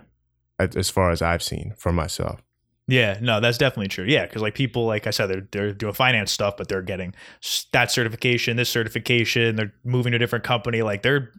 as 0.58 0.76
as 0.78 0.90
far 0.90 1.12
as 1.12 1.22
I've 1.22 1.44
seen 1.44 1.74
for 1.78 1.92
myself. 1.92 2.42
Yeah, 2.88 3.20
no, 3.22 3.40
that's 3.40 3.58
definitely 3.60 3.90
true. 3.90 4.06
Yeah, 4.06 4.26
because 4.26 4.42
like 4.42 4.56
people, 4.56 4.86
like 4.88 5.06
I 5.06 5.12
said, 5.12 5.28
they're 5.28 5.48
they're 5.52 5.74
doing 5.74 5.94
finance 5.94 6.32
stuff, 6.32 6.56
but 6.58 6.68
they're 6.70 6.82
getting 6.82 7.14
that 7.74 7.92
certification, 7.92 8.58
this 8.58 8.70
certification. 8.70 9.56
They're 9.58 9.74
moving 9.84 10.12
to 10.12 10.16
a 10.16 10.20
different 10.20 10.44
company. 10.46 10.82
Like 10.82 11.04
they're 11.04 11.32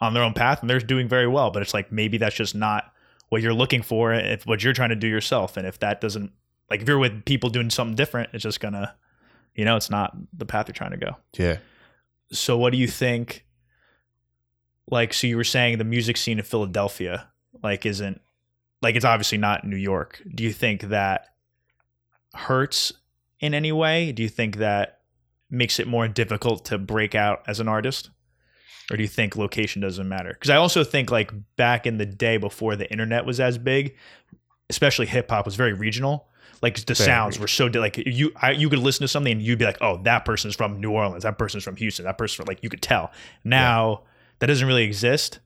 on 0.00 0.12
their 0.14 0.22
own 0.22 0.34
path 0.34 0.60
and 0.60 0.68
they're 0.68 0.80
doing 0.80 1.08
very 1.08 1.26
well. 1.26 1.50
But 1.50 1.62
it's 1.62 1.72
like 1.72 1.90
maybe 1.92 2.18
that's 2.18 2.36
just 2.36 2.54
not 2.54 2.92
what 3.30 3.40
you're 3.42 3.54
looking 3.54 3.80
for. 3.82 4.12
If 4.12 4.44
what 4.46 4.62
you're 4.62 4.72
trying 4.74 4.90
to 4.90 4.96
do 4.96 5.06
yourself, 5.08 5.56
and 5.56 5.66
if 5.66 5.78
that 5.78 6.00
doesn't, 6.00 6.30
like 6.70 6.82
if 6.82 6.88
you're 6.88 6.98
with 6.98 7.24
people 7.24 7.48
doing 7.48 7.70
something 7.70 7.94
different, 7.96 8.30
it's 8.34 8.42
just 8.42 8.60
gonna, 8.60 8.94
you 9.58 9.64
know, 9.64 9.74
it's 9.74 9.90
not 9.90 10.16
the 10.32 10.46
path 10.46 10.68
you're 10.68 10.72
trying 10.72 10.92
to 10.92 10.96
go. 10.96 11.16
Yeah. 11.36 11.58
So 12.30 12.56
what 12.56 12.70
do 12.70 12.78
you 12.78 12.86
think? 12.86 13.44
Like, 14.88 15.12
so 15.12 15.26
you 15.26 15.36
were 15.36 15.42
saying 15.42 15.78
the 15.78 15.84
music 15.84 16.16
scene 16.16 16.38
in 16.38 16.44
Philadelphia, 16.44 17.28
like, 17.60 17.84
isn't 17.84 18.20
like 18.82 18.94
it's 18.94 19.04
obviously 19.04 19.36
not 19.36 19.66
New 19.66 19.76
York. 19.76 20.22
Do 20.32 20.44
you 20.44 20.52
think 20.52 20.82
that 20.82 21.34
hurts 22.34 22.92
in 23.40 23.52
any 23.52 23.72
way? 23.72 24.12
Do 24.12 24.22
you 24.22 24.28
think 24.28 24.58
that 24.58 25.00
makes 25.50 25.80
it 25.80 25.88
more 25.88 26.06
difficult 26.06 26.64
to 26.66 26.78
break 26.78 27.16
out 27.16 27.42
as 27.48 27.58
an 27.58 27.66
artist? 27.66 28.10
Or 28.92 28.96
do 28.96 29.02
you 29.02 29.08
think 29.08 29.34
location 29.34 29.82
doesn't 29.82 30.08
matter? 30.08 30.34
Because 30.34 30.50
I 30.50 30.56
also 30.56 30.84
think 30.84 31.10
like 31.10 31.32
back 31.56 31.84
in 31.84 31.98
the 31.98 32.06
day 32.06 32.36
before 32.36 32.76
the 32.76 32.88
internet 32.92 33.26
was 33.26 33.40
as 33.40 33.58
big, 33.58 33.96
especially 34.70 35.06
hip 35.06 35.28
hop 35.28 35.46
was 35.46 35.56
very 35.56 35.72
regional. 35.72 36.28
Like 36.62 36.84
the 36.86 36.94
sounds 36.94 37.38
were 37.38 37.48
so 37.48 37.66
like 37.66 37.96
you 37.96 38.32
I, 38.36 38.52
you 38.52 38.68
could 38.68 38.80
listen 38.80 39.04
to 39.04 39.08
something 39.08 39.32
and 39.32 39.42
you'd 39.42 39.58
be 39.58 39.64
like, 39.64 39.78
oh, 39.80 40.02
that 40.02 40.24
person's 40.24 40.56
from 40.56 40.80
New 40.80 40.90
Orleans, 40.90 41.22
that 41.22 41.38
person's 41.38 41.64
from 41.64 41.76
Houston, 41.76 42.04
that 42.04 42.18
person's 42.18 42.36
from 42.36 42.46
like 42.46 42.62
you 42.62 42.68
could 42.68 42.82
tell. 42.82 43.12
Now 43.44 44.02
that 44.38 44.46
doesn't 44.46 44.66
really 44.66 44.84
exist. 44.84 45.40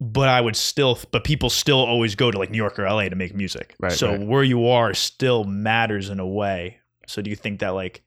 But 0.00 0.28
I 0.28 0.40
would 0.40 0.56
still, 0.56 0.98
but 1.12 1.24
people 1.24 1.48
still 1.48 1.78
always 1.78 2.14
go 2.14 2.30
to 2.30 2.38
like 2.38 2.50
New 2.50 2.58
York 2.58 2.78
or 2.78 2.84
LA 2.84 3.08
to 3.08 3.16
make 3.16 3.34
music. 3.34 3.74
Right, 3.78 3.92
so 3.92 4.10
right. 4.10 4.20
where 4.20 4.42
you 4.42 4.66
are 4.66 4.92
still 4.92 5.44
matters 5.44 6.10
in 6.10 6.18
a 6.18 6.26
way. 6.26 6.80
So 7.06 7.22
do 7.22 7.30
you 7.30 7.36
think 7.36 7.60
that 7.60 7.70
like 7.70 8.02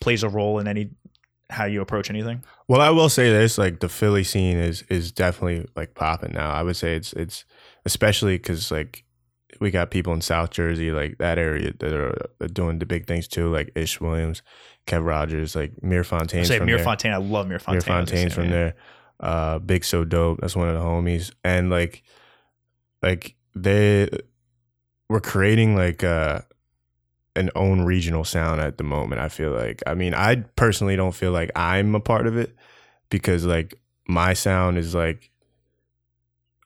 plays 0.00 0.22
a 0.22 0.28
role 0.28 0.58
in 0.58 0.66
any 0.66 0.90
how 1.50 1.64
you 1.66 1.80
approach 1.80 2.10
anything? 2.10 2.44
Well, 2.66 2.80
I 2.80 2.90
will 2.90 3.08
say 3.08 3.30
this: 3.30 3.58
like 3.58 3.80
the 3.80 3.88
Philly 3.88 4.24
scene 4.24 4.56
is 4.56 4.82
is 4.82 5.12
definitely 5.12 5.68
like 5.76 5.94
popping 5.94 6.32
now. 6.32 6.50
I 6.50 6.62
would 6.62 6.76
say 6.76 6.96
it's 6.96 7.12
it's 7.12 7.44
especially 7.84 8.36
because 8.36 8.70
like 8.70 9.04
we 9.60 9.70
got 9.70 9.90
people 9.90 10.12
in 10.12 10.20
South 10.20 10.50
Jersey, 10.50 10.90
like 10.90 11.18
that 11.18 11.38
area, 11.38 11.72
that 11.78 11.92
are, 11.92 12.30
are 12.40 12.48
doing 12.48 12.78
the 12.78 12.86
big 12.86 13.06
things 13.06 13.28
too, 13.28 13.50
like 13.50 13.72
Ish 13.74 14.00
Williams, 14.00 14.42
Kev 14.86 15.04
Rogers, 15.04 15.54
like 15.54 15.82
Mir 15.82 16.00
I 16.00 16.04
Fontaine's 16.04 16.48
say 16.48 16.58
from 16.58 16.66
Mir. 16.66 16.78
Fontaine. 16.78 17.12
I 17.12 17.18
love 17.18 17.48
Mir 17.48 17.58
Fontaine. 17.58 18.30
From 18.30 18.44
yeah. 18.44 18.50
there. 18.50 18.74
Uh, 19.20 19.58
Big 19.58 19.84
So 19.84 20.04
Dope. 20.04 20.40
That's 20.40 20.56
one 20.56 20.68
of 20.68 20.74
the 20.74 20.80
homies. 20.80 21.32
And 21.44 21.70
like, 21.70 22.02
like 23.02 23.34
they 23.54 24.08
were 25.08 25.20
creating 25.20 25.74
like 25.74 26.04
uh 26.04 26.40
an 27.34 27.50
own 27.54 27.82
regional 27.82 28.24
sound 28.24 28.60
at 28.60 28.78
the 28.78 28.84
moment. 28.84 29.20
I 29.20 29.28
feel 29.28 29.52
like. 29.52 29.82
I 29.86 29.94
mean, 29.94 30.14
I 30.14 30.36
personally 30.56 30.96
don't 30.96 31.14
feel 31.14 31.32
like 31.32 31.50
I'm 31.56 31.94
a 31.94 32.00
part 32.00 32.26
of 32.26 32.36
it 32.36 32.54
because 33.10 33.44
like 33.44 33.74
my 34.06 34.32
sound 34.32 34.78
is 34.78 34.94
like 34.94 35.30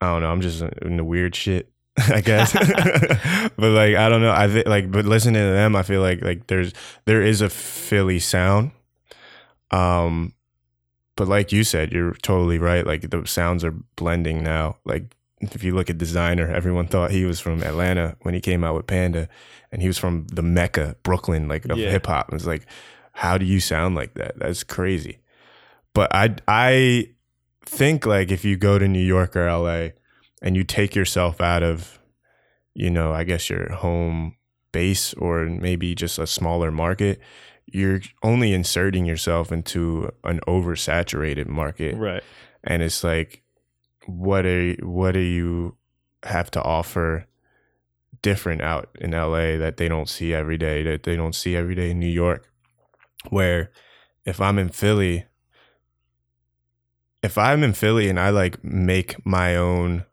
I 0.01 0.07
don't 0.07 0.23
know. 0.23 0.31
I'm 0.31 0.41
just 0.41 0.61
in 0.61 0.97
the 0.97 1.05
weird 1.05 1.35
shit. 1.35 1.72
I 1.99 2.21
guess, 2.23 2.53
but 3.57 3.71
like 3.71 3.97
I 3.97 4.09
don't 4.09 4.23
know. 4.23 4.33
I 4.33 4.49
thi- 4.49 4.65
like, 4.65 4.91
but 4.91 5.05
listening 5.05 5.35
to 5.43 5.53
them, 5.53 5.77
I 5.77 5.83
feel 5.83 6.01
like 6.01 6.23
like 6.23 6.47
there's 6.47 6.73
there 7.05 7.21
is 7.23 7.41
a 7.43 7.51
Philly 7.51 8.19
sound, 8.19 8.71
um, 9.71 10.33
but 11.17 11.29
like 11.29 11.53
you 11.53 11.65
said, 11.65 11.93
you're 11.93 12.15
totally 12.15 12.59
right. 12.59 12.87
Like 12.87 13.11
the 13.11 13.27
sounds 13.27 13.65
are 13.65 13.75
blending 13.97 14.43
now. 14.43 14.77
Like 14.85 15.15
if 15.41 15.63
you 15.63 15.75
look 15.75 15.91
at 15.91 15.99
Desiigner, 15.99 16.51
everyone 16.53 16.87
thought 16.87 17.11
he 17.11 17.25
was 17.25 17.41
from 17.41 17.63
Atlanta 17.63 18.17
when 18.23 18.33
he 18.35 18.41
came 18.41 18.65
out 18.65 18.75
with 18.75 18.87
Panda, 18.87 19.29
and 19.71 19.83
he 19.83 19.89
was 19.89 19.99
from 19.99 20.27
the 20.29 20.43
Mecca, 20.43 20.97
Brooklyn, 21.03 21.49
like 21.49 21.65
of 21.67 21.79
Yeah. 21.79 21.91
hip 21.91 22.07
hop. 22.07 22.33
It's 22.33 22.47
like, 22.47 22.67
how 23.13 23.37
do 23.39 23.45
you 23.45 23.61
sound 23.61 23.95
like 23.97 24.15
that? 24.15 24.39
That's 24.39 24.65
crazy. 24.65 25.19
But 25.95 26.15
I 26.15 26.37
I 26.49 27.09
think 27.67 28.07
like 28.07 28.31
if 28.31 28.45
you 28.47 28.57
go 28.57 28.79
to 28.79 28.89
New 28.89 29.05
York 29.05 29.37
or 29.37 29.47
LA 29.51 29.89
and 30.43 30.55
you 30.57 30.65
take 30.65 30.95
yourself 30.95 31.41
out 31.41 31.63
of, 31.63 31.99
you 32.75 32.91
know, 32.91 33.13
I 33.13 33.25
guess 33.25 33.49
your 33.49 33.73
home 33.73 34.37
base 34.73 35.15
or 35.15 35.47
maybe 35.47 35.95
just 35.95 36.19
a 36.19 36.27
smaller 36.27 36.71
market, 36.71 37.21
you're 37.67 38.01
only 38.23 38.53
inserting 38.53 39.07
yourself 39.07 39.51
into 39.53 40.11
an 40.25 40.41
oversaturated 40.49 41.47
market 41.47 41.97
Right. 41.97 42.23
and 42.65 42.83
it's 42.83 43.03
like 43.05 43.43
what 44.07 44.45
are 44.45 44.73
what 44.83 45.13
do 45.13 45.21
you 45.21 45.77
have 46.25 46.51
to 46.51 46.63
offer 46.63 47.25
different 48.21 48.61
out 48.63 48.89
in 49.01 49.13
LA 49.13 49.57
that 49.59 49.77
they 49.77 49.89
don't 49.89 50.09
see 50.09 50.35
every 50.35 50.59
day 50.59 50.83
that 50.83 51.05
they 51.05 51.15
don't 51.17 51.35
see 51.35 51.55
every 51.57 51.75
day 51.77 51.93
in 51.93 52.01
New 52.01 52.09
York 52.11 52.51
where 53.31 53.71
if 54.25 54.41
I'm 54.41 54.59
in 54.59 54.69
Philly 54.69 55.25
if 57.23 57.39
I'm 57.39 57.63
in 57.63 57.73
Philly 57.73 58.09
and 58.09 58.19
I 58.19 58.31
like 58.31 58.63
make 58.65 59.25
my 59.25 59.55
own 59.57 60.05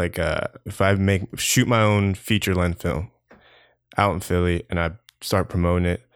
like 0.00 0.18
uh 0.18 0.46
if 0.64 0.80
I 0.80 0.94
make 0.94 1.38
shoot 1.38 1.68
my 1.68 1.82
own 1.82 2.14
feature 2.14 2.54
length 2.54 2.82
film 2.82 3.10
out 3.96 4.14
in 4.14 4.20
Philly 4.20 4.64
and 4.70 4.80
I 4.80 4.92
start 5.20 5.48
promoting 5.48 5.86
it 5.86 6.06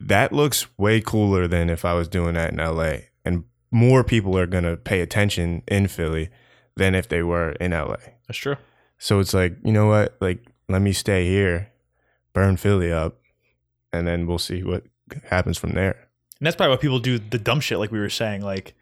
that 0.00 0.32
looks 0.32 0.66
way 0.78 1.00
cooler 1.00 1.46
than 1.46 1.70
if 1.70 1.84
I 1.84 1.94
was 1.94 2.08
doing 2.08 2.34
that 2.34 2.52
in 2.52 2.58
LA 2.58 2.96
and 3.24 3.44
more 3.70 4.04
people 4.04 4.38
are 4.38 4.46
going 4.46 4.64
to 4.64 4.76
pay 4.76 5.00
attention 5.00 5.62
in 5.68 5.88
Philly 5.88 6.30
than 6.76 6.94
if 6.94 7.08
they 7.08 7.22
were 7.22 7.52
in 7.52 7.72
LA. 7.72 7.96
That's 8.26 8.38
true. 8.38 8.56
So 8.98 9.20
it's 9.20 9.34
like, 9.34 9.56
you 9.64 9.72
know 9.72 9.86
what? 9.86 10.16
Like, 10.20 10.46
let 10.68 10.82
me 10.82 10.92
stay 10.92 11.28
here, 11.28 11.72
burn 12.32 12.56
Philly 12.56 12.92
up, 12.92 13.18
and 13.92 14.06
then 14.06 14.26
we'll 14.26 14.38
see 14.38 14.62
what 14.62 14.84
happens 15.24 15.58
from 15.58 15.72
there. 15.72 16.08
And 16.38 16.46
that's 16.46 16.56
probably 16.56 16.76
why 16.76 16.80
people 16.80 16.98
do 16.98 17.18
the 17.18 17.38
dumb 17.38 17.60
shit, 17.60 17.78
like 17.78 17.90
we 17.90 17.98
were 17.98 18.10
saying. 18.10 18.42
Like 18.42 18.74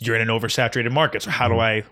you're 0.00 0.16
in 0.16 0.22
an 0.22 0.28
oversaturated 0.28 0.92
market, 0.92 1.22
so 1.22 1.30
how 1.30 1.48
do 1.48 1.58
I 1.58 1.84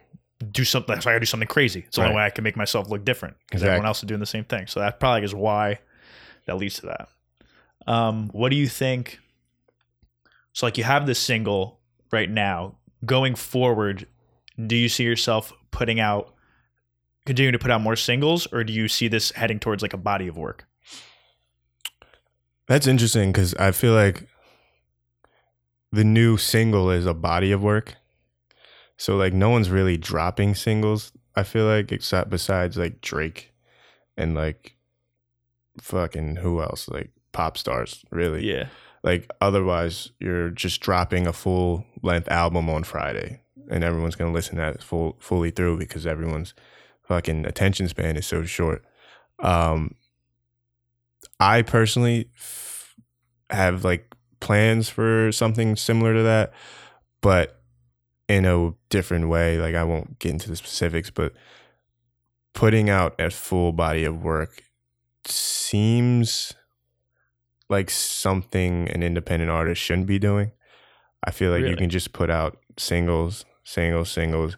do 0.52 0.64
something? 0.64 1.00
So 1.00 1.10
I 1.10 1.14
got 1.14 1.16
to 1.16 1.20
do 1.20 1.26
something 1.26 1.48
crazy. 1.48 1.84
It's 1.86 1.96
the 1.96 2.02
only 2.02 2.10
Mm-hmm. 2.10 2.16
Way 2.18 2.24
I 2.26 2.30
can 2.30 2.44
make 2.44 2.56
myself 2.56 2.88
look 2.88 3.04
different 3.04 3.36
because 3.46 3.62
Exactly. 3.62 3.70
everyone 3.74 3.86
else 3.86 3.98
is 4.02 4.06
doing 4.06 4.20
the 4.20 4.26
same 4.26 4.44
thing. 4.44 4.66
So 4.66 4.80
that 4.80 5.00
probably 5.00 5.24
is 5.24 5.34
why 5.34 5.78
that 6.46 6.56
leads 6.58 6.76
to 6.80 6.86
that. 6.86 7.08
Um, 7.86 8.28
what 8.32 8.50
do 8.50 8.56
you 8.56 8.68
think? 8.68 9.18
So 10.52 10.66
like 10.66 10.76
you 10.78 10.84
have 10.84 11.06
this 11.06 11.18
single 11.18 11.80
right 12.12 12.30
now. 12.30 12.76
Going 13.04 13.34
forward, 13.34 14.06
do 14.66 14.74
you 14.74 14.88
see 14.88 15.04
yourself 15.04 15.52
putting 15.70 16.00
out, 16.00 16.34
continuing 17.26 17.52
to 17.52 17.58
put 17.58 17.70
out 17.70 17.80
more 17.82 17.94
singles, 17.96 18.46
or 18.52 18.64
do 18.64 18.72
you 18.72 18.88
see 18.88 19.06
this 19.08 19.30
heading 19.32 19.58
towards 19.60 19.82
like 19.82 19.92
a 19.92 19.98
body 19.98 20.26
of 20.28 20.36
work? 20.36 20.66
That's 22.68 22.86
interesting 22.86 23.30
because 23.32 23.54
I 23.54 23.70
feel 23.70 23.92
like 23.94 24.26
the 25.92 26.04
new 26.04 26.36
single 26.36 26.90
is 26.90 27.06
a 27.06 27.14
body 27.14 27.52
of 27.52 27.62
work. 27.62 27.94
So 28.96 29.16
like 29.16 29.32
no 29.32 29.50
one's 29.50 29.70
really 29.70 29.96
dropping 29.96 30.54
singles. 30.54 31.12
I 31.34 31.42
feel 31.42 31.66
like 31.66 31.92
except 31.92 32.30
besides 32.30 32.76
like 32.76 33.00
Drake 33.00 33.52
and 34.16 34.34
like 34.34 34.76
fucking 35.80 36.36
who 36.36 36.62
else 36.62 36.88
like 36.88 37.10
pop 37.32 37.58
stars 37.58 38.04
really. 38.10 38.48
Yeah, 38.50 38.68
Like 39.02 39.30
otherwise 39.40 40.10
you're 40.18 40.50
just 40.50 40.80
dropping 40.80 41.26
a 41.26 41.32
full 41.32 41.84
length 42.02 42.28
album 42.28 42.70
on 42.70 42.84
Friday 42.84 43.42
and 43.70 43.84
everyone's 43.84 44.16
going 44.16 44.30
to 44.30 44.34
listen 44.34 44.56
to 44.56 44.62
that 44.62 44.82
full 44.82 45.16
fully 45.20 45.50
through 45.50 45.76
because 45.78 46.06
everyone's 46.06 46.54
fucking 47.02 47.44
attention 47.44 47.88
span 47.88 48.16
is 48.16 48.26
so 48.26 48.44
short. 48.44 48.84
Um 49.40 49.94
I 51.38 51.60
personally 51.62 52.30
f- 52.34 52.94
have 53.50 53.84
like 53.84 54.14
plans 54.40 54.88
for 54.88 55.30
something 55.32 55.76
similar 55.76 56.14
to 56.14 56.22
that, 56.22 56.52
but 57.20 57.55
in 58.28 58.44
a 58.44 58.72
different 58.88 59.28
way. 59.28 59.58
Like 59.58 59.74
I 59.74 59.84
won't 59.84 60.18
get 60.18 60.32
into 60.32 60.48
the 60.48 60.56
specifics, 60.56 61.10
but 61.10 61.32
putting 62.52 62.88
out 62.90 63.20
a 63.20 63.30
full 63.30 63.72
body 63.72 64.04
of 64.04 64.22
work 64.22 64.62
seems 65.26 66.54
like 67.68 67.90
something 67.90 68.88
an 68.88 69.02
independent 69.02 69.50
artist 69.50 69.80
shouldn't 69.82 70.06
be 70.06 70.18
doing. 70.18 70.52
I 71.24 71.30
feel 71.32 71.50
like 71.50 71.64
you 71.64 71.76
can 71.76 71.90
just 71.90 72.12
put 72.12 72.30
out 72.30 72.58
singles, 72.78 73.44
singles, 73.64 74.10
singles. 74.10 74.56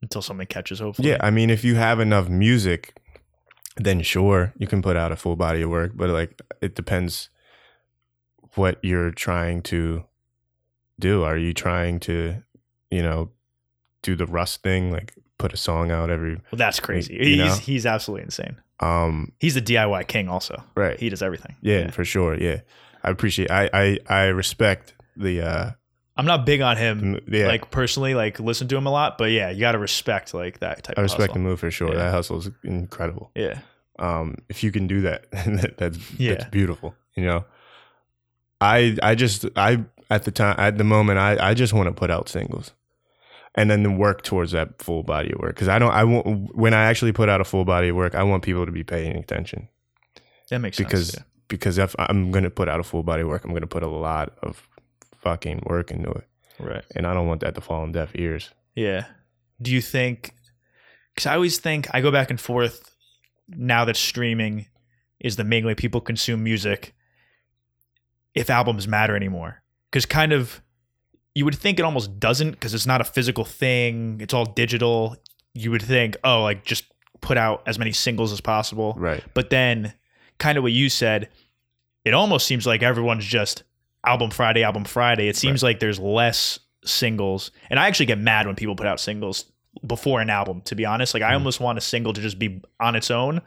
Until 0.00 0.22
something 0.22 0.46
catches, 0.46 0.80
hopefully. 0.80 1.10
Yeah, 1.10 1.18
I 1.20 1.30
mean, 1.30 1.50
if 1.50 1.64
you 1.64 1.74
have 1.74 2.00
enough 2.00 2.28
music, 2.28 2.96
then 3.76 4.00
sure, 4.02 4.54
you 4.56 4.66
can 4.66 4.80
put 4.80 4.96
out 4.96 5.12
a 5.12 5.16
full 5.16 5.36
body 5.36 5.62
of 5.62 5.70
work. 5.70 5.92
But 5.94 6.10
like, 6.10 6.40
it 6.62 6.74
depends 6.74 7.28
what 8.54 8.78
you're 8.82 9.10
trying 9.10 9.62
to 9.62 10.04
do. 10.98 11.22
Are 11.24 11.36
you 11.36 11.52
trying 11.54 12.00
to, 12.00 12.42
you 12.90 13.02
know, 13.02 13.30
do 14.02 14.14
the 14.16 14.26
Russ 14.26 14.56
thing, 14.56 14.90
like 14.92 15.14
put 15.38 15.52
a 15.52 15.56
song 15.56 15.90
out 15.90 16.10
every, 16.10 16.34
Well, 16.50 16.58
that's 16.58 16.80
crazy. 16.80 17.14
You 17.14 17.24
He's 17.24 17.38
know? 17.38 17.54
he's 17.56 17.86
absolutely 17.86 18.24
insane. 18.24 18.56
um, 18.80 19.32
He's 19.40 19.54
the 19.54 19.62
DIY 19.62 20.06
king, 20.08 20.28
also. 20.28 20.62
right? 20.76 20.98
He 20.98 21.08
does 21.08 21.22
everything. 21.22 21.56
yeah, 21.60 21.90
for 21.90 22.04
sure. 22.04 22.36
Yeah, 22.38 22.60
I 23.02 23.10
appreciate. 23.10 23.50
I 23.50 23.68
I 23.72 23.98
I 24.08 24.22
respect 24.26 24.94
the. 25.16 25.40
uh 25.42 25.70
I'm 26.16 26.26
not 26.26 26.46
big 26.46 26.60
on 26.60 26.76
him, 26.76 27.18
Yeah, 27.26 27.48
like 27.48 27.72
personally, 27.72 28.14
like 28.14 28.38
listen 28.38 28.68
to 28.68 28.76
him 28.76 28.86
a 28.86 28.90
lot, 28.90 29.18
but 29.18 29.32
yeah, 29.32 29.50
you 29.50 29.58
got 29.58 29.72
to 29.72 29.78
respect 29.78 30.32
like 30.32 30.60
that 30.60 30.84
type. 30.84 30.96
I 30.96 31.00
of 31.00 31.04
respect 31.04 31.30
hustle. 31.32 31.34
the 31.34 31.40
move 31.40 31.58
for 31.58 31.70
sure. 31.72 31.88
Yeah. 31.88 31.94
That 32.04 32.10
hustle 32.12 32.38
is 32.38 32.50
incredible. 32.62 33.32
Yeah, 33.34 33.58
um 33.98 34.36
if 34.48 34.62
you 34.62 34.70
can 34.70 34.86
do 34.86 35.00
that 35.02 35.28
that- 35.32 35.74
that's 35.76 35.98
Yeah. 36.20 36.34
that's 36.34 36.44
beautiful 36.50 36.94
you 37.16 37.24
know 37.24 37.44
i 38.60 38.96
i 39.02 39.14
just 39.14 39.46
i 39.56 39.82
at 40.10 40.24
the 40.24 40.30
time 40.30 40.54
at 40.58 40.78
the 40.78 40.84
moment 40.84 41.18
i 41.18 41.36
i 41.50 41.54
just 41.54 41.72
want 41.72 41.86
to 41.86 41.92
put 41.92 42.10
out 42.10 42.28
singles 42.28 42.72
and 43.54 43.70
then 43.70 43.96
work 43.98 44.22
towards 44.22 44.52
that 44.52 44.80
full 44.82 45.02
body 45.02 45.32
of 45.32 45.38
work 45.38 45.54
because 45.54 45.68
i 45.68 45.78
don't 45.78 45.92
i 45.92 46.04
want 46.04 46.54
when 46.56 46.74
i 46.74 46.84
actually 46.84 47.12
put 47.12 47.28
out 47.28 47.40
a 47.40 47.44
full 47.44 47.64
body 47.64 47.88
of 47.88 47.96
work 47.96 48.14
i 48.14 48.22
want 48.22 48.42
people 48.42 48.66
to 48.66 48.72
be 48.72 48.84
paying 48.84 49.16
attention 49.16 49.68
that 50.50 50.58
makes 50.58 50.76
because 50.76 51.10
sense. 51.10 51.24
because 51.48 51.76
because 51.76 51.78
if 51.78 51.94
i'm 51.98 52.30
going 52.30 52.44
to 52.44 52.50
put 52.50 52.68
out 52.68 52.80
a 52.80 52.84
full 52.84 53.02
body 53.02 53.22
of 53.22 53.28
work 53.28 53.44
i'm 53.44 53.50
going 53.50 53.60
to 53.62 53.66
put 53.66 53.82
a 53.82 53.88
lot 53.88 54.32
of 54.42 54.68
fucking 55.22 55.62
work 55.66 55.90
into 55.90 56.10
it 56.10 56.26
Right. 56.60 56.84
and 56.94 57.06
i 57.06 57.14
don't 57.14 57.26
want 57.26 57.40
that 57.40 57.54
to 57.56 57.60
fall 57.60 57.82
on 57.82 57.92
deaf 57.92 58.10
ears 58.14 58.50
Yeah. 58.74 59.06
Do 59.62 59.70
you 59.70 59.80
think? 59.80 60.34
Because 61.14 61.26
I 61.26 61.34
always 61.34 61.58
think 61.58 61.86
I 61.94 62.00
go 62.00 62.10
back 62.10 62.28
and 62.30 62.40
forth. 62.40 62.90
Now 63.48 63.84
that 63.84 63.96
streaming 63.96 64.66
is 65.20 65.36
the 65.36 65.44
main 65.44 65.64
way 65.64 65.74
people 65.76 66.00
consume 66.00 66.42
music, 66.42 66.92
if 68.34 68.50
albums 68.50 68.88
matter 68.88 69.14
anymore, 69.14 69.62
because 69.94 70.06
kind 70.06 70.32
of 70.32 70.60
you 71.36 71.44
would 71.44 71.54
think 71.54 71.78
it 71.78 71.82
almost 71.82 72.18
doesn't 72.18 72.50
because 72.50 72.74
it's 72.74 72.84
not 72.86 73.00
a 73.00 73.04
physical 73.04 73.44
thing. 73.44 74.18
It's 74.20 74.34
all 74.34 74.44
digital. 74.44 75.16
You 75.54 75.70
would 75.70 75.82
think, 75.82 76.16
oh, 76.24 76.42
like 76.42 76.64
just 76.64 76.84
put 77.20 77.38
out 77.38 77.62
as 77.64 77.78
many 77.78 77.92
singles 77.92 78.32
as 78.32 78.40
possible. 78.40 78.94
right 78.96 79.22
But 79.34 79.50
then, 79.50 79.92
kind 80.38 80.58
of 80.58 80.64
what 80.64 80.72
you 80.72 80.88
said, 80.88 81.28
it 82.04 82.12
almost 82.12 82.44
seems 82.44 82.66
like 82.66 82.82
everyone's 82.82 83.24
just 83.24 83.62
album 84.04 84.30
Friday, 84.30 84.64
album 84.64 84.84
Friday. 84.84 85.28
It 85.28 85.36
seems 85.36 85.62
like 85.62 85.78
there's 85.78 86.00
less 86.00 86.58
singles. 86.84 87.52
And 87.70 87.78
I 87.78 87.86
actually 87.86 88.06
get 88.06 88.18
mad 88.18 88.46
when 88.48 88.56
people 88.56 88.74
put 88.74 88.88
out 88.88 88.98
singles 88.98 89.44
before 89.86 90.20
an 90.20 90.28
album, 90.28 90.60
to 90.62 90.74
be 90.74 90.84
honest. 90.84 91.14
Like, 91.14 91.22
I 91.22 91.30
Mhm. 91.30 91.34
almost 91.34 91.60
want 91.60 91.78
a 91.78 91.80
single 91.80 92.12
to 92.14 92.20
just 92.20 92.38
be 92.38 92.60
on 92.80 92.96
its 92.96 93.12
own 93.12 93.42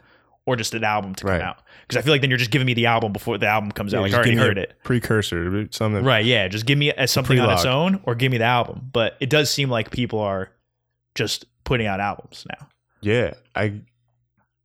or 0.48 0.56
just 0.56 0.74
an 0.74 0.82
album 0.84 1.14
to 1.16 1.26
Right. 1.26 1.40
come 1.40 1.48
out. 1.50 1.58
Because 1.82 1.96
I 1.96 2.02
feel 2.02 2.12
like 2.14 2.20
then 2.22 2.30
you're 2.30 2.38
just 2.38 2.50
giving 2.50 2.66
me 2.66 2.74
the 2.74 2.86
album 2.86 3.12
before 3.12 3.38
the 3.38 3.46
album 3.46 3.70
comes 3.70 3.92
Yeah, 3.92 3.98
out. 4.00 4.02
Like, 4.02 4.12
I 4.12 4.16
already 4.16 4.30
give 4.30 4.38
me 4.38 4.42
a 4.42 4.46
heard 4.46 4.58
it. 4.58 4.74
precursor 4.84 5.68
something 5.70 6.04
Right. 6.04 6.24
Yeah. 6.24 6.48
Just 6.48 6.66
give 6.66 6.78
me 6.78 6.90
a, 6.90 7.06
something 7.06 7.38
on 7.38 7.50
its 7.50 7.64
own 7.64 8.00
or 8.04 8.14
give 8.14 8.32
me 8.32 8.38
the 8.38 8.44
album. 8.44 8.88
But 8.92 9.16
it 9.20 9.30
does 9.30 9.50
seem 9.50 9.68
like 9.70 9.90
people 9.90 10.18
are 10.20 10.50
just 11.14 11.44
putting 11.64 11.86
out 11.86 12.00
albums 12.00 12.46
now. 12.48 12.68
yeah 13.02 13.34
i 13.54 13.64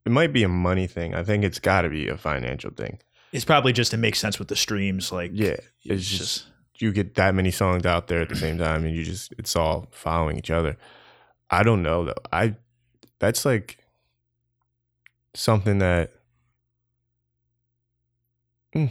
it 0.05 0.11
might 0.11 0.31
be 0.33 0.43
a 0.43 0.47
money 0.47 0.87
thing 0.87 1.13
i 1.15 1.23
think 1.23 1.43
it's 1.43 1.59
got 1.59 1.81
to 1.81 1.89
be 1.89 2.07
a 2.07 2.15
financial 2.17 2.71
thing 2.71 2.97
It's 3.31 3.43
probably 3.45 3.73
just 3.73 3.91
to 3.91 3.97
make 3.97 4.15
sense 4.15 4.37
with 4.39 4.47
the 4.49 4.55
streams. 4.55 5.11
Like, 5.11 5.31
yeah 5.33 5.51
it's 5.51 5.63
it's 5.83 6.07
just 6.09 6.45
you 6.79 6.91
get 6.93 7.15
that 7.15 7.33
many 7.35 7.51
songs 7.51 7.85
out 7.85 8.07
there 8.07 8.21
at 8.21 8.29
the 8.29 8.35
same 8.35 8.57
time 8.57 8.85
and 8.85 8.95
you 8.95 9.03
just 9.03 9.33
it's 9.37 9.55
all 9.55 9.87
following 9.91 10.37
each 10.37 10.49
other 10.51 10.77
i 11.49 11.63
don't 11.63 11.81
know 11.83 12.05
though 12.05 12.21
i 12.31 12.55
that's 13.19 13.43
like 13.45 13.77
something 15.33 15.79
that 15.79 16.11
Hmm. 18.73 18.87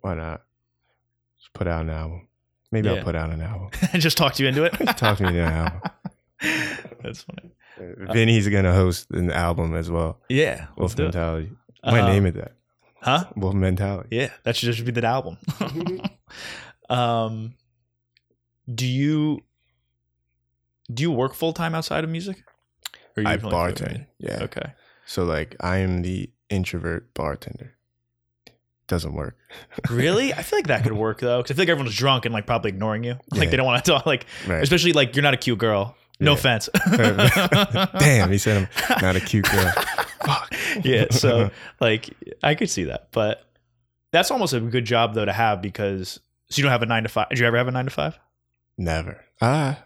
why 0.00 0.14
not 0.14 0.42
just 1.38 1.52
put 1.52 1.66
out 1.66 1.82
an 1.82 1.90
album 1.90 2.26
maybe 2.70 2.88
Yeah. 2.88 2.94
i'll 2.96 3.04
put 3.04 3.14
out 3.14 3.30
an 3.30 3.40
album 3.42 3.70
And 3.92 4.00
just 4.02 4.16
talked 4.16 4.40
you 4.40 4.46
into 4.48 4.64
it. 4.64 4.72
Talk 4.96 5.20
me 5.20 5.28
into 5.28 5.42
an 5.44 5.52
album. 5.52 5.80
That's 7.02 7.22
funny. 7.22 7.52
vinny's 8.12 8.48
gonna 8.48 8.72
host 8.72 9.10
an 9.10 9.30
album 9.30 9.74
as 9.74 9.90
well 9.90 10.20
Yeah. 10.28 10.66
wolf 10.76 10.96
mentality 10.96 11.52
might 11.84 12.00
Um, 12.00 12.06
name 12.06 12.26
it 12.26 12.34
that 12.34 12.52
Huh? 13.02 13.24
wolf 13.36 13.54
mentality 13.54 14.08
Yeah, 14.16 14.30
that 14.44 14.56
should 14.56 14.72
just 14.72 14.84
be 14.84 14.92
the 14.92 15.04
album. 15.06 15.36
um, 16.88 17.54
do 18.72 18.86
you 18.86 19.40
do 20.92 21.02
you 21.02 21.10
work 21.10 21.34
full 21.34 21.52
time 21.52 21.74
outside 21.74 22.04
of 22.04 22.10
music? 22.10 22.42
Or 23.16 23.26
i 23.26 23.36
bartend 23.36 24.06
yeah 24.18 24.38
Okay. 24.42 24.72
So 25.06 25.24
like 25.24 25.56
I 25.60 25.78
am 25.78 26.02
the 26.02 26.30
introvert 26.48 27.12
bartender. 27.14 27.74
Doesn't 28.88 29.14
work. 29.14 29.36
Really? 29.90 30.32
I 30.38 30.42
feel 30.42 30.58
like 30.58 30.66
that 30.66 30.82
could 30.82 30.92
work 30.92 31.20
though, 31.20 31.38
because 31.42 31.50
I 31.50 31.54
feel 31.54 31.62
like 31.62 31.70
everyone's 31.70 31.96
drunk 31.96 32.24
and 32.26 32.32
like 32.32 32.46
probably 32.46 32.70
ignoring 32.70 33.04
you. 33.04 33.16
Like 33.30 33.44
Yeah. 33.44 33.50
they 33.50 33.56
don't 33.56 33.66
want 33.66 33.84
to 33.84 33.90
talk. 33.90 34.06
Like 34.06 34.26
Right. 34.46 34.62
especially 34.62 34.92
like 34.92 35.14
you're 35.16 35.22
not 35.22 35.34
a 35.34 35.38
cute 35.38 35.58
girl. 35.58 35.96
No 36.20 36.32
Yeah. 36.32 36.38
offense. 36.38 36.68
Damn, 37.98 38.30
he 38.30 38.38
said 38.38 38.68
I'm 38.88 39.02
not 39.02 39.16
a 39.16 39.20
cute 39.20 39.48
girl. 39.50 39.72
Fuck. 40.24 40.54
yeah 40.84 41.06
so 41.10 41.50
like 41.80 42.08
i 42.44 42.54
could 42.54 42.70
see 42.70 42.84
that 42.84 43.08
but 43.10 43.44
that's 44.12 44.30
almost 44.30 44.52
a 44.54 44.60
good 44.60 44.84
job 44.84 45.14
though 45.14 45.24
to 45.24 45.32
have 45.32 45.60
because 45.60 46.20
so 46.48 46.58
you 46.58 46.62
don't 46.62 46.70
have 46.70 46.82
a 46.82 46.86
nine 46.86 47.02
to 47.02 47.08
five 47.08 47.28
did 47.28 47.40
you 47.40 47.46
ever 47.46 47.56
have 47.56 47.66
a 47.66 47.72
nine 47.72 47.86
to 47.86 47.90
five 47.90 48.16
never. 48.78 49.20
Ah. 49.40 49.82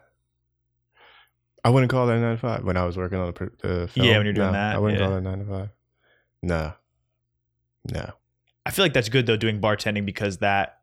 I 1.67 1.71
wouldn't 1.71 1.91
call 1.91 2.07
that 2.07 2.19
nine 2.19 2.35
to 2.37 2.41
five 2.41 2.63
when 2.65 2.77
I 2.77 2.85
was 2.85 2.97
working 2.97 3.19
on 3.19 3.33
the, 3.33 3.51
the 3.67 3.89
film. 3.89 4.07
Yeah, 4.07 4.17
when 4.19 4.27
you're 4.27 4.33
doing 4.35 4.47
No, 4.49 4.53
that, 4.53 4.77
I 4.77 4.79
wouldn't 4.79 5.01
yeah. 5.01 5.07
call 5.07 5.15
that 5.17 5.23
nine 5.23 5.39
to 5.41 5.45
five. 5.45 5.69
No. 6.43 6.73
No. 7.93 8.11
i 8.65 8.71
feel 8.73 8.85
like 8.85 8.93
that's 8.95 9.09
good 9.09 9.27
though 9.27 9.37
doing 9.37 9.61
bartending 9.61 10.05
because 10.05 10.39
that 10.39 10.81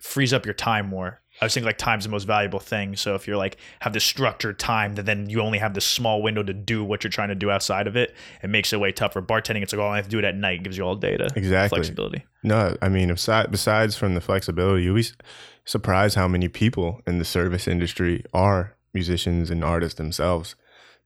frees 0.00 0.34
up 0.34 0.44
your 0.44 0.52
time 0.52 0.86
more 0.86 1.22
i 1.40 1.44
was 1.46 1.54
thinking 1.54 1.64
like 1.66 1.78
time's 1.78 2.04
the 2.04 2.10
most 2.10 2.24
valuable 2.24 2.58
thing 2.60 2.94
so 2.94 3.14
if 3.14 3.26
you're 3.26 3.38
like 3.38 3.56
have 3.80 3.94
this 3.94 4.04
structured 4.04 4.58
time 4.58 4.94
that 4.96 5.06
then 5.06 5.30
you 5.30 5.40
only 5.40 5.56
have 5.58 5.72
this 5.72 5.86
small 5.86 6.22
window 6.22 6.42
to 6.42 6.52
do 6.52 6.84
what 6.84 7.02
you're 7.02 7.10
trying 7.10 7.30
to 7.30 7.34
do 7.34 7.50
outside 7.50 7.86
of 7.86 7.96
it 7.96 8.14
it 8.42 8.50
makes 8.50 8.70
it 8.74 8.80
way 8.80 8.92
tougher 8.92 9.22
bartending 9.22 9.62
it's 9.62 9.72
like 9.72 9.80
oh 9.80 9.86
i 9.88 9.96
have 9.96 10.04
to 10.04 10.10
do 10.10 10.18
it 10.18 10.26
at 10.26 10.36
night 10.36 10.62
gives 10.62 10.76
you 10.76 10.84
all 10.84 10.94
data 10.94 11.30
Exactly. 11.36 11.78
flexibility 11.78 12.22
No, 12.42 12.76
I 12.82 12.90
mean, 12.90 13.08
besides 13.08 13.96
from 13.96 14.14
the 14.14 14.20
flexibility, 14.20 14.82
you'll 14.84 14.96
be 14.96 15.06
surprised 15.64 16.14
how 16.16 16.28
many 16.28 16.48
people 16.48 17.00
in 17.06 17.18
the 17.18 17.24
service 17.24 17.66
industry 17.66 18.22
are 18.34 18.73
musicians 18.94 19.50
and 19.50 19.64
artists 19.64 19.98
themselves. 19.98 20.54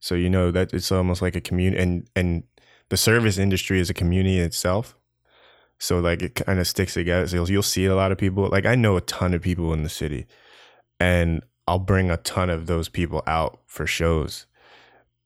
So 0.00 0.14
you 0.14 0.30
know 0.30 0.50
that 0.50 0.72
it's 0.72 0.92
almost 0.92 1.22
like 1.22 1.36
a 1.36 1.40
community, 1.40 1.82
and 1.82 2.08
and 2.14 2.44
the 2.88 2.96
service 2.96 3.38
industry 3.38 3.80
is 3.80 3.90
a 3.90 3.94
community 3.94 4.38
itself. 4.38 4.96
So 5.78 6.00
like 6.00 6.22
it 6.22 6.34
kind 6.34 6.58
of 6.58 6.66
sticks 6.66 6.94
together. 6.94 7.26
So 7.26 7.44
you'll, 7.46 7.62
see 7.62 7.86
a 7.86 7.94
lot 7.94 8.12
of 8.12 8.18
people. 8.18 8.48
Like 8.48 8.66
I 8.66 8.74
know 8.74 8.96
a 8.96 9.00
ton 9.02 9.34
of 9.34 9.42
people 9.42 9.72
in 9.72 9.82
the 9.82 9.88
city, 9.88 10.26
and 11.00 11.42
I'll 11.66 11.78
bring 11.78 12.10
a 12.10 12.16
ton 12.18 12.50
of 12.50 12.66
those 12.66 12.88
people 12.88 13.22
out 13.26 13.60
for 13.66 13.86
shows 13.86 14.46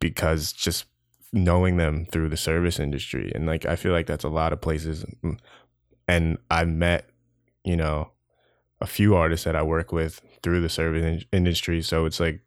because 0.00 0.52
just 0.52 0.86
knowing 1.32 1.76
them 1.76 2.06
through 2.06 2.28
the 2.28 2.36
service 2.36 2.78
industry, 2.78 3.30
and 3.34 3.46
like 3.46 3.66
I 3.66 3.76
feel 3.76 3.92
like 3.92 4.06
that's 4.06 4.24
a 4.24 4.28
lot 4.28 4.52
of 4.52 4.60
places 4.60 5.04
mm, 5.22 5.38
and 6.08 6.38
I 6.50 6.64
met, 6.64 7.08
you 7.64 7.76
know, 7.76 8.10
a 8.80 8.86
few 8.86 9.14
artists 9.14 9.44
that 9.44 9.56
I 9.56 9.62
work 9.62 9.92
with 9.92 10.20
through 10.42 10.60
the 10.60 10.68
service 10.68 11.04
in- 11.04 11.24
industry. 11.36 11.82
So 11.82 12.04
it's 12.04 12.20
like, 12.20 12.40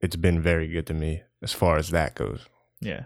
it's 0.00 0.16
been 0.16 0.40
very 0.40 0.68
good 0.68 0.86
to 0.86 0.94
me 0.94 1.22
as 1.42 1.52
far 1.52 1.76
as 1.76 1.90
that 1.90 2.14
goes, 2.14 2.40
yeah 2.80 3.04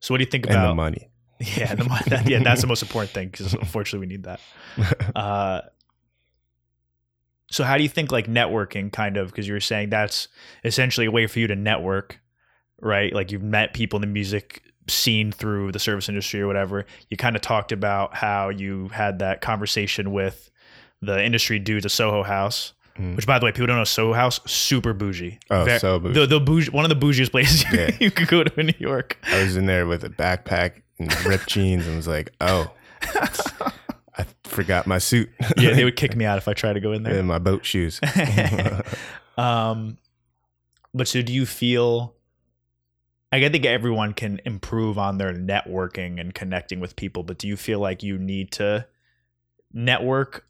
so 0.00 0.14
what 0.14 0.18
do 0.18 0.24
you 0.24 0.30
think 0.30 0.46
and 0.46 0.54
the 0.54 0.74
money. 0.74 1.10
yeah 1.40 1.74
the, 1.74 1.84
mon- 1.84 2.02
that, 2.08 2.28
yeah 2.28 2.42
that's 2.42 2.60
the 2.60 2.66
most 2.66 2.82
important 2.82 3.10
thing 3.12 3.28
because 3.28 3.52
unfortunately 3.54 4.06
we 4.06 4.12
need 4.12 4.24
that 4.24 4.40
Uh, 5.16 5.60
so 7.50 7.64
how 7.64 7.76
do 7.76 7.82
you 7.82 7.88
think 7.88 8.12
like 8.12 8.26
networking 8.26 8.92
kind 8.92 9.16
of 9.16 9.28
because 9.28 9.46
you 9.48 9.54
were 9.54 9.60
saying 9.60 9.90
that's 9.90 10.28
essentially 10.64 11.06
a 11.06 11.10
way 11.10 11.26
for 11.26 11.38
you 11.38 11.46
to 11.46 11.56
network, 11.56 12.20
right? 12.80 13.12
Like 13.12 13.32
you've 13.32 13.42
met 13.42 13.72
people 13.72 13.96
in 13.96 14.02
the 14.02 14.06
music 14.06 14.62
scene 14.86 15.32
through 15.32 15.72
the 15.72 15.78
service 15.78 16.08
industry 16.08 16.40
or 16.40 16.46
whatever. 16.46 16.84
You 17.08 17.16
kind 17.16 17.36
of 17.36 17.42
talked 17.42 17.72
about 17.72 18.14
how 18.14 18.50
you 18.50 18.88
had 18.88 19.20
that 19.20 19.40
conversation 19.40 20.12
with 20.12 20.50
the 21.00 21.24
industry 21.24 21.58
dudes 21.58 21.86
at 21.86 21.92
Soho 21.92 22.22
House, 22.22 22.74
Mhm. 22.98 23.16
which 23.16 23.26
by 23.26 23.38
the 23.38 23.44
way, 23.46 23.52
people 23.52 23.66
don't 23.68 23.76
know 23.76 23.84
Soho 23.84 24.12
House, 24.12 24.40
super 24.46 24.92
bougie. 24.92 25.38
Oh, 25.50 25.64
Ver- 25.64 25.78
so 25.78 25.98
bougie. 26.00 26.14
The, 26.20 26.26
the 26.26 26.40
bougie, 26.40 26.70
one 26.70 26.84
of 26.84 26.88
the 26.88 27.06
bougiest 27.06 27.30
places 27.30 27.64
you- 27.64 27.68
Yeah. 27.78 27.96
you 28.00 28.10
could 28.10 28.26
go 28.28 28.42
to 28.44 28.60
in 28.60 28.66
New 28.66 28.74
York. 28.78 29.18
I 29.30 29.42
was 29.42 29.56
in 29.56 29.66
there 29.66 29.86
with 29.86 30.02
a 30.04 30.08
backpack 30.10 30.82
and 30.98 31.24
ripped 31.26 31.46
jeans 31.54 31.86
and 31.86 31.96
was 31.96 32.08
like, 32.08 32.30
oh, 32.40 32.70
I 34.16 34.26
forgot 34.44 34.86
my 34.88 34.98
suit. 34.98 35.30
yeah, 35.56 35.74
they 35.74 35.84
would 35.84 35.94
kick 35.96 36.16
me 36.16 36.24
out 36.24 36.38
if 36.38 36.48
I 36.48 36.54
tried 36.54 36.72
to 36.72 36.80
go 36.80 36.92
in 36.92 37.04
there. 37.04 37.18
and 37.18 37.28
my 37.28 37.38
boat 37.38 37.64
shoes. 37.64 38.00
um, 39.36 39.98
but 40.94 41.06
so 41.08 41.22
do 41.22 41.32
you 41.32 41.46
feel? 41.46 42.14
Like, 43.30 43.42
I 43.42 43.48
think 43.50 43.66
everyone 43.66 44.14
can 44.14 44.40
improve 44.46 44.96
on 44.98 45.18
their 45.18 45.34
networking 45.34 46.18
and 46.18 46.34
connecting 46.34 46.80
with 46.80 46.96
people, 46.96 47.22
but 47.22 47.36
do 47.38 47.46
you 47.46 47.56
feel 47.58 47.78
like 47.78 48.02
you 48.02 48.16
need 48.18 48.52
to 48.52 48.86
network 49.72 50.46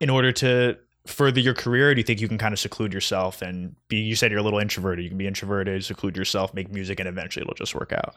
in 0.00 0.08
order 0.08 0.32
to 0.32 0.78
further 1.08 1.40
your 1.40 1.54
career? 1.54 1.90
Or 1.90 1.94
do 1.94 2.00
you 2.00 2.04
think 2.04 2.20
you 2.20 2.28
can 2.28 2.38
kind 2.38 2.52
of 2.52 2.60
seclude 2.60 2.92
yourself 2.92 3.42
and 3.42 3.74
be? 3.88 3.96
You 3.98 4.14
said 4.14 4.30
you're 4.30 4.40
a 4.40 4.42
little 4.42 4.58
introverted. 4.58 5.02
You 5.02 5.10
can 5.10 5.18
be 5.18 5.26
introverted, 5.26 5.84
seclude 5.84 6.16
yourself, 6.16 6.54
make 6.54 6.70
music, 6.70 7.00
and 7.00 7.08
eventually 7.08 7.42
it'll 7.42 7.54
just 7.54 7.74
work 7.74 7.92
out. 7.92 8.14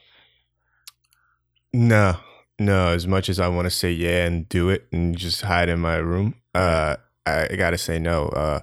No, 1.74 2.18
no. 2.60 2.89
As 2.89 3.08
much 3.08 3.30
as 3.30 3.39
I 3.39 3.48
want 3.48 3.66
to 3.66 3.72
say 3.72 3.92
yeah 3.92 4.26
and 4.26 4.48
do 4.50 4.70
it 4.70 4.88
and 4.92 5.18
just 5.18 5.42
hide 5.42 5.70
in 5.70 5.80
my 5.80 5.96
room, 5.96 6.36
uh, 6.54 6.98
I, 7.26 7.48
I 7.52 7.56
gotta 7.56 7.78
say 7.78 7.98
no. 7.98 8.28
Uh, 8.28 8.60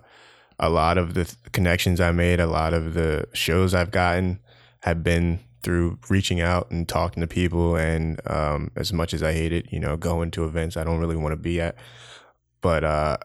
a 0.59 0.68
lot 0.68 0.99
of 0.99 1.14
the 1.14 1.24
th- 1.24 1.37
connections 1.53 2.01
I 2.01 2.12
made, 2.12 2.41
a 2.41 2.47
lot 2.47 2.74
of 2.74 2.95
the 2.95 3.26
shows 3.33 3.74
I've 3.74 3.91
gotten, 3.91 4.41
have 4.81 5.03
been 5.03 5.41
through 5.62 5.99
reaching 6.09 6.41
out 6.41 6.70
and 6.70 6.89
talking 6.89 7.20
to 7.20 7.26
people. 7.26 7.76
And 7.76 8.20
um, 8.31 8.70
as 8.76 8.93
much 8.93 9.14
as 9.14 9.22
I 9.22 9.33
hate 9.33 9.53
it, 9.53 9.72
you 9.72 9.81
know, 9.81 9.97
going 9.97 10.31
to 10.33 10.45
events 10.45 10.76
I 10.76 10.85
don't 10.85 10.99
really 10.99 11.16
want 11.16 11.33
to 11.33 11.37
be 11.37 11.61
at, 11.61 11.76
but 12.61 12.85
uh, 12.85 13.18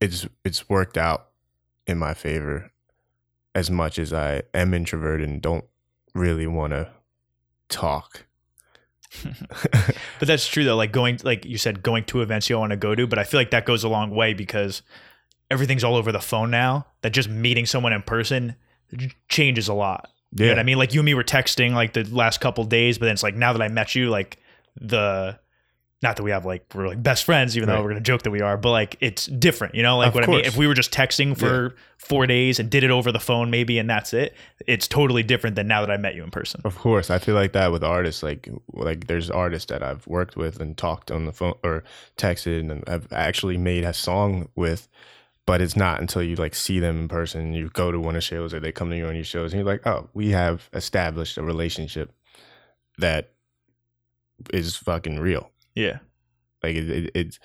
it's 0.00 0.26
it's 0.44 0.68
worked 0.68 0.96
out 0.96 1.28
in 1.86 1.98
my 1.98 2.14
favor. 2.14 2.72
As 3.52 3.68
much 3.68 3.98
as 3.98 4.12
I 4.12 4.42
am 4.54 4.72
introverted 4.72 5.28
and 5.28 5.42
don't 5.42 5.64
really 6.14 6.46
want 6.46 6.72
to 6.72 6.88
talk. 7.68 8.26
But 10.20 10.28
that's 10.28 10.46
true 10.46 10.64
though. 10.64 10.76
Like 10.76 10.92
going, 10.92 11.18
like 11.24 11.46
you 11.46 11.56
said, 11.58 11.82
going 11.82 12.04
to 12.04 12.20
events 12.20 12.48
you 12.48 12.54
don't 12.54 12.60
want 12.60 12.70
to 12.72 12.76
go 12.76 12.94
to. 12.94 13.06
But 13.06 13.18
I 13.18 13.24
feel 13.24 13.40
like 13.40 13.50
that 13.50 13.64
goes 13.64 13.82
a 13.82 13.88
long 13.88 14.10
way 14.10 14.34
because 14.34 14.82
everything's 15.50 15.82
all 15.82 15.96
over 15.96 16.12
the 16.12 16.20
phone 16.20 16.50
now. 16.50 16.86
That 17.00 17.10
just 17.10 17.28
meeting 17.28 17.66
someone 17.66 17.92
in 17.92 18.02
person 18.02 18.54
changes 19.28 19.66
a 19.66 19.74
lot. 19.74 20.10
You 20.36 20.46
know 20.46 20.52
what 20.52 20.58
I 20.60 20.62
mean? 20.62 20.78
Like 20.78 20.94
you 20.94 21.00
and 21.00 21.06
me 21.06 21.14
were 21.14 21.24
texting 21.24 21.72
like 21.72 21.94
the 21.94 22.04
last 22.04 22.40
couple 22.40 22.62
days, 22.64 22.98
but 22.98 23.06
then 23.06 23.14
it's 23.14 23.22
like 23.22 23.34
now 23.34 23.52
that 23.52 23.62
I 23.62 23.68
met 23.68 23.96
you, 23.96 24.10
like 24.10 24.38
the 24.80 25.39
not 26.02 26.16
that 26.16 26.22
we 26.22 26.30
have 26.30 26.46
like 26.46 26.64
we're 26.74 26.88
like 26.88 27.02
best 27.02 27.24
friends, 27.24 27.56
even 27.56 27.68
Right. 27.68 27.76
though 27.76 27.82
we're 27.82 27.90
gonna 27.90 28.00
joke 28.00 28.22
that 28.22 28.30
we 28.30 28.40
are, 28.40 28.56
but 28.56 28.70
like 28.70 28.96
it's 29.00 29.26
different, 29.26 29.74
you 29.74 29.82
know? 29.82 29.98
Like 29.98 30.08
Of 30.08 30.14
what 30.14 30.24
I 30.24 30.26
mean? 30.28 30.44
If 30.46 30.56
we 30.56 30.66
were 30.66 30.74
just 30.74 30.90
texting 30.92 31.36
for 31.36 31.74
four 31.98 32.26
days 32.26 32.58
and 32.58 32.70
did 32.70 32.84
it 32.84 32.90
over 32.90 33.12
the 33.12 33.20
phone 33.20 33.50
maybe 33.50 33.78
and 33.78 33.88
that's 33.90 34.14
it, 34.14 34.34
it's 34.66 34.88
totally 34.88 35.22
different 35.22 35.56
than 35.56 35.68
now 35.68 35.82
that 35.82 35.90
I 35.90 35.98
met 35.98 36.14
you 36.14 36.24
in 36.24 36.30
person. 36.30 36.62
Of 36.64 36.76
course, 36.78 37.10
I 37.10 37.18
feel 37.18 37.34
like 37.34 37.52
that 37.52 37.70
with 37.70 37.84
artists. 37.84 38.22
Like, 38.22 38.48
like 38.72 39.08
there's 39.08 39.30
artists 39.30 39.70
that 39.70 39.82
I've 39.82 40.06
worked 40.06 40.36
with 40.36 40.58
and 40.60 40.74
talked 40.76 41.10
on 41.10 41.26
the 41.26 41.32
phone 41.32 41.54
or 41.62 41.84
texted 42.16 42.60
and 42.60 42.82
I've 42.86 43.12
actually 43.12 43.58
made 43.58 43.84
a 43.84 43.92
song 43.92 44.48
with, 44.56 44.88
but 45.44 45.60
it's 45.60 45.76
not 45.76 46.00
until 46.00 46.22
you 46.22 46.36
like 46.36 46.54
see 46.54 46.80
them 46.80 46.98
in 47.00 47.08
person. 47.08 47.52
You 47.52 47.68
go 47.74 47.92
to 47.92 48.00
one 48.00 48.14
of 48.14 48.18
the 48.18 48.20
shows 48.22 48.54
or 48.54 48.60
they 48.60 48.72
come 48.72 48.88
to 48.88 48.96
you 48.96 49.06
on 49.06 49.16
your 49.16 49.24
shows, 49.24 49.52
and 49.52 49.60
you're 49.60 49.70
like, 49.70 49.86
oh, 49.86 50.08
we 50.14 50.30
have 50.30 50.70
established 50.72 51.36
a 51.36 51.42
relationship 51.42 52.10
that 52.96 53.32
is 54.54 54.76
fucking 54.76 55.18
real. 55.20 55.50
Yeah. 55.80 55.98
Like 56.62 56.76
it, 56.76 56.90
it, 56.90 57.10
it's 57.14 57.38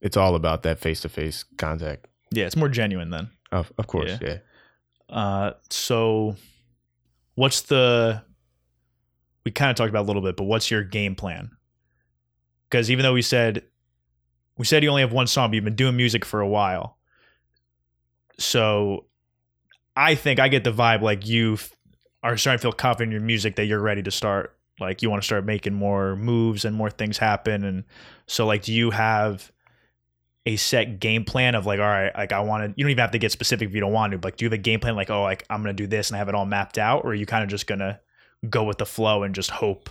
it's 0.00 0.16
all 0.16 0.34
about 0.34 0.62
that 0.64 0.78
face 0.78 1.00
to 1.02 1.08
face 1.08 1.44
contact. 1.58 2.06
Yeah, 2.30 2.46
it's 2.46 2.56
more 2.56 2.68
genuine 2.68 3.10
then. 3.10 3.30
Of 3.52 3.72
of 3.78 3.86
course, 3.86 4.10
Yeah. 4.20 4.28
yeah. 4.28 4.38
Uh, 5.16 5.52
so 5.70 6.36
what's 7.34 7.62
the 7.62 8.22
we 9.44 9.50
kind 9.50 9.70
of 9.70 9.76
talked 9.76 9.88
about 9.90 10.02
a 10.04 10.08
little 10.08 10.22
bit, 10.22 10.36
but 10.36 10.44
what's 10.44 10.70
your 10.70 10.84
game 10.84 11.14
plan? 11.16 11.50
Because 12.68 12.90
even 12.90 13.02
though 13.02 13.14
we 13.14 13.22
said 13.22 13.64
we 14.58 14.64
said 14.66 14.82
you 14.82 14.90
only 14.90 15.02
have 15.02 15.12
one 15.12 15.26
song, 15.26 15.50
but 15.50 15.54
you've 15.54 15.64
been 15.64 15.74
doing 15.74 15.96
music 15.96 16.24
for 16.24 16.40
a 16.40 16.48
while. 16.48 16.98
So 18.38 19.06
I 19.96 20.14
think 20.14 20.38
I 20.38 20.48
get 20.48 20.64
the 20.64 20.72
vibe 20.72 21.02
like 21.02 21.26
you 21.26 21.54
f- 21.54 21.74
are 22.22 22.36
starting 22.36 22.58
to 22.58 22.62
feel 22.62 22.72
confident 22.72 23.08
in 23.08 23.12
your 23.12 23.26
music 23.26 23.56
that 23.56 23.64
you're 23.66 23.80
ready 23.80 24.02
to 24.02 24.10
start. 24.10 24.56
Like 24.80 25.02
you 25.02 25.10
want 25.10 25.22
to 25.22 25.26
start 25.26 25.44
making 25.44 25.74
more 25.74 26.16
moves 26.16 26.64
and 26.64 26.74
more 26.74 26.90
things 26.90 27.18
happen. 27.18 27.64
And 27.64 27.84
so 28.26 28.46
like 28.46 28.62
do 28.62 28.72
you 28.72 28.90
have 28.90 29.52
a 30.46 30.56
set 30.56 31.00
game 31.00 31.24
plan 31.24 31.54
of 31.54 31.66
like, 31.66 31.80
all 31.80 31.86
right, 31.86 32.14
like 32.16 32.32
I 32.32 32.40
want 32.40 32.64
to, 32.64 32.68
you 32.76 32.84
don't 32.84 32.90
even 32.90 33.02
have 33.02 33.10
to 33.10 33.18
get 33.18 33.30
specific 33.30 33.68
if 33.68 33.74
you 33.74 33.80
don't 33.80 33.92
want 33.92 34.12
to, 34.12 34.18
but 34.18 34.28
like, 34.28 34.36
do 34.36 34.44
you 34.44 34.46
have 34.46 34.58
a 34.58 34.62
game 34.62 34.80
plan 34.80 34.96
like, 34.96 35.10
oh, 35.10 35.22
like 35.22 35.44
I'm 35.50 35.62
going 35.62 35.76
to 35.76 35.82
do 35.82 35.86
this 35.86 36.08
and 36.08 36.16
I 36.16 36.18
have 36.18 36.28
it 36.28 36.34
all 36.34 36.46
mapped 36.46 36.78
out? 36.78 37.04
Or 37.04 37.10
are 37.10 37.14
you 37.14 37.26
kind 37.26 37.44
of 37.44 37.50
just 37.50 37.66
going 37.66 37.80
to 37.80 38.00
go 38.48 38.64
with 38.64 38.78
the 38.78 38.86
flow 38.86 39.22
and 39.22 39.34
just 39.34 39.50
hope? 39.50 39.90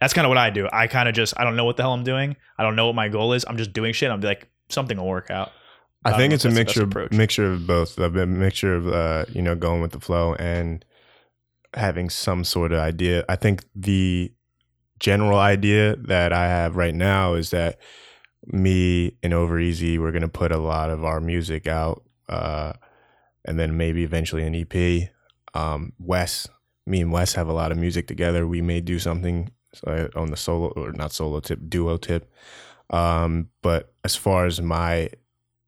That's 0.00 0.12
kind 0.12 0.24
of 0.24 0.30
what 0.30 0.38
I 0.38 0.50
do. 0.50 0.68
I 0.72 0.86
kind 0.86 1.08
of 1.08 1.14
just, 1.14 1.34
I 1.36 1.44
don't 1.44 1.56
know 1.56 1.64
what 1.64 1.76
the 1.76 1.82
hell 1.82 1.92
I'm 1.92 2.04
doing. 2.04 2.36
I 2.58 2.62
don't 2.62 2.74
know 2.74 2.86
what 2.86 2.94
my 2.96 3.08
goal 3.08 3.32
is. 3.32 3.44
I'm 3.46 3.56
just 3.56 3.72
doing 3.72 3.92
shit. 3.92 4.10
I'm 4.10 4.20
like, 4.20 4.48
something 4.70 4.96
will 4.98 5.06
work 5.06 5.30
out. 5.30 5.52
I 6.04 6.12
I 6.12 6.16
think 6.16 6.32
it's 6.32 6.46
a 6.46 6.50
mixture 6.50 6.88
mixture 7.10 7.52
of 7.52 7.66
both. 7.66 7.98
A 7.98 8.08
mixture 8.08 8.74
of 8.74 8.88
uh, 8.88 9.26
you 9.34 9.42
know 9.42 9.54
going 9.54 9.82
with 9.82 9.92
the 9.92 10.00
flow 10.00 10.34
and 10.34 10.82
having 11.74 12.10
some 12.10 12.44
sort 12.44 12.72
of 12.72 12.78
idea. 12.78 13.24
I 13.28 13.36
think 13.36 13.64
the 13.74 14.32
general 14.98 15.38
idea 15.38 15.96
that 15.96 16.32
I 16.32 16.46
have 16.46 16.76
right 16.76 16.94
now 16.94 17.34
is 17.34 17.50
that 17.50 17.78
me 18.46 19.16
and 19.22 19.32
Over 19.32 19.58
Easy 19.58 19.98
we're 19.98 20.12
gonna 20.12 20.28
put 20.28 20.52
a 20.52 20.58
lot 20.58 20.90
of 20.90 21.04
our 21.04 21.20
music 21.20 21.66
out, 21.66 22.02
uh, 22.28 22.72
and 23.44 23.58
then 23.58 23.76
maybe 23.76 24.02
eventually 24.02 24.44
an 24.44 24.54
EP. 24.54 25.10
Um, 25.54 25.92
Wes, 25.98 26.48
me 26.86 27.00
and 27.00 27.12
Wes 27.12 27.34
have 27.34 27.48
a 27.48 27.52
lot 27.52 27.72
of 27.72 27.78
music 27.78 28.06
together. 28.06 28.46
We 28.46 28.62
may 28.62 28.80
do 28.80 28.98
something 28.98 29.50
uh, 29.86 30.08
on 30.14 30.30
the 30.30 30.36
solo 30.36 30.68
or 30.68 30.92
not 30.92 31.12
solo 31.12 31.40
tip, 31.40 31.60
duo 31.68 31.96
tip. 31.96 32.30
Um, 32.90 33.48
but 33.62 33.92
as 34.04 34.16
far 34.16 34.46
as 34.46 34.60
my 34.60 35.10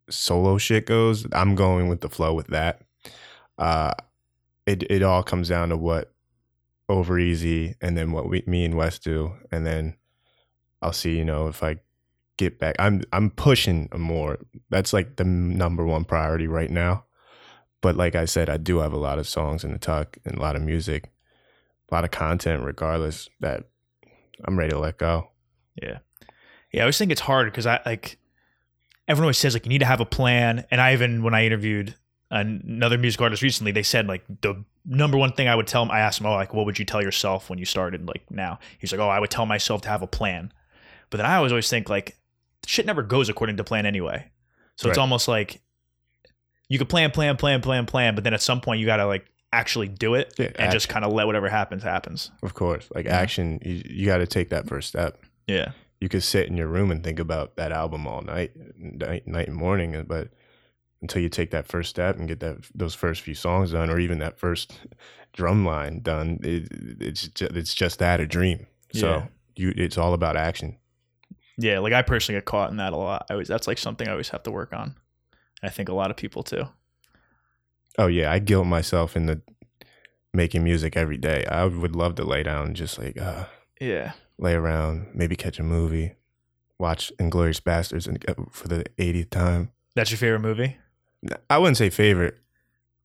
solo 0.09 0.57
shit 0.57 0.85
goes, 0.85 1.25
I'm 1.31 1.55
going 1.55 1.87
with 1.87 2.01
the 2.01 2.09
flow 2.09 2.33
with 2.33 2.47
that. 2.47 2.81
Uh, 3.57 3.93
it 4.65 4.83
it 4.89 5.03
all 5.03 5.23
comes 5.23 5.49
down 5.49 5.69
to 5.69 5.77
what 5.77 6.13
over 6.89 7.17
easy, 7.17 7.75
and 7.81 7.97
then 7.97 8.11
what 8.11 8.29
we, 8.29 8.43
me 8.45 8.65
and 8.65 8.75
Wes 8.75 8.99
do, 8.99 9.33
and 9.51 9.65
then 9.65 9.95
I'll 10.81 10.93
see. 10.93 11.17
You 11.17 11.25
know, 11.25 11.47
if 11.47 11.63
I 11.63 11.77
get 12.37 12.59
back, 12.59 12.75
I'm 12.79 13.03
I'm 13.11 13.29
pushing 13.29 13.89
more. 13.95 14.39
That's 14.69 14.93
like 14.93 15.15
the 15.15 15.23
number 15.23 15.85
one 15.85 16.05
priority 16.05 16.47
right 16.47 16.71
now. 16.71 17.05
But 17.81 17.97
like 17.97 18.15
I 18.15 18.25
said, 18.25 18.49
I 18.49 18.57
do 18.57 18.79
have 18.79 18.93
a 18.93 18.97
lot 18.97 19.19
of 19.19 19.27
songs 19.27 19.63
in 19.63 19.73
the 19.73 19.79
tuck 19.79 20.17
and 20.25 20.37
a 20.37 20.41
lot 20.41 20.55
of 20.55 20.61
music, 20.61 21.11
a 21.91 21.95
lot 21.95 22.05
of 22.05 22.11
content. 22.11 22.63
Regardless, 22.63 23.29
that 23.39 23.65
I'm 24.45 24.57
ready 24.57 24.71
to 24.71 24.79
let 24.79 24.97
go. 24.97 25.29
Yeah. 25.81 25.99
Yeah. 26.71 26.81
I 26.81 26.83
always 26.83 26.97
think 26.97 27.11
it's 27.11 27.21
hard 27.21 27.51
because 27.51 27.65
I 27.65 27.81
like 27.85 28.17
everyone 29.07 29.25
always 29.25 29.37
says 29.37 29.53
like 29.53 29.65
you 29.65 29.69
need 29.69 29.79
to 29.79 29.85
have 29.85 30.01
a 30.01 30.05
plan. 30.05 30.65
And 30.71 30.79
I 30.79 30.93
even 30.93 31.23
when 31.23 31.33
I 31.33 31.45
interviewed 31.45 31.95
another 32.33 32.97
music 32.97 33.21
artist 33.21 33.41
recently, 33.41 33.71
they 33.71 33.83
said 33.83 34.07
like 34.07 34.23
the 34.41 34.63
number 34.85 35.17
one 35.17 35.31
thing 35.33 35.47
I 35.47 35.55
would 35.55 35.67
tell 35.67 35.83
him, 35.83 35.91
I 35.91 35.99
asked 35.99 36.19
him, 36.19 36.25
Oh, 36.25 36.33
like 36.33 36.53
what 36.53 36.65
would 36.65 36.79
you 36.79 36.85
tell 36.85 37.01
yourself 37.01 37.49
when 37.49 37.59
you 37.59 37.65
started 37.65 38.07
like 38.07 38.29
now? 38.29 38.59
He's 38.79 38.91
like, 38.91 38.99
Oh, 38.99 39.07
I 39.09 39.19
would 39.19 39.29
tell 39.31 39.45
myself 39.45 39.81
to 39.83 39.89
have 39.89 40.01
a 40.01 40.07
plan. 40.07 40.51
But 41.09 41.17
then 41.17 41.25
I 41.25 41.35
always 41.35 41.51
always 41.51 41.69
think 41.69 41.89
like 41.89 42.17
shit 42.65 42.85
never 42.85 43.03
goes 43.03 43.29
according 43.29 43.57
to 43.57 43.63
plan 43.63 43.85
anyway. 43.85 44.29
So 44.75 44.89
it's 44.89 44.97
almost 44.97 45.27
like 45.27 45.61
you 46.69 46.79
could 46.79 46.89
plan, 46.89 47.11
plan, 47.11 47.37
plan, 47.37 47.61
plan, 47.61 47.85
plan, 47.85 48.15
but 48.15 48.23
then 48.23 48.33
at 48.33 48.41
some 48.41 48.59
point 48.61 48.79
you 48.79 48.85
gotta 48.85 49.05
like 49.05 49.25
actually 49.51 49.87
do 49.87 50.15
it 50.15 50.33
Yeah, 50.39 50.49
and 50.57 50.71
just 50.71 50.89
kind 50.89 51.05
of 51.05 51.13
let 51.13 51.27
whatever 51.27 51.47
happens 51.47 51.83
happens. 51.83 52.31
Of 52.41 52.55
course, 52.55 52.89
like 52.95 53.05
Yeah. 53.05 53.17
action, 53.19 53.59
you, 53.63 53.83
you 53.85 54.05
got 54.07 54.17
to 54.17 54.25
take 54.25 54.49
that 54.49 54.67
first 54.67 54.87
step. 54.89 55.19
Yeah. 55.45 55.73
you 56.01 56.09
could 56.09 56.23
sit 56.23 56.47
in 56.47 56.57
your 56.57 56.67
room 56.67 56.89
and 56.89 57.03
think 57.03 57.19
about 57.19 57.55
that 57.57 57.71
album 57.71 58.07
all 58.07 58.21
night, 58.23 58.51
night, 58.75 59.27
night 59.27 59.47
and 59.47 59.55
morning. 59.55 60.03
But 60.07 60.29
until 61.03 61.21
you 61.21 61.29
take 61.29 61.51
that 61.51 61.67
first 61.67 61.91
step 61.91 62.17
and 62.17 62.27
get 62.27 62.39
that 62.39 62.57
those 62.73 62.95
first 62.95 63.21
few 63.21 63.35
songs 63.35 63.73
done, 63.73 63.89
or 63.91 63.99
even 63.99 64.17
that 64.19 64.39
first 64.39 64.73
drum 65.33 65.65
line 65.65 65.99
done, 66.01 66.39
it, 66.41 66.67
it's 66.99 67.27
just, 67.27 67.55
it's 67.55 67.73
just 67.75 67.99
that 67.99 68.19
a 68.19 68.25
dream. 68.25 68.65
So 68.91 69.05
Yeah. 69.07 69.27
you, 69.55 69.73
it's 69.75 69.97
all 69.99 70.13
about 70.13 70.35
action. 70.37 70.77
Yeah, 71.57 71.79
like 71.79 71.93
I 71.93 72.01
personally 72.01 72.37
get 72.39 72.45
caught 72.45 72.71
in 72.71 72.77
that 72.77 72.93
a 72.93 72.95
lot. 72.97 73.27
I 73.29 73.33
always 73.33 73.47
that's 73.47 73.67
like 73.67 73.77
something 73.77 74.07
I 74.07 74.11
always 74.11 74.29
have 74.29 74.41
to 74.43 74.51
work 74.51 74.73
on. 74.73 74.95
I 75.61 75.69
think 75.69 75.89
a 75.89 75.93
lot 75.93 76.09
of 76.09 76.17
people 76.17 76.41
too. 76.41 76.65
Oh 77.99 78.07
yeah, 78.07 78.31
I 78.31 78.39
guilt 78.39 78.65
myself 78.65 79.15
into 79.15 79.41
making 80.33 80.63
music 80.63 80.97
every 80.97 81.17
day. 81.17 81.45
I 81.45 81.65
would 81.65 81.95
love 81.95 82.15
to 82.15 82.23
lay 82.23 82.41
down 82.43 82.67
and 82.67 82.75
just 82.75 82.97
like 82.97 83.21
uh, 83.21 83.45
Yeah. 83.79 84.13
lay 84.39 84.53
around, 84.53 85.07
maybe 85.13 85.35
catch 85.35 85.59
a 85.59 85.63
movie, 85.63 86.13
watch 86.79 87.11
Inglorious 87.19 87.59
Bastards 87.59 88.07
and 88.07 88.23
uh, 88.27 88.33
for 88.51 88.67
the 88.67 88.85
80th 88.97 89.29
time. 89.29 89.71
That's 89.95 90.09
your 90.09 90.17
favorite 90.17 90.39
movie? 90.39 90.77
I 91.49 91.57
wouldn't 91.57 91.77
say 91.77 91.89
favorite. 91.89 92.37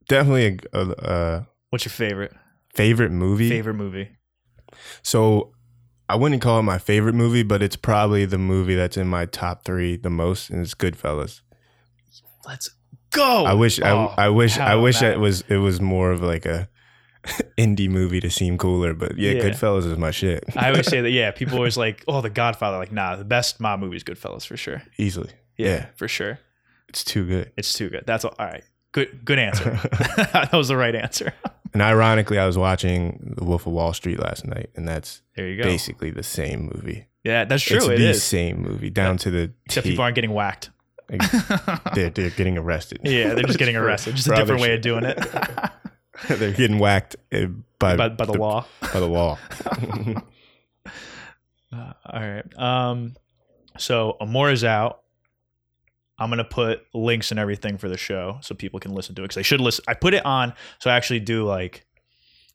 Definitely 0.09 0.59
a, 0.73 0.79
a, 0.81 0.91
a 0.91 1.49
What's 1.71 1.85
your 1.85 1.91
favorite? 1.91 2.33
favorite 2.75 3.11
movie. 3.13 3.49
Favorite 3.49 3.75
movie. 3.75 4.09
So 5.03 5.53
I 6.09 6.17
wouldn't 6.17 6.41
call 6.43 6.59
it 6.61 6.63
my 6.63 6.79
favorite 6.79 7.15
movie, 7.15 7.43
but 7.43 7.63
it's 7.63 7.77
probably 7.77 8.25
the 8.25 8.39
movie 8.39 8.75
that's 8.75 8.97
in 8.97 9.09
my 9.09 9.27
top 9.27 9.65
three 9.65 9.97
the 9.97 10.11
most, 10.11 10.51
and 10.51 10.61
it's 10.63 10.75
Goodfellas. 10.75 11.41
Let's 12.47 12.71
go. 13.11 13.45
I 13.45 13.53
wish, 13.55 13.81
Oh, 13.81 14.15
I, 14.17 14.27
I 14.27 14.29
wish, 14.31 14.59
I 14.59 14.75
wish 14.77 15.03
it 15.03 15.19
was, 15.21 15.43
it 15.49 15.57
was 15.59 15.81
more 15.81 16.11
of 16.13 16.23
like 16.23 16.47
a, 16.47 16.69
indie 17.59 17.91
movie 17.91 18.21
to 18.21 18.31
seem 18.31 18.57
cooler, 18.57 18.95
but 18.95 19.19
yeah, 19.19 19.33
Yeah. 19.33 19.43
Goodfellas 19.43 19.85
is 19.91 19.99
my 19.99 20.11
shit. 20.11 20.45
I 20.57 20.71
always 20.71 20.87
say 20.87 21.01
that. 21.03 21.11
Yeah, 21.19 21.31
people 21.33 21.57
always 21.57 21.77
like, 21.77 22.05
oh, 22.09 22.21
The 22.23 22.31
Godfather. 22.31 22.79
Like, 22.79 22.93
nah, 22.93 23.17
the 23.17 23.25
best 23.25 23.61
mob 23.61 23.81
movie 23.81 23.97
is 23.97 24.05
Goodfellas 24.05 24.47
for 24.47 24.57
sure. 24.57 24.83
Easily. 24.97 25.31
Yeah. 25.59 25.87
for 25.97 26.09
sure. 26.09 26.39
It's 26.89 27.05
too 27.05 27.27
good. 27.27 27.53
It's 27.57 27.73
too 27.73 27.89
good. 27.91 28.05
That's 28.07 28.25
all. 28.25 28.35
All 28.39 28.47
right. 28.47 28.65
Good. 28.93 29.25
Good 29.25 29.39
answer. 29.39 29.71
that 30.33 30.51
was 30.53 30.69
the 30.69 30.77
right 30.77 30.95
answer. 30.95 31.33
And 31.75 31.83
ironically, 31.83 32.39
I 32.39 32.47
was 32.47 32.57
watching 32.57 33.35
The 33.37 33.45
Wolf 33.45 33.67
of 33.67 33.73
Wall 33.75 33.93
Street 33.93 34.19
last 34.19 34.47
night, 34.47 34.71
and 34.75 34.89
that's 34.89 35.21
There 35.37 35.47
you 35.49 35.59
go. 35.59 35.65
basically 35.65 36.11
the 36.11 36.23
same 36.23 36.71
movie. 36.75 37.07
Yeah, 37.25 37.45
that's 37.45 37.63
true. 37.63 37.77
it's 37.77 37.87
It 37.87 37.99
the 37.99 38.09
is. 38.11 38.23
same 38.23 38.63
movie 38.63 38.89
down 38.89 39.19
to 39.19 39.31
the 39.31 39.53
Except 39.67 39.85
T. 39.85 39.91
people 39.91 40.03
aren't 40.05 40.15
getting 40.15 40.33
whacked. 40.33 40.71
they're, 41.95 42.11
they're 42.11 42.31
getting 42.31 42.57
arrested. 42.59 43.01
Yeah, 43.05 43.35
they're 43.35 43.45
just 43.45 43.59
getting 43.59 43.77
arrested. 43.77 44.15
Just 44.17 44.29
a 44.29 44.35
different 44.35 44.61
way 44.63 44.75
of 44.75 44.81
doing 44.83 45.05
it. 45.05 45.17
they're 46.29 46.53
getting 46.53 46.79
whacked 46.79 47.17
uh, 47.33 47.47
by 47.79 47.97
by, 47.97 48.09
by 48.09 48.25
the 48.27 48.33
law. 48.33 48.67
by 48.81 49.01
the 49.01 49.07
law. 49.07 49.39
Uh, 51.71 51.93
all 52.07 52.21
right. 52.21 52.59
Um, 52.59 53.15
so 53.77 54.17
Amore 54.21 54.51
is 54.51 54.65
out. 54.65 55.03
I'm 56.19 56.31
gonna 56.31 56.45
put 56.45 56.83
links 56.95 57.31
and 57.31 57.39
everything 57.39 57.79
for 57.79 57.89
the 57.89 57.97
show 57.97 58.39
so 58.43 58.55
people 58.55 58.81
can 58.81 58.93
listen 58.93 59.15
to 59.17 59.23
it 59.23 59.25
because 59.27 59.37
they 59.37 59.43
should 59.43 59.61
listen. 59.61 59.85
I 59.87 59.95
put 59.95 60.15
it 60.15 60.25
on 60.27 60.53
so 60.81 60.91
I 60.91 60.97
actually 60.97 61.21
do 61.21 61.45
like 61.45 61.87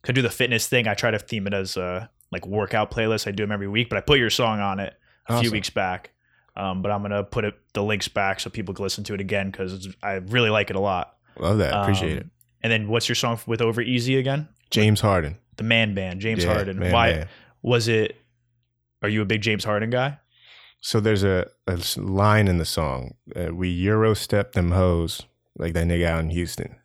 could 0.02 0.14
do 0.14 0.22
the 0.22 0.30
fitness 0.30 0.66
thing. 0.68 0.86
I 0.86 0.94
try 0.94 1.10
to 1.10 1.18
theme 1.18 1.46
it 1.46 1.54
as 1.54 1.76
a 1.76 2.10
like 2.30 2.46
workout 2.46 2.90
playlist. 2.90 3.26
I 3.26 3.30
do 3.30 3.42
them 3.42 3.52
every 3.52 3.68
week, 3.68 3.88
but 3.88 3.96
I 3.96 4.00
put 4.02 4.18
your 4.18 4.28
song 4.30 4.60
on 4.60 4.80
it 4.80 4.94
a 5.28 5.40
few 5.40 5.50
weeks 5.50 5.70
back. 5.70 6.10
Um, 6.56 6.82
but 6.82 6.90
I'm 6.92 7.02
gonna 7.02 7.24
put 7.24 7.44
it 7.44 7.54
the 7.72 7.82
links 7.82 8.06
back 8.08 8.38
so 8.40 8.50
people 8.50 8.74
can 8.74 8.82
listen 8.82 9.02
to 9.04 9.14
it 9.14 9.20
again 9.20 9.50
because 9.50 9.88
I 10.02 10.14
really 10.14 10.50
like 10.50 10.70
it 10.70 10.76
a 10.76 10.80
lot. 10.80 11.16
Love 11.38 11.58
that. 11.58 11.72
Appreciate 11.74 12.12
Um, 12.12 12.18
it. 12.18 12.26
And 12.62 12.72
then 12.72 12.88
what's 12.88 13.08
your 13.08 13.16
song 13.16 13.38
with 13.46 13.60
Over 13.60 13.80
Easy 13.82 14.16
again? 14.18 14.48
James 14.70 15.00
Harden. 15.00 15.36
The 15.56 15.64
Man 15.64 15.94
Band, 15.94 16.20
James 16.20 16.44
Yeah, 16.44 16.54
Harden. 16.54 16.78
man, 16.78 16.92
Why 16.92 17.10
man. 17.12 17.28
was 17.62 17.88
it? 17.88 18.16
Are 19.02 19.08
you 19.08 19.20
a 19.22 19.24
big 19.24 19.40
James 19.42 19.64
Harden 19.64 19.90
guy? 19.90 20.18
So 20.86 21.00
there's 21.00 21.24
a, 21.24 21.48
a 21.66 21.78
line 21.96 22.46
in 22.46 22.58
the 22.58 22.66
song. 22.66 23.14
Uh, 23.34 23.54
we 23.54 23.70
Euro 23.70 24.12
step 24.12 24.52
them 24.52 24.70
hoes 24.70 25.22
like 25.56 25.72
that 25.72 25.86
nigga 25.86 26.04
out 26.04 26.20
in 26.20 26.28
Houston. 26.28 26.76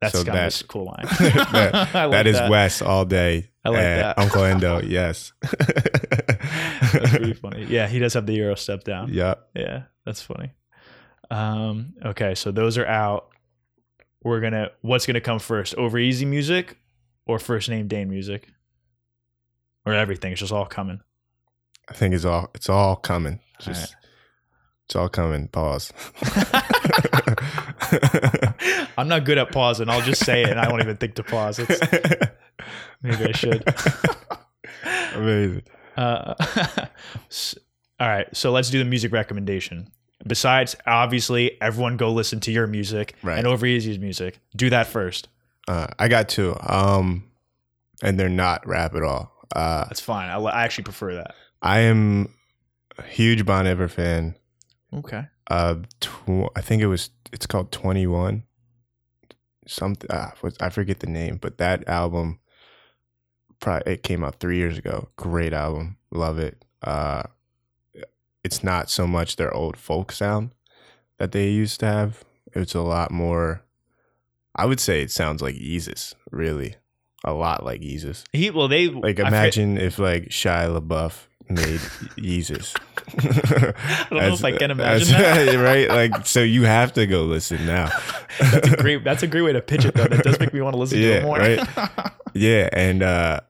That's 0.00 0.14
So 0.14 0.20
kind 0.20 0.28
of 0.28 0.34
that's- 0.34 0.60
a 0.62 0.66
cool 0.66 0.86
line. 0.86 1.04
that, 1.52 1.90
like 1.92 2.10
that 2.12 2.26
is 2.26 2.38
that. 2.38 2.50
Wes 2.50 2.80
all 2.80 3.04
day. 3.04 3.50
I 3.62 3.68
like 3.68 3.80
that. 3.82 4.18
Uncle 4.18 4.42
Endo, 4.42 4.80
yes. 4.82 5.34
That's 5.42 7.10
pretty 7.10 7.34
funny. 7.34 7.64
Yeah, 7.66 7.86
he 7.88 7.98
does 7.98 8.14
have 8.14 8.24
the 8.24 8.32
Euro 8.32 8.54
step 8.54 8.84
down. 8.84 9.12
Yeah. 9.12 9.34
Yeah, 9.54 9.82
that's 10.06 10.22
funny. 10.22 10.52
Um, 11.30 11.92
okay, 12.06 12.34
so 12.34 12.50
those 12.52 12.78
are 12.78 12.86
out. 12.86 13.28
We're 14.22 14.40
gonna 14.40 14.70
what's 14.80 15.04
gonna 15.04 15.20
come 15.20 15.40
first? 15.40 15.74
Over 15.74 15.98
easy 15.98 16.24
music 16.24 16.78
or 17.26 17.38
first 17.38 17.68
name 17.68 17.86
Dane 17.86 18.08
music? 18.08 18.48
Or 19.84 19.92
everything. 19.92 20.32
It's 20.32 20.40
just 20.40 20.52
all 20.52 20.64
coming. 20.64 21.00
I 21.88 21.92
think 21.94 22.14
it's 22.14 22.24
all 22.24 22.50
it's 22.54 22.68
all 22.68 22.96
coming. 22.96 23.34
All 23.60 23.66
Just 23.72 23.94
it's 24.86 24.96
all 24.96 25.08
coming. 25.08 25.48
Pause. 25.48 25.92
I'm 28.98 29.08
not 29.08 29.24
good 29.24 29.38
at 29.38 29.52
pausing. 29.52 29.88
I'll 29.88 30.02
just 30.02 30.24
say 30.24 30.42
it 30.42 30.50
and 30.50 30.58
I 30.60 30.68
won't 30.68 30.82
even 30.82 30.96
think 30.96 31.14
to 31.16 31.22
pause. 31.22 31.58
It's, 31.58 31.80
maybe 33.02 33.24
I 33.26 33.32
should. 33.32 33.62
Amazing. 35.14 35.62
Uh, 35.96 36.34
s- 37.30 37.56
all 37.98 38.08
right, 38.08 38.26
so 38.36 38.52
let's 38.52 38.68
do 38.70 38.78
the 38.78 38.84
music 38.84 39.12
recommendation. 39.12 39.90
Besides, 40.26 40.76
obviously, 40.86 41.60
everyone 41.62 41.96
go 41.96 42.12
listen 42.12 42.40
to 42.40 42.50
your 42.52 42.66
music 42.66 43.14
Right. 43.22 43.38
and 43.38 43.46
Over 43.46 43.64
Easy's 43.66 43.98
music. 43.98 44.38
Do 44.54 44.68
that 44.70 44.86
first. 44.86 45.28
Uh, 45.68 45.86
I 45.98 46.08
got 46.08 46.28
two. 46.28 46.56
Um, 46.60 47.24
and 48.02 48.18
they're 48.20 48.28
not 48.28 48.66
rap 48.66 48.94
at 48.94 49.02
all. 49.02 49.32
Uh, 49.54 49.84
That's 49.84 50.00
fine. 50.00 50.28
I, 50.28 50.38
I 50.38 50.64
actually 50.64 50.84
prefer 50.84 51.14
that. 51.14 51.34
I 51.62 51.80
am 51.80 52.34
a 52.98 53.02
huge 53.02 53.44
Bon 53.44 53.66
Iver 53.66 53.88
fan. 53.88 54.34
Okay. 54.94 55.24
Uh, 55.48 55.76
tw- 56.00 56.50
I 56.56 56.60
think 56.60 56.82
it 56.82 56.86
was. 56.86 57.10
It's 57.32 57.46
called 57.46 57.72
Twenty 57.72 58.06
One. 58.06 58.44
Something. 59.66 60.08
What- 60.40 60.60
I 60.60 60.68
forget 60.70 61.00
the 61.00 61.06
name, 61.06 61.38
but 61.40 61.58
that 61.58 61.88
album. 61.88 62.38
Probably 63.58 63.94
it 63.94 64.02
came 64.02 64.22
out 64.22 64.38
three 64.38 64.58
years 64.58 64.76
ago. 64.76 65.08
Great 65.16 65.52
album. 65.54 65.96
Love 66.10 66.38
it. 66.38 66.62
Uh, 66.82 67.22
it's 68.44 68.62
not 68.62 68.90
so 68.90 69.06
much 69.06 69.36
their 69.36 69.52
old 69.52 69.76
folk 69.78 70.12
sound 70.12 70.50
that 71.18 71.32
they 71.32 71.48
used 71.48 71.80
to 71.80 71.86
have. 71.86 72.22
It's 72.54 72.74
a 72.74 72.82
lot 72.82 73.10
more. 73.10 73.62
I 74.54 74.66
would 74.66 74.78
say 74.78 75.00
it 75.02 75.10
sounds 75.10 75.40
like 75.42 75.54
Yeezus. 75.56 76.14
Really, 76.30 76.76
a 77.24 77.32
lot 77.32 77.64
like 77.64 77.80
Yeezus. 77.80 78.24
He 78.32 78.50
well 78.50 78.68
they 78.68 78.88
Like 78.88 79.18
imagine 79.18 79.78
if 79.78 79.98
like 79.98 80.24
Shia 80.28 80.78
LaBeouf 80.78 81.26
made 81.48 81.80
Yeezus. 82.16 82.74
I 83.18 84.06
don't 84.10 84.18
know 84.22 84.34
if 84.34 84.44
I 84.44 84.52
can 84.52 84.70
imagine 84.70 85.08
that. 85.12 85.46
that. 85.46 85.56
right? 85.62 85.88
Like 85.88 86.26
so 86.26 86.42
you 86.42 86.64
have 86.64 86.92
to 86.94 87.06
go 87.06 87.24
listen 87.24 87.64
now. 87.66 87.90
that's 88.40 88.72
a 88.72 88.76
great. 88.76 89.04
That's 89.04 89.22
a 89.22 89.26
great 89.26 89.42
way 89.42 89.52
to 89.52 89.60
pitch 89.60 89.84
it 89.84 89.94
though. 89.94 90.04
That 90.06 90.24
does 90.24 90.40
make 90.40 90.52
me 90.52 90.60
want 90.60 90.74
to 90.74 90.78
listen 90.78 90.98
to 90.98 91.04
it 91.04 91.22
more. 91.22 91.38
right. 91.38 91.60
yeah, 92.34 92.68
and 92.72 93.02
uh 93.02 93.40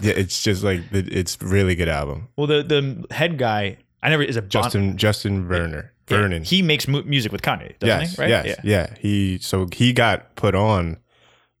yeah, 0.00 0.12
it's 0.12 0.42
just 0.42 0.62
like 0.62 0.80
it's 0.92 1.40
really 1.42 1.74
good 1.74 1.88
album. 1.88 2.28
well, 2.36 2.46
the 2.46 2.62
the 2.62 3.14
head 3.14 3.36
guy, 3.38 3.78
I 4.02 4.10
never 4.10 4.22
is 4.22 4.36
a 4.36 4.42
Justin 4.42 4.96
Justin 4.96 5.46
Verner. 5.46 5.92
Yeah, 6.08 6.16
Vernon. 6.18 6.42
He 6.42 6.62
makes 6.62 6.88
mu- 6.88 7.04
music 7.04 7.30
with 7.32 7.42
Kanye, 7.42 7.78
doesn't 7.78 8.00
yes, 8.00 8.16
he? 8.16 8.20
Right? 8.20 8.28
yes, 8.28 8.46
Yeah. 8.46 8.54
yeah. 8.64 8.94
He 8.98 9.38
so 9.38 9.68
he 9.72 9.92
got 9.92 10.34
put 10.36 10.54
on 10.54 10.98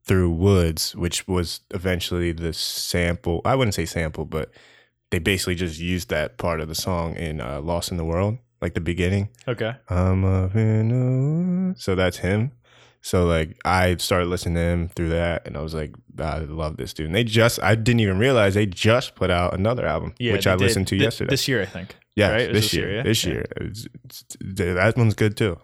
through 0.04 0.30
Woods, 0.32 0.96
which 0.96 1.28
was 1.28 1.60
eventually 1.70 2.32
the 2.32 2.52
sample. 2.52 3.40
I 3.44 3.54
wouldn't 3.54 3.74
say 3.74 3.86
sample, 3.86 4.24
but 4.24 4.50
they 5.12 5.20
basically 5.20 5.54
just 5.54 5.78
used 5.78 6.08
that 6.10 6.38
part 6.38 6.60
of 6.60 6.68
the 6.68 6.74
song 6.74 7.14
in 7.14 7.40
uh, 7.40 7.60
"Lost 7.60 7.92
in 7.92 7.96
the 7.98 8.04
World," 8.04 8.38
like 8.60 8.74
the 8.74 8.80
beginning. 8.80 9.28
Okay. 9.46 9.72
I'm 9.88 10.24
up 10.24 10.56
in 10.56 10.88
the 10.88 11.78
so 11.80 11.94
that's 11.94 12.16
him. 12.16 12.50
So 13.02 13.26
like 13.26 13.56
I 13.64 13.96
started 13.96 14.26
listening 14.26 14.54
to 14.56 14.60
him 14.60 14.88
through 14.88 15.10
that, 15.10 15.46
and 15.46 15.56
I 15.56 15.60
was 15.60 15.74
like, 15.74 15.94
I 16.18 16.38
love 16.38 16.76
this 16.76 16.92
dude. 16.92 17.06
And 17.06 17.14
they 17.14 17.24
just 17.24 17.62
I 17.62 17.74
didn't 17.74 18.00
even 18.00 18.18
realize 18.18 18.54
they 18.54 18.66
just 18.66 19.14
put 19.14 19.30
out 19.30 19.54
another 19.54 19.86
album, 19.86 20.14
Yeah. 20.18 20.32
which 20.32 20.46
I 20.46 20.52
did 20.56 20.60
listened 20.64 20.86
to 20.88 20.96
thi- 20.98 21.04
yesterday. 21.04 21.30
This 21.30 21.46
year, 21.48 21.62
I 21.62 21.66
think. 21.66 21.96
Yeah, 22.14 22.30
right? 22.30 22.52
This, 22.52 22.64
this 22.66 22.74
year. 22.74 22.94
yeah? 22.96 23.02
This 23.02 23.24
Yeah. 23.24 23.32
year, 23.32 24.74
that 24.74 24.94
one's 24.96 25.14
good 25.14 25.36
too. 25.36 25.58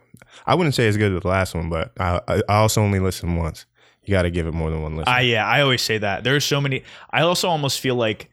I 0.46 0.54
wouldn't 0.54 0.74
say 0.74 0.88
as 0.88 0.96
good 0.96 1.12
as 1.12 1.22
the 1.22 1.28
last 1.28 1.54
one, 1.54 1.68
but 1.68 1.92
I, 1.98 2.20
I 2.28 2.42
I 2.48 2.54
also 2.56 2.82
only 2.82 3.00
listened 3.00 3.36
once. 3.38 3.66
You 4.04 4.12
got 4.12 4.22
to 4.22 4.30
give 4.30 4.46
it 4.46 4.54
more 4.54 4.70
than 4.70 4.82
one 4.82 4.96
listen. 4.96 5.12
I 5.12 5.20
yeah, 5.20 5.46
I 5.46 5.60
always 5.60 5.82
say 5.82 5.98
that. 5.98 6.24
There's 6.24 6.44
so 6.44 6.60
many. 6.60 6.82
I 7.10 7.20
also 7.22 7.48
almost 7.48 7.80
feel 7.80 7.94
like 7.94 8.30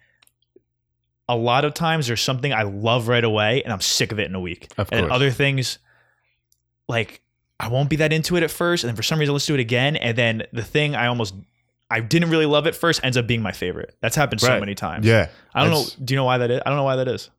a 1.28 1.36
lot 1.36 1.66
of 1.66 1.74
times 1.74 2.08
there's 2.08 2.22
something 2.22 2.54
I 2.54 2.64
love 2.64 3.08
right 3.08 3.24
away 3.24 3.64
and 3.64 3.74
I'm 3.74 3.82
sick 3.82 4.12
of 4.12 4.20
it 4.20 4.28
in 4.28 4.36
a 4.36 4.40
week. 4.40 4.72
Of 4.78 4.90
and 4.92 5.12
other 5.12 5.32
things, 5.32 5.80
like 6.88 7.22
I 7.60 7.70
won't 7.70 7.90
be 7.90 7.96
that 7.98 8.14
into 8.14 8.36
it 8.36 8.44
at 8.44 8.52
first, 8.52 8.84
and 8.84 8.90
then 8.90 8.96
for 8.96 9.04
some 9.04 9.20
reason 9.20 9.34
let's 9.34 9.46
do 9.46 9.54
it 9.54 9.60
again, 9.60 9.96
and 9.96 10.18
then 10.18 10.44
the 10.52 10.64
thing 10.64 10.96
I 10.96 11.08
almost 11.08 11.34
I 11.90 12.00
didn't 12.00 12.30
really 12.30 12.46
love 12.46 12.68
at 12.68 12.76
first 12.76 13.02
ends 13.04 13.18
up 13.18 13.28
being 13.28 13.42
my 13.42 13.52
favorite. 13.52 13.96
That's 14.02 14.16
happened 14.16 14.42
so 14.42 14.60
many 14.60 14.76
times. 14.76 15.06
yeah, 15.06 15.30
I 15.54 15.64
don't 15.64 15.72
know. 15.72 15.86
Do 16.04 16.14
you 16.14 16.16
know 16.16 16.26
why 16.26 16.38
that 16.40 16.52
is? 16.52 16.62
I 16.66 16.70
don't 16.70 16.78
know 16.78 16.84
why 16.84 16.98
that 16.98 17.08
is. 17.08 17.30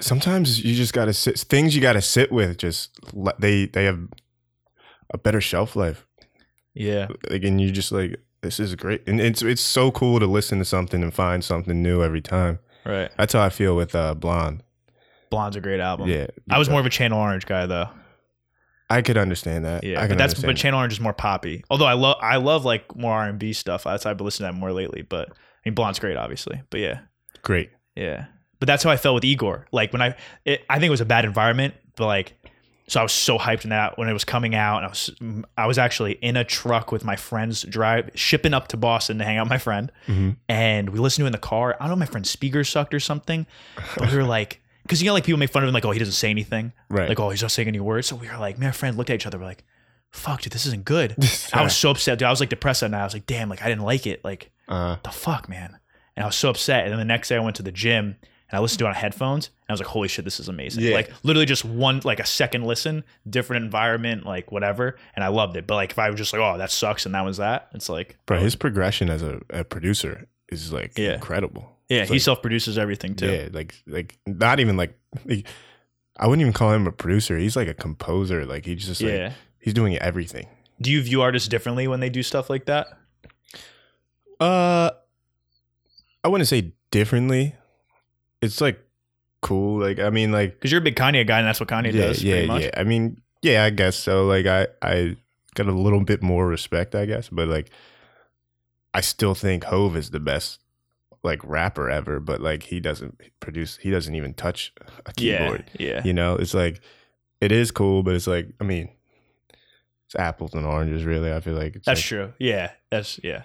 Sometimes 0.00 0.64
you 0.64 0.74
just 0.74 0.92
got 0.92 1.04
to 1.06 1.12
sit. 1.12 1.38
Things 1.38 1.74
you 1.74 1.82
got 1.82 1.92
to 1.92 2.02
sit 2.02 2.32
with. 2.32 2.58
Just 2.58 2.98
they 3.38 3.66
they 3.66 3.84
have 3.84 4.00
a 5.10 5.18
better 5.18 5.40
shelf 5.40 5.76
life. 5.76 6.06
Yeah. 6.74 7.08
Like, 7.28 7.44
and 7.44 7.60
you 7.60 7.70
just 7.70 7.92
like 7.92 8.20
this 8.40 8.58
is 8.58 8.74
great, 8.74 9.06
and 9.06 9.20
it's 9.20 9.42
it's 9.42 9.60
so 9.62 9.90
cool 9.90 10.18
to 10.18 10.26
listen 10.26 10.58
to 10.58 10.64
something 10.64 11.02
and 11.02 11.12
find 11.12 11.44
something 11.44 11.82
new 11.82 12.02
every 12.02 12.22
time. 12.22 12.58
Right. 12.84 13.10
That's 13.16 13.32
how 13.32 13.42
I 13.42 13.50
feel 13.50 13.76
with 13.76 13.94
uh, 13.94 14.14
Blonde. 14.14 14.62
Blonde's 15.30 15.56
a 15.56 15.60
great 15.60 15.80
album. 15.80 16.08
yeah, 16.08 16.26
I 16.50 16.58
was 16.58 16.68
more 16.68 16.80
of 16.80 16.86
a 16.86 16.90
Channel 16.90 17.18
Orange 17.18 17.46
guy 17.46 17.66
though. 17.66 17.88
I 18.88 19.02
could 19.02 19.16
understand 19.16 19.64
that. 19.64 19.84
Yeah, 19.84 20.02
I 20.02 20.08
but 20.08 20.18
that's 20.18 20.34
but 20.42 20.56
Channel 20.56 20.78
Orange 20.80 20.94
is 20.94 21.00
more 21.00 21.12
poppy. 21.12 21.64
Although 21.70 21.86
I 21.86 21.92
love 21.92 22.16
I 22.20 22.36
love 22.36 22.64
like 22.64 22.96
more 22.96 23.12
R 23.12 23.28
and 23.28 23.38
B 23.38 23.52
stuff. 23.52 23.84
That's 23.84 24.04
I've 24.04 24.16
been 24.16 24.24
listening 24.24 24.48
to 24.48 24.54
that 24.54 24.58
more 24.58 24.72
lately. 24.72 25.02
But 25.02 25.28
I 25.30 25.34
mean, 25.68 25.74
Blonde's 25.74 26.00
great, 26.00 26.16
obviously. 26.16 26.60
But 26.70 26.80
yeah, 26.80 27.00
great. 27.42 27.70
yeah. 27.94 28.26
But 28.58 28.66
that's 28.66 28.82
how 28.82 28.90
I 28.90 28.96
felt 28.96 29.14
with 29.14 29.24
Igor. 29.24 29.66
Like 29.72 29.92
when 29.92 30.02
I, 30.02 30.16
it, 30.44 30.62
I 30.68 30.74
think 30.74 30.88
it 30.88 30.90
was 30.90 31.00
a 31.00 31.06
bad 31.06 31.24
environment, 31.24 31.74
but 31.96 32.06
like, 32.06 32.34
so 32.90 32.98
I 32.98 33.02
was 33.04 33.12
so 33.12 33.38
hyped 33.38 33.62
in 33.62 33.70
that 33.70 33.96
when 33.98 34.08
it 34.08 34.12
was 34.12 34.24
coming 34.24 34.54
out, 34.54 34.78
and 34.78 34.86
I 34.86 34.88
was 34.88 35.10
I 35.56 35.66
was 35.66 35.78
actually 35.78 36.12
in 36.14 36.36
a 36.36 36.42
truck 36.44 36.90
with 36.90 37.04
my 37.04 37.14
friends, 37.16 37.62
drive 37.62 38.10
shipping 38.14 38.52
up 38.52 38.66
to 38.68 38.76
Boston 38.76 39.18
to 39.18 39.24
hang 39.24 39.36
out 39.38 39.44
with 39.44 39.50
my 39.50 39.58
friend, 39.58 39.92
Mhm. 40.08 40.36
and 40.48 40.90
we 40.90 40.98
listened 40.98 41.22
to 41.22 41.26
it 41.26 41.28
in 41.28 41.32
the 41.32 41.38
car. 41.38 41.76
I 41.78 41.84
don't 41.84 41.90
know, 41.90 41.96
my 42.00 42.06
friend's 42.06 42.28
speaker 42.30 42.64
sucked 42.64 42.92
or 42.92 42.98
something, 43.00 43.46
but 43.96 44.10
we 44.10 44.16
were 44.16 44.24
like, 44.24 44.60
because 44.82 45.00
you 45.00 45.06
know, 45.06 45.12
like 45.14 45.24
people 45.24 45.38
make 45.38 45.50
fun 45.50 45.62
of 45.62 45.68
him, 45.68 45.74
like, 45.74 45.84
oh, 45.84 45.92
he 45.92 45.98
doesn't 46.00 46.14
say 46.14 46.30
anything, 46.30 46.72
Right. 46.88 47.08
like, 47.08 47.20
oh, 47.20 47.30
he's 47.30 47.42
not 47.42 47.52
saying 47.52 47.68
any 47.68 47.78
words. 47.80 48.08
So 48.08 48.16
we 48.16 48.28
were 48.28 48.38
like, 48.38 48.58
me 48.58 48.66
and 48.66 48.70
our 48.70 48.72
friend 48.72 48.96
looked 48.96 49.10
at 49.10 49.14
each 49.14 49.26
other, 49.26 49.38
we're 49.38 49.44
like, 49.44 49.62
fuck, 50.10 50.42
dude, 50.42 50.52
this 50.52 50.66
isn't 50.66 50.84
good. 50.84 51.14
I 51.52 51.62
was 51.62 51.76
so 51.76 51.90
upset, 51.90 52.18
dude. 52.18 52.26
I 52.26 52.30
was 52.30 52.40
like 52.40 52.48
depressed 52.48 52.80
that 52.80 52.90
night. 52.90 53.02
I 53.02 53.04
was 53.04 53.14
like, 53.14 53.26
damn, 53.26 53.48
like 53.48 53.62
I 53.62 53.68
didn't 53.68 53.84
like 53.84 54.06
it. 54.08 54.24
Like, 54.24 54.50
uh, 54.68 54.96
the 55.04 55.10
fuck, 55.10 55.48
man? 55.48 55.78
And 56.16 56.24
I 56.24 56.26
was 56.26 56.34
so 56.34 56.50
upset. 56.50 56.82
And 56.84 56.90
then 56.92 56.98
the 56.98 57.04
next 57.04 57.28
day 57.28 57.36
I 57.36 57.40
went 57.40 57.54
to 57.56 57.62
the 57.62 57.70
gym 57.72 58.16
and 58.50 58.58
I 58.58 58.60
listened 58.60 58.78
to 58.80 58.86
it 58.86 58.88
on 58.88 58.94
headphones, 58.94 59.46
and 59.48 59.70
I 59.70 59.72
was 59.72 59.80
like, 59.80 59.88
"Holy 59.88 60.08
shit, 60.08 60.24
this 60.24 60.40
is 60.40 60.48
amazing!" 60.48 60.84
Yeah. 60.84 60.94
Like 60.94 61.12
literally 61.22 61.46
just 61.46 61.64
one, 61.64 62.00
like 62.04 62.20
a 62.20 62.26
second 62.26 62.64
listen, 62.64 63.04
different 63.28 63.64
environment, 63.64 64.26
like 64.26 64.50
whatever, 64.52 64.96
and 65.14 65.24
I 65.24 65.28
loved 65.28 65.56
it. 65.56 65.66
But 65.66 65.76
like 65.76 65.90
if 65.92 65.98
I 65.98 66.10
was 66.10 66.18
just 66.18 66.32
like, 66.32 66.40
"Oh, 66.42 66.58
that 66.58 66.70
sucks," 66.70 67.06
and 67.06 67.14
that 67.14 67.24
was 67.24 67.36
that, 67.38 67.68
it's 67.74 67.88
like, 67.88 68.16
Bro, 68.26 68.40
his 68.40 68.56
progression 68.56 69.08
as 69.10 69.22
a, 69.22 69.40
a 69.50 69.64
producer 69.64 70.26
is 70.50 70.72
like 70.72 70.98
Yeah. 70.98 71.14
incredible. 71.14 71.76
yeah, 71.88 72.00
It's 72.00 72.08
he 72.10 72.14
like- 72.16 72.22
self 72.22 72.42
produces 72.42 72.76
everything 72.78 73.14
too. 73.14 73.30
Yeah, 73.30 73.48
like 73.52 73.74
like 73.86 74.18
not 74.26 74.58
even 74.60 74.76
like, 74.76 74.98
like 75.24 75.46
I 76.18 76.26
wouldn't 76.26 76.40
even 76.42 76.52
call 76.52 76.72
him 76.72 76.86
a 76.86 76.92
producer. 76.92 77.38
He's 77.38 77.54
like 77.56 77.68
a 77.68 77.74
composer. 77.74 78.44
Like 78.44 78.64
he's 78.66 78.84
just 78.86 79.00
like 79.00 79.12
yeah. 79.12 79.32
he's 79.60 79.74
doing 79.74 79.96
everything. 79.98 80.48
Do 80.80 80.90
you 80.90 81.02
view 81.02 81.22
artists 81.22 81.46
differently 81.48 81.86
when 81.88 82.00
they 82.00 82.10
do 82.10 82.22
stuff 82.22 82.48
like 82.50 82.64
that? 82.66 82.88
Uh, 84.40 84.90
I 86.24 86.28
wouldn't 86.28 86.48
say 86.48 86.72
differently. 86.90 87.54
It's 88.42 88.60
like 88.60 88.80
cool. 89.42 89.80
Like 89.80 89.98
I 89.98 90.10
mean, 90.10 90.32
like 90.32 90.54
Because 90.54 90.72
you're 90.72 90.80
a 90.80 90.84
big 90.84 90.96
Kanye 90.96 91.26
guy, 91.26 91.38
and 91.38 91.46
that's 91.46 91.60
what 91.60 91.68
Kanye 91.68 91.92
yeah, 91.92 92.06
does. 92.06 92.22
yeah, 92.22 92.32
pretty 92.34 92.46
much. 92.48 92.62
yeah. 92.62 92.70
I 92.76 92.84
mean, 92.84 93.20
yeah, 93.42 93.64
I 93.64 93.70
guess 93.70 93.96
so. 93.96 94.26
Like 94.26 94.46
I, 94.46 94.66
I 94.82 95.16
got 95.54 95.66
a 95.66 95.72
little 95.72 96.04
bit 96.04 96.22
more 96.22 96.46
respect, 96.46 96.94
I 96.94 97.06
guess, 97.06 97.28
but 97.28 97.48
like, 97.48 97.70
I 98.94 99.00
still 99.00 99.34
think 99.34 99.64
Hove 99.64 99.96
is 99.96 100.10
the 100.10 100.20
best 100.20 100.60
like 101.22 101.40
rapper 101.44 101.90
ever. 101.90 102.20
But 102.20 102.40
like, 102.40 102.64
he 102.64 102.80
doesn't 102.80 103.20
produce. 103.40 103.76
He 103.78 103.90
doesn't 103.90 104.14
even 104.14 104.34
touch 104.34 104.72
a 105.06 105.12
yeah, 105.18 105.38
keyboard. 105.38 105.70
yeah. 105.78 106.02
You 106.04 106.12
know, 106.12 106.36
it's 106.36 106.54
like 106.54 106.80
it 107.40 107.52
is 107.52 107.70
cool, 107.70 108.02
but 108.02 108.14
it's 108.14 108.26
like 108.26 108.48
I 108.60 108.64
mean, 108.64 108.88
it's 110.06 110.16
apples 110.16 110.54
and 110.54 110.66
oranges, 110.66 111.04
really. 111.04 111.32
I 111.32 111.40
feel 111.40 111.54
like 111.54 111.76
it's 111.76 111.86
That's 111.86 112.00
like, 112.00 112.04
true. 112.04 112.32
Yeah, 112.38 112.72
that's 112.90 113.20
yeah, 113.22 113.42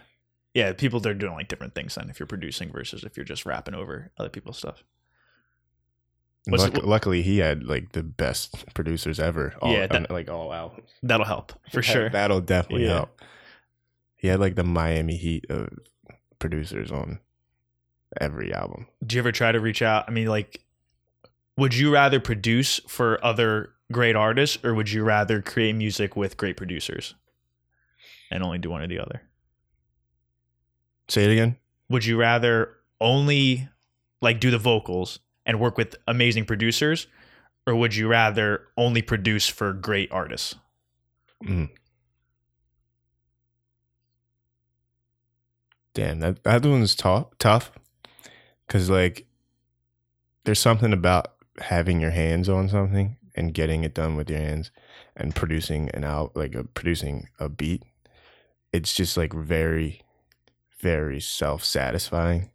yeah. 0.55 0.73
People 0.73 0.99
they're 0.99 1.13
doing 1.13 1.33
like 1.33 1.47
different 1.47 1.75
things 1.75 1.93
then 1.93 2.09
if 2.09 2.19
you're 2.19 2.25
producing 2.25 2.71
versus 2.71 3.03
if 3.03 3.15
you're 3.15 3.23
just 3.25 3.45
rapping 3.45 3.75
over 3.75 4.11
other 4.17 4.29
people's 4.29 4.57
stuff. 4.57 4.83
Luck- 6.47 6.83
luckily, 6.83 7.21
he 7.23 7.39
had 7.39 7.63
like 7.63 7.91
the 7.93 8.03
best 8.03 8.65
producers 8.75 9.19
ever. 9.19 9.53
All, 9.61 9.71
Yeah, 9.73 9.87
that- 9.87 10.09
um, 10.09 10.15
like 10.15 10.29
all 10.29 10.51
out 10.51 10.81
That'll 11.03 11.25
help 11.25 11.53
for 11.71 11.81
sure. 11.81 12.09
That'll 12.09 12.41
definitely 12.41 12.85
Yeah. 12.85 12.93
help. 12.95 13.21
He 14.17 14.27
had 14.29 14.39
like 14.39 14.55
the 14.55 14.63
Miami 14.63 15.17
Heat 15.17 15.45
of 15.49 15.69
producers 16.39 16.91
on 16.91 17.19
every 18.19 18.53
album. 18.53 18.87
Do 19.05 19.15
you 19.15 19.21
ever 19.21 19.31
try 19.31 19.51
to 19.51 19.59
reach 19.59 19.81
out? 19.81 20.05
I 20.07 20.11
mean, 20.11 20.27
like, 20.27 20.61
would 21.57 21.73
you 21.75 21.91
rather 21.93 22.19
produce 22.19 22.79
for 22.87 23.23
other 23.25 23.71
great 23.91 24.15
artists 24.15 24.57
or 24.63 24.73
would 24.73 24.91
you 24.91 25.03
rather 25.03 25.41
create 25.41 25.73
music 25.75 26.15
with 26.15 26.37
great 26.37 26.57
producers 26.57 27.13
and 28.31 28.43
only 28.43 28.57
do 28.57 28.69
one 28.69 28.81
or 28.81 28.87
the 28.87 28.99
other? 28.99 29.21
Say 31.07 31.25
it 31.25 31.31
again. 31.31 31.57
Would 31.89 32.05
you 32.05 32.17
rather 32.17 32.75
only 32.99 33.67
like 34.21 34.39
do 34.39 34.51
the 34.51 34.57
vocals 34.57 35.19
and 35.45 35.59
work 35.59 35.77
with 35.77 35.95
amazing 36.07 36.45
producers 36.45 37.07
or 37.67 37.75
would 37.75 37.95
you 37.95 38.07
rather 38.07 38.67
only 38.77 39.01
produce 39.01 39.47
for 39.47 39.73
great 39.73 40.11
artists? 40.11 40.55
Mm. 41.43 41.69
Damn, 45.93 46.19
that 46.19 46.43
that 46.43 46.65
one's 46.65 46.95
tough. 46.95 47.27
Tough, 47.39 47.71
because 48.67 48.89
like, 48.89 49.25
there's 50.43 50.59
something 50.59 50.93
about 50.93 51.33
having 51.59 52.01
your 52.01 52.11
hands 52.11 52.49
on 52.49 52.67
something 52.67 53.17
and 53.35 53.53
getting 53.53 53.83
it 53.83 53.93
done 53.93 54.15
with 54.15 54.29
your 54.29 54.39
hands 54.39 54.71
and 55.15 55.35
producing 55.35 55.89
an 55.91 56.03
out 56.03 56.35
like 56.35 56.53
a, 56.53 56.63
producing 56.65 57.29
a 57.39 57.49
beat. 57.49 57.83
It's 58.73 58.93
just 58.93 59.15
like 59.15 59.33
very, 59.33 60.01
very 60.79 61.19
self 61.19 61.63
satisfying. 61.63 62.51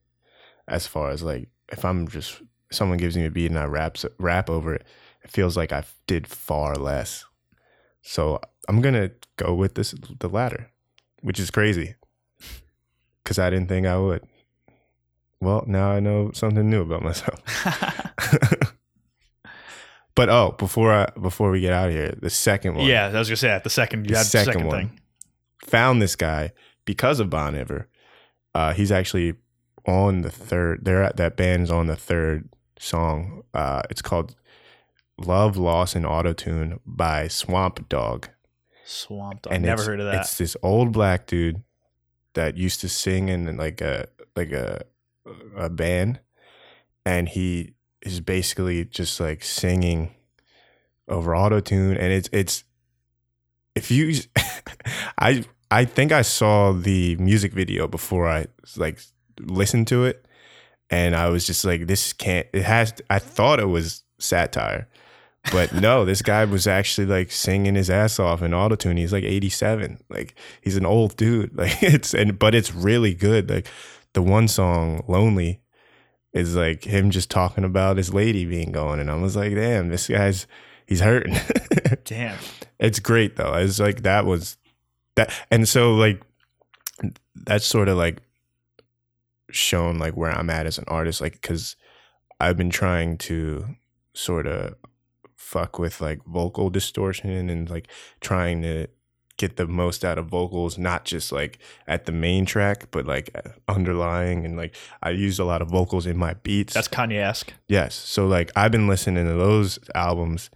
As 0.69 0.87
far 0.87 1.11
as 1.11 1.23
like, 1.23 1.49
if 1.69 1.85
I'm 1.85 2.07
just 2.09 2.43
someone 2.71 2.99
gives 2.99 3.17
me 3.17 3.25
a 3.25 3.31
beat 3.31 3.51
and 3.51 3.59
I 3.59 3.65
rap 3.65 3.97
rap 4.19 4.49
over 4.49 4.75
it, 4.75 4.85
it 5.25 5.31
feels 5.31 5.57
like 5.57 5.73
I 5.73 5.85
did 6.07 6.27
far 6.27 6.77
less. 6.77 7.25
So 8.03 8.41
I'm 8.69 8.81
gonna 8.81 9.11
go 9.37 9.55
with 9.55 9.75
this 9.75 9.95
the 10.21 10.29
latter, 10.29 10.71
which 11.23 11.41
is 11.41 11.51
crazy, 11.51 11.97
because 13.23 13.39
I 13.39 13.51
didn't 13.51 13.69
think 13.69 13.87
I 13.87 13.99
would. 13.99 14.23
Well, 15.41 15.65
now 15.67 15.91
I 15.91 16.01
know 16.01 16.31
something 16.33 16.69
new 16.69 16.83
about 16.83 17.03
myself. 17.03 17.41
but 20.15 20.29
oh, 20.29 20.55
before 20.59 20.93
I 20.93 21.07
before 21.21 21.51
we 21.51 21.61
get 21.61 21.73
out 21.73 21.89
of 21.89 21.95
here, 21.95 22.15
the 22.21 22.31
second 22.31 22.75
one, 22.77 22.87
yeah, 22.87 23.07
I 23.07 23.19
was 23.19 23.29
gonna 23.29 23.37
say 23.37 23.49
that. 23.49 23.65
The 23.65 23.71
second, 23.71 24.07
The 24.07 24.17
second 24.17 24.53
second, 24.53 24.67
one. 24.67 24.77
thing. 24.89 25.01
found 25.67 26.01
this 26.01 26.17
guy 26.17 26.53
because 26.85 27.21
of 27.21 27.31
Bon 27.31 27.55
Iver. 27.55 27.89
Uh, 28.55 28.73
he's 28.73 28.93
actually 28.93 29.35
on 29.87 30.23
the 30.23 30.31
third. 30.31 30.85
They're 30.85 31.03
at 31.03 31.17
that 31.17 31.37
band's 31.37 31.71
on 31.71 31.87
the 31.87 31.97
third 31.97 32.49
song. 32.79 33.43
Uh, 33.55 33.83
it's 33.91 34.03
called 34.03 34.35
"Love, 35.19 35.57
Loss, 35.57 35.95
and 35.95 36.05
Autotune" 36.05 36.81
by 36.85 37.29
Swamp 37.29 37.89
Dogg. 37.89 38.27
Swamp 38.85 39.43
Dogg. 39.43 39.53
and 39.53 39.65
Never 39.65 39.85
heard 39.85 40.01
of 40.01 40.07
that. 40.07 40.21
It's 40.21 40.39
this 40.39 40.57
old 40.63 40.93
black 40.93 41.27
dude 41.27 41.63
that 42.35 42.57
used 42.57 42.81
to 42.81 42.89
sing 42.89 43.29
in 43.29 43.57
like 43.57 43.81
a 43.81 44.09
like 44.37 44.53
a 44.53 44.83
a 45.57 45.71
band, 45.71 46.21
and 47.05 47.29
he 47.29 47.75
is 48.03 48.21
basically 48.21 48.85
just 48.85 49.21
like 49.21 49.45
singing 49.45 50.15
over 51.09 51.35
auto 51.35 51.61
tune, 51.61 51.97
and 51.97 52.13
it's 52.13 52.29
it's 52.33 52.65
if 53.75 53.91
you 53.91 54.15
I 55.19 55.45
I 55.71 55.85
think 55.85 56.13
I 56.13 56.23
saw 56.23 56.73
the 56.73 57.17
music 57.17 57.53
video 57.53 57.87
before 57.87 58.29
I 58.29 58.47
like 58.77 59.01
listened 59.39 59.87
to 59.89 60.05
it, 60.05 60.25
and 60.91 61.15
I 61.15 61.29
was 61.29 61.47
just 61.47 61.65
like, 61.65 61.87
this 61.87 62.13
can't. 62.13 62.47
It 62.53 62.63
has. 62.63 62.93
I 63.09 63.19
thought 63.19 63.61
it 63.61 63.69
was 63.69 64.03
satire. 64.19 64.89
But 65.53 65.73
no, 65.75 66.05
this 66.05 66.23
guy 66.23 66.45
was 66.45 66.67
actually 66.67 67.07
like 67.07 67.31
singing 67.31 67.75
his 67.75 67.91
ass 67.91 68.19
off 68.19 68.43
in 68.43 68.51
autotune. 68.53 68.99
He's 68.99 69.13
like 69.13 69.25
87. 69.25 69.99
Like 70.09 70.35
he's 70.61 70.77
an 70.77 70.87
old 70.87 71.17
dude. 71.17 71.55
Like 71.57 71.83
it's 71.83 72.15
and 72.15 72.39
but 72.39 72.55
it's 72.55 72.75
really 72.75 73.15
good. 73.15 73.51
Like 73.51 73.69
the 74.13 74.23
one 74.23 74.49
song, 74.49 75.05
Lonely, 75.09 75.61
is 76.33 76.57
like 76.57 76.85
him 76.85 77.11
just 77.11 77.31
talking 77.31 77.65
about 77.65 77.97
his 77.97 78.13
lady 78.13 78.45
being 78.45 78.73
gone. 78.73 78.99
And 78.99 79.11
I 79.11 79.17
was 79.17 79.37
like, 79.37 79.55
damn, 79.55 79.89
this 79.89 80.09
guy's 80.09 80.47
he's 80.87 81.01
hurting. 81.01 81.37
Damn. 82.05 82.39
it's 82.79 82.99
great 82.99 83.37
though. 83.37 83.55
It's 83.55 83.79
like 83.79 84.03
that 84.03 84.27
was 84.27 84.57
that 85.17 85.33
and 85.51 85.69
so 85.69 85.95
like 85.95 86.23
that's 87.35 87.67
sort 87.67 87.89
of 87.89 87.97
like 87.97 88.19
shown 89.51 89.99
like 89.99 90.17
where 90.17 90.31
I'm 90.31 90.51
at 90.51 90.67
as 90.67 90.79
an 90.79 90.85
artist, 90.89 91.21
like 91.21 91.35
because 91.35 91.77
I've 92.41 92.57
been 92.57 92.71
trying 92.71 93.19
to 93.19 93.77
sort 94.15 94.47
of 94.47 94.75
fuck 95.37 95.79
with 95.79 96.01
like 96.01 96.25
vocal 96.27 96.71
distortion 96.71 97.51
and 97.51 97.69
like 97.69 97.89
trying 98.21 98.63
to 98.63 98.87
get 99.37 99.57
the 99.57 99.67
most 99.67 100.05
out 100.05 100.19
of 100.19 100.27
vocals, 100.27 100.77
not 100.77 101.05
just 101.05 101.33
like 101.33 101.59
at 101.87 102.05
the 102.05 102.13
main 102.13 102.45
track, 102.45 102.91
but 102.91 103.07
like 103.07 103.35
underlying 103.69 104.45
and 104.45 104.57
like 104.57 104.75
I 105.03 105.11
use 105.11 105.39
a 105.39 105.45
lot 105.45 105.63
of 105.63 105.69
vocals 105.69 106.07
in 106.07 106.17
my 106.17 106.35
beats. 106.35 106.75
That's 106.75 106.89
Kanye 106.89 107.23
esque. 107.23 107.53
Yes. 107.67 107.95
So 107.95 108.27
like 108.27 108.51
I've 108.55 108.73
been 108.73 108.89
listening 108.89 109.27
to 109.27 109.35
those 109.35 109.79
albums 109.95 110.51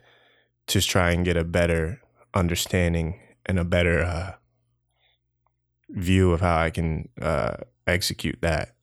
to 0.67 0.81
try 0.81 1.11
and 1.11 1.25
get 1.25 1.37
a 1.37 1.45
better 1.45 2.01
understanding 2.35 3.21
and 3.47 3.59
a 3.59 3.65
better 3.65 4.03
uh, 4.03 4.35
view 5.91 6.33
of 6.33 6.41
how 6.41 6.57
I 6.57 6.71
can 6.71 7.09
uh, 7.21 7.57
execute 7.87 8.39
that. 8.43 8.75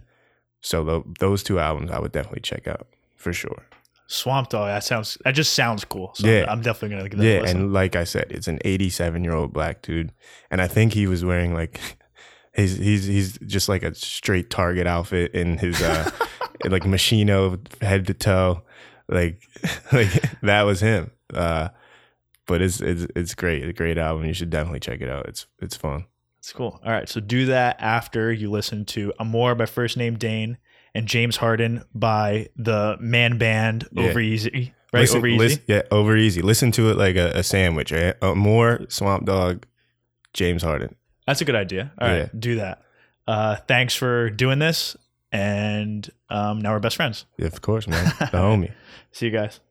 So 0.62 0.84
tho- 0.84 1.06
those 1.20 1.44
two 1.44 1.60
albums 1.60 1.92
I 1.92 2.00
would 2.00 2.12
definitely 2.12 2.42
check 2.42 2.68
out 2.68 2.88
for 3.16 3.34
sure. 3.34 3.64
Swamp 4.08 4.50
Dogg. 4.50 4.68
That 4.68 4.84
sounds. 4.84 5.18
That 5.24 5.32
just 5.32 5.54
sounds 5.54 5.86
cool. 5.86 6.12
So 6.16 6.28
Yeah. 6.28 6.46
I'm 6.50 6.62
definitely 6.62 6.98
gonna 6.98 7.10
give 7.10 7.20
that 7.20 7.26
Yeah, 7.26 7.50
and 7.50 7.72
like 7.72 7.96
I 7.96 8.04
said, 8.04 8.26
it's 8.30 8.48
an 8.48 8.60
87 8.66 9.24
year 9.24 9.34
old 9.34 9.54
black 9.54 9.82
dude, 9.82 10.12
and 10.50 10.62
I 10.62 10.68
think 10.68 10.94
he 10.94 11.08
was 11.08 11.24
wearing 11.24 11.54
like 11.54 11.80
he's 12.56 12.78
he's 12.78 13.06
he's 13.06 13.38
just 13.40 13.70
like 13.70 13.84
a 13.84 13.96
straight 13.96 14.50
Target 14.50 14.86
outfit 14.86 15.34
in 15.34 15.58
his 15.58 15.82
uh 15.82 16.10
like 16.66 16.84
Moschino 16.84 17.58
head 17.82 18.06
to 18.08 18.14
toe, 18.14 18.64
like 19.08 19.42
like 19.94 20.12
that 20.42 20.64
was 20.64 20.82
him. 20.82 21.12
Uh, 21.34 21.70
but 22.48 22.62
it's 22.62 22.82
it's 22.82 23.08
it's 23.16 23.34
great, 23.34 23.64
a 23.64 23.72
great 23.74 23.98
album. 23.98 24.26
You 24.26 24.34
should 24.34 24.50
definitely 24.50 24.82
check 24.82 25.00
it 25.00 25.08
out. 25.10 25.28
It's 25.28 25.48
it's 25.62 25.78
fun. 25.78 26.06
It's 26.42 26.52
cool. 26.54 26.80
All 26.84 26.92
right. 26.92 27.08
So 27.08 27.20
do 27.22 27.46
that 27.48 27.78
after 27.80 28.34
you 28.34 28.50
listen 28.50 28.84
to 28.86 29.14
Amore 29.20 29.54
by 29.56 29.66
First 29.68 29.96
Name 29.96 30.18
Dane 30.18 30.58
and 30.96 31.08
James 31.08 31.38
Harden 31.38 31.84
by 31.94 32.48
the 32.56 32.98
man 33.00 33.38
band 33.38 33.88
Yeah. 33.92 34.10
Over 34.10 34.20
Easy. 34.20 34.74
Right? 34.92 35.02
Listen- 35.02 35.18
Over 35.20 35.28
Easy. 35.28 35.38
lis- 35.38 35.60
yeah, 35.68 35.82
over 35.92 36.18
easy. 36.18 36.42
Listen 36.42 36.72
to 36.74 36.90
it 36.92 36.98
like 36.98 37.16
a, 37.16 37.30
a 37.38 37.44
sandwich. 37.44 37.92
Right? 37.94 38.16
Uh, 38.22 38.78
Swamp 38.90 39.26
Dogg, 39.26 39.64
James 40.34 40.64
Harden. 40.64 40.96
That's 41.28 41.40
a 41.42 41.46
good 41.46 41.56
idea. 41.56 41.94
All 41.98 42.08
right. 42.10 42.18
Yeah. 42.18 42.28
Do 42.38 42.56
that. 42.56 42.82
Uh, 43.28 43.56
thanks 43.68 43.96
for 43.96 44.30
doing 44.30 44.60
this. 44.60 44.98
And 45.32 46.10
um, 46.30 46.60
now 46.60 46.74
we're 46.74 46.80
best 46.80 46.98
friends. 46.98 47.26
Yeah, 47.38 47.46
of 47.48 47.62
course, 47.62 47.88
man. 47.88 48.04
The 48.20 48.26
homie. 48.38 48.72
See 49.14 49.28
you 49.28 49.32
guys. 49.32 49.62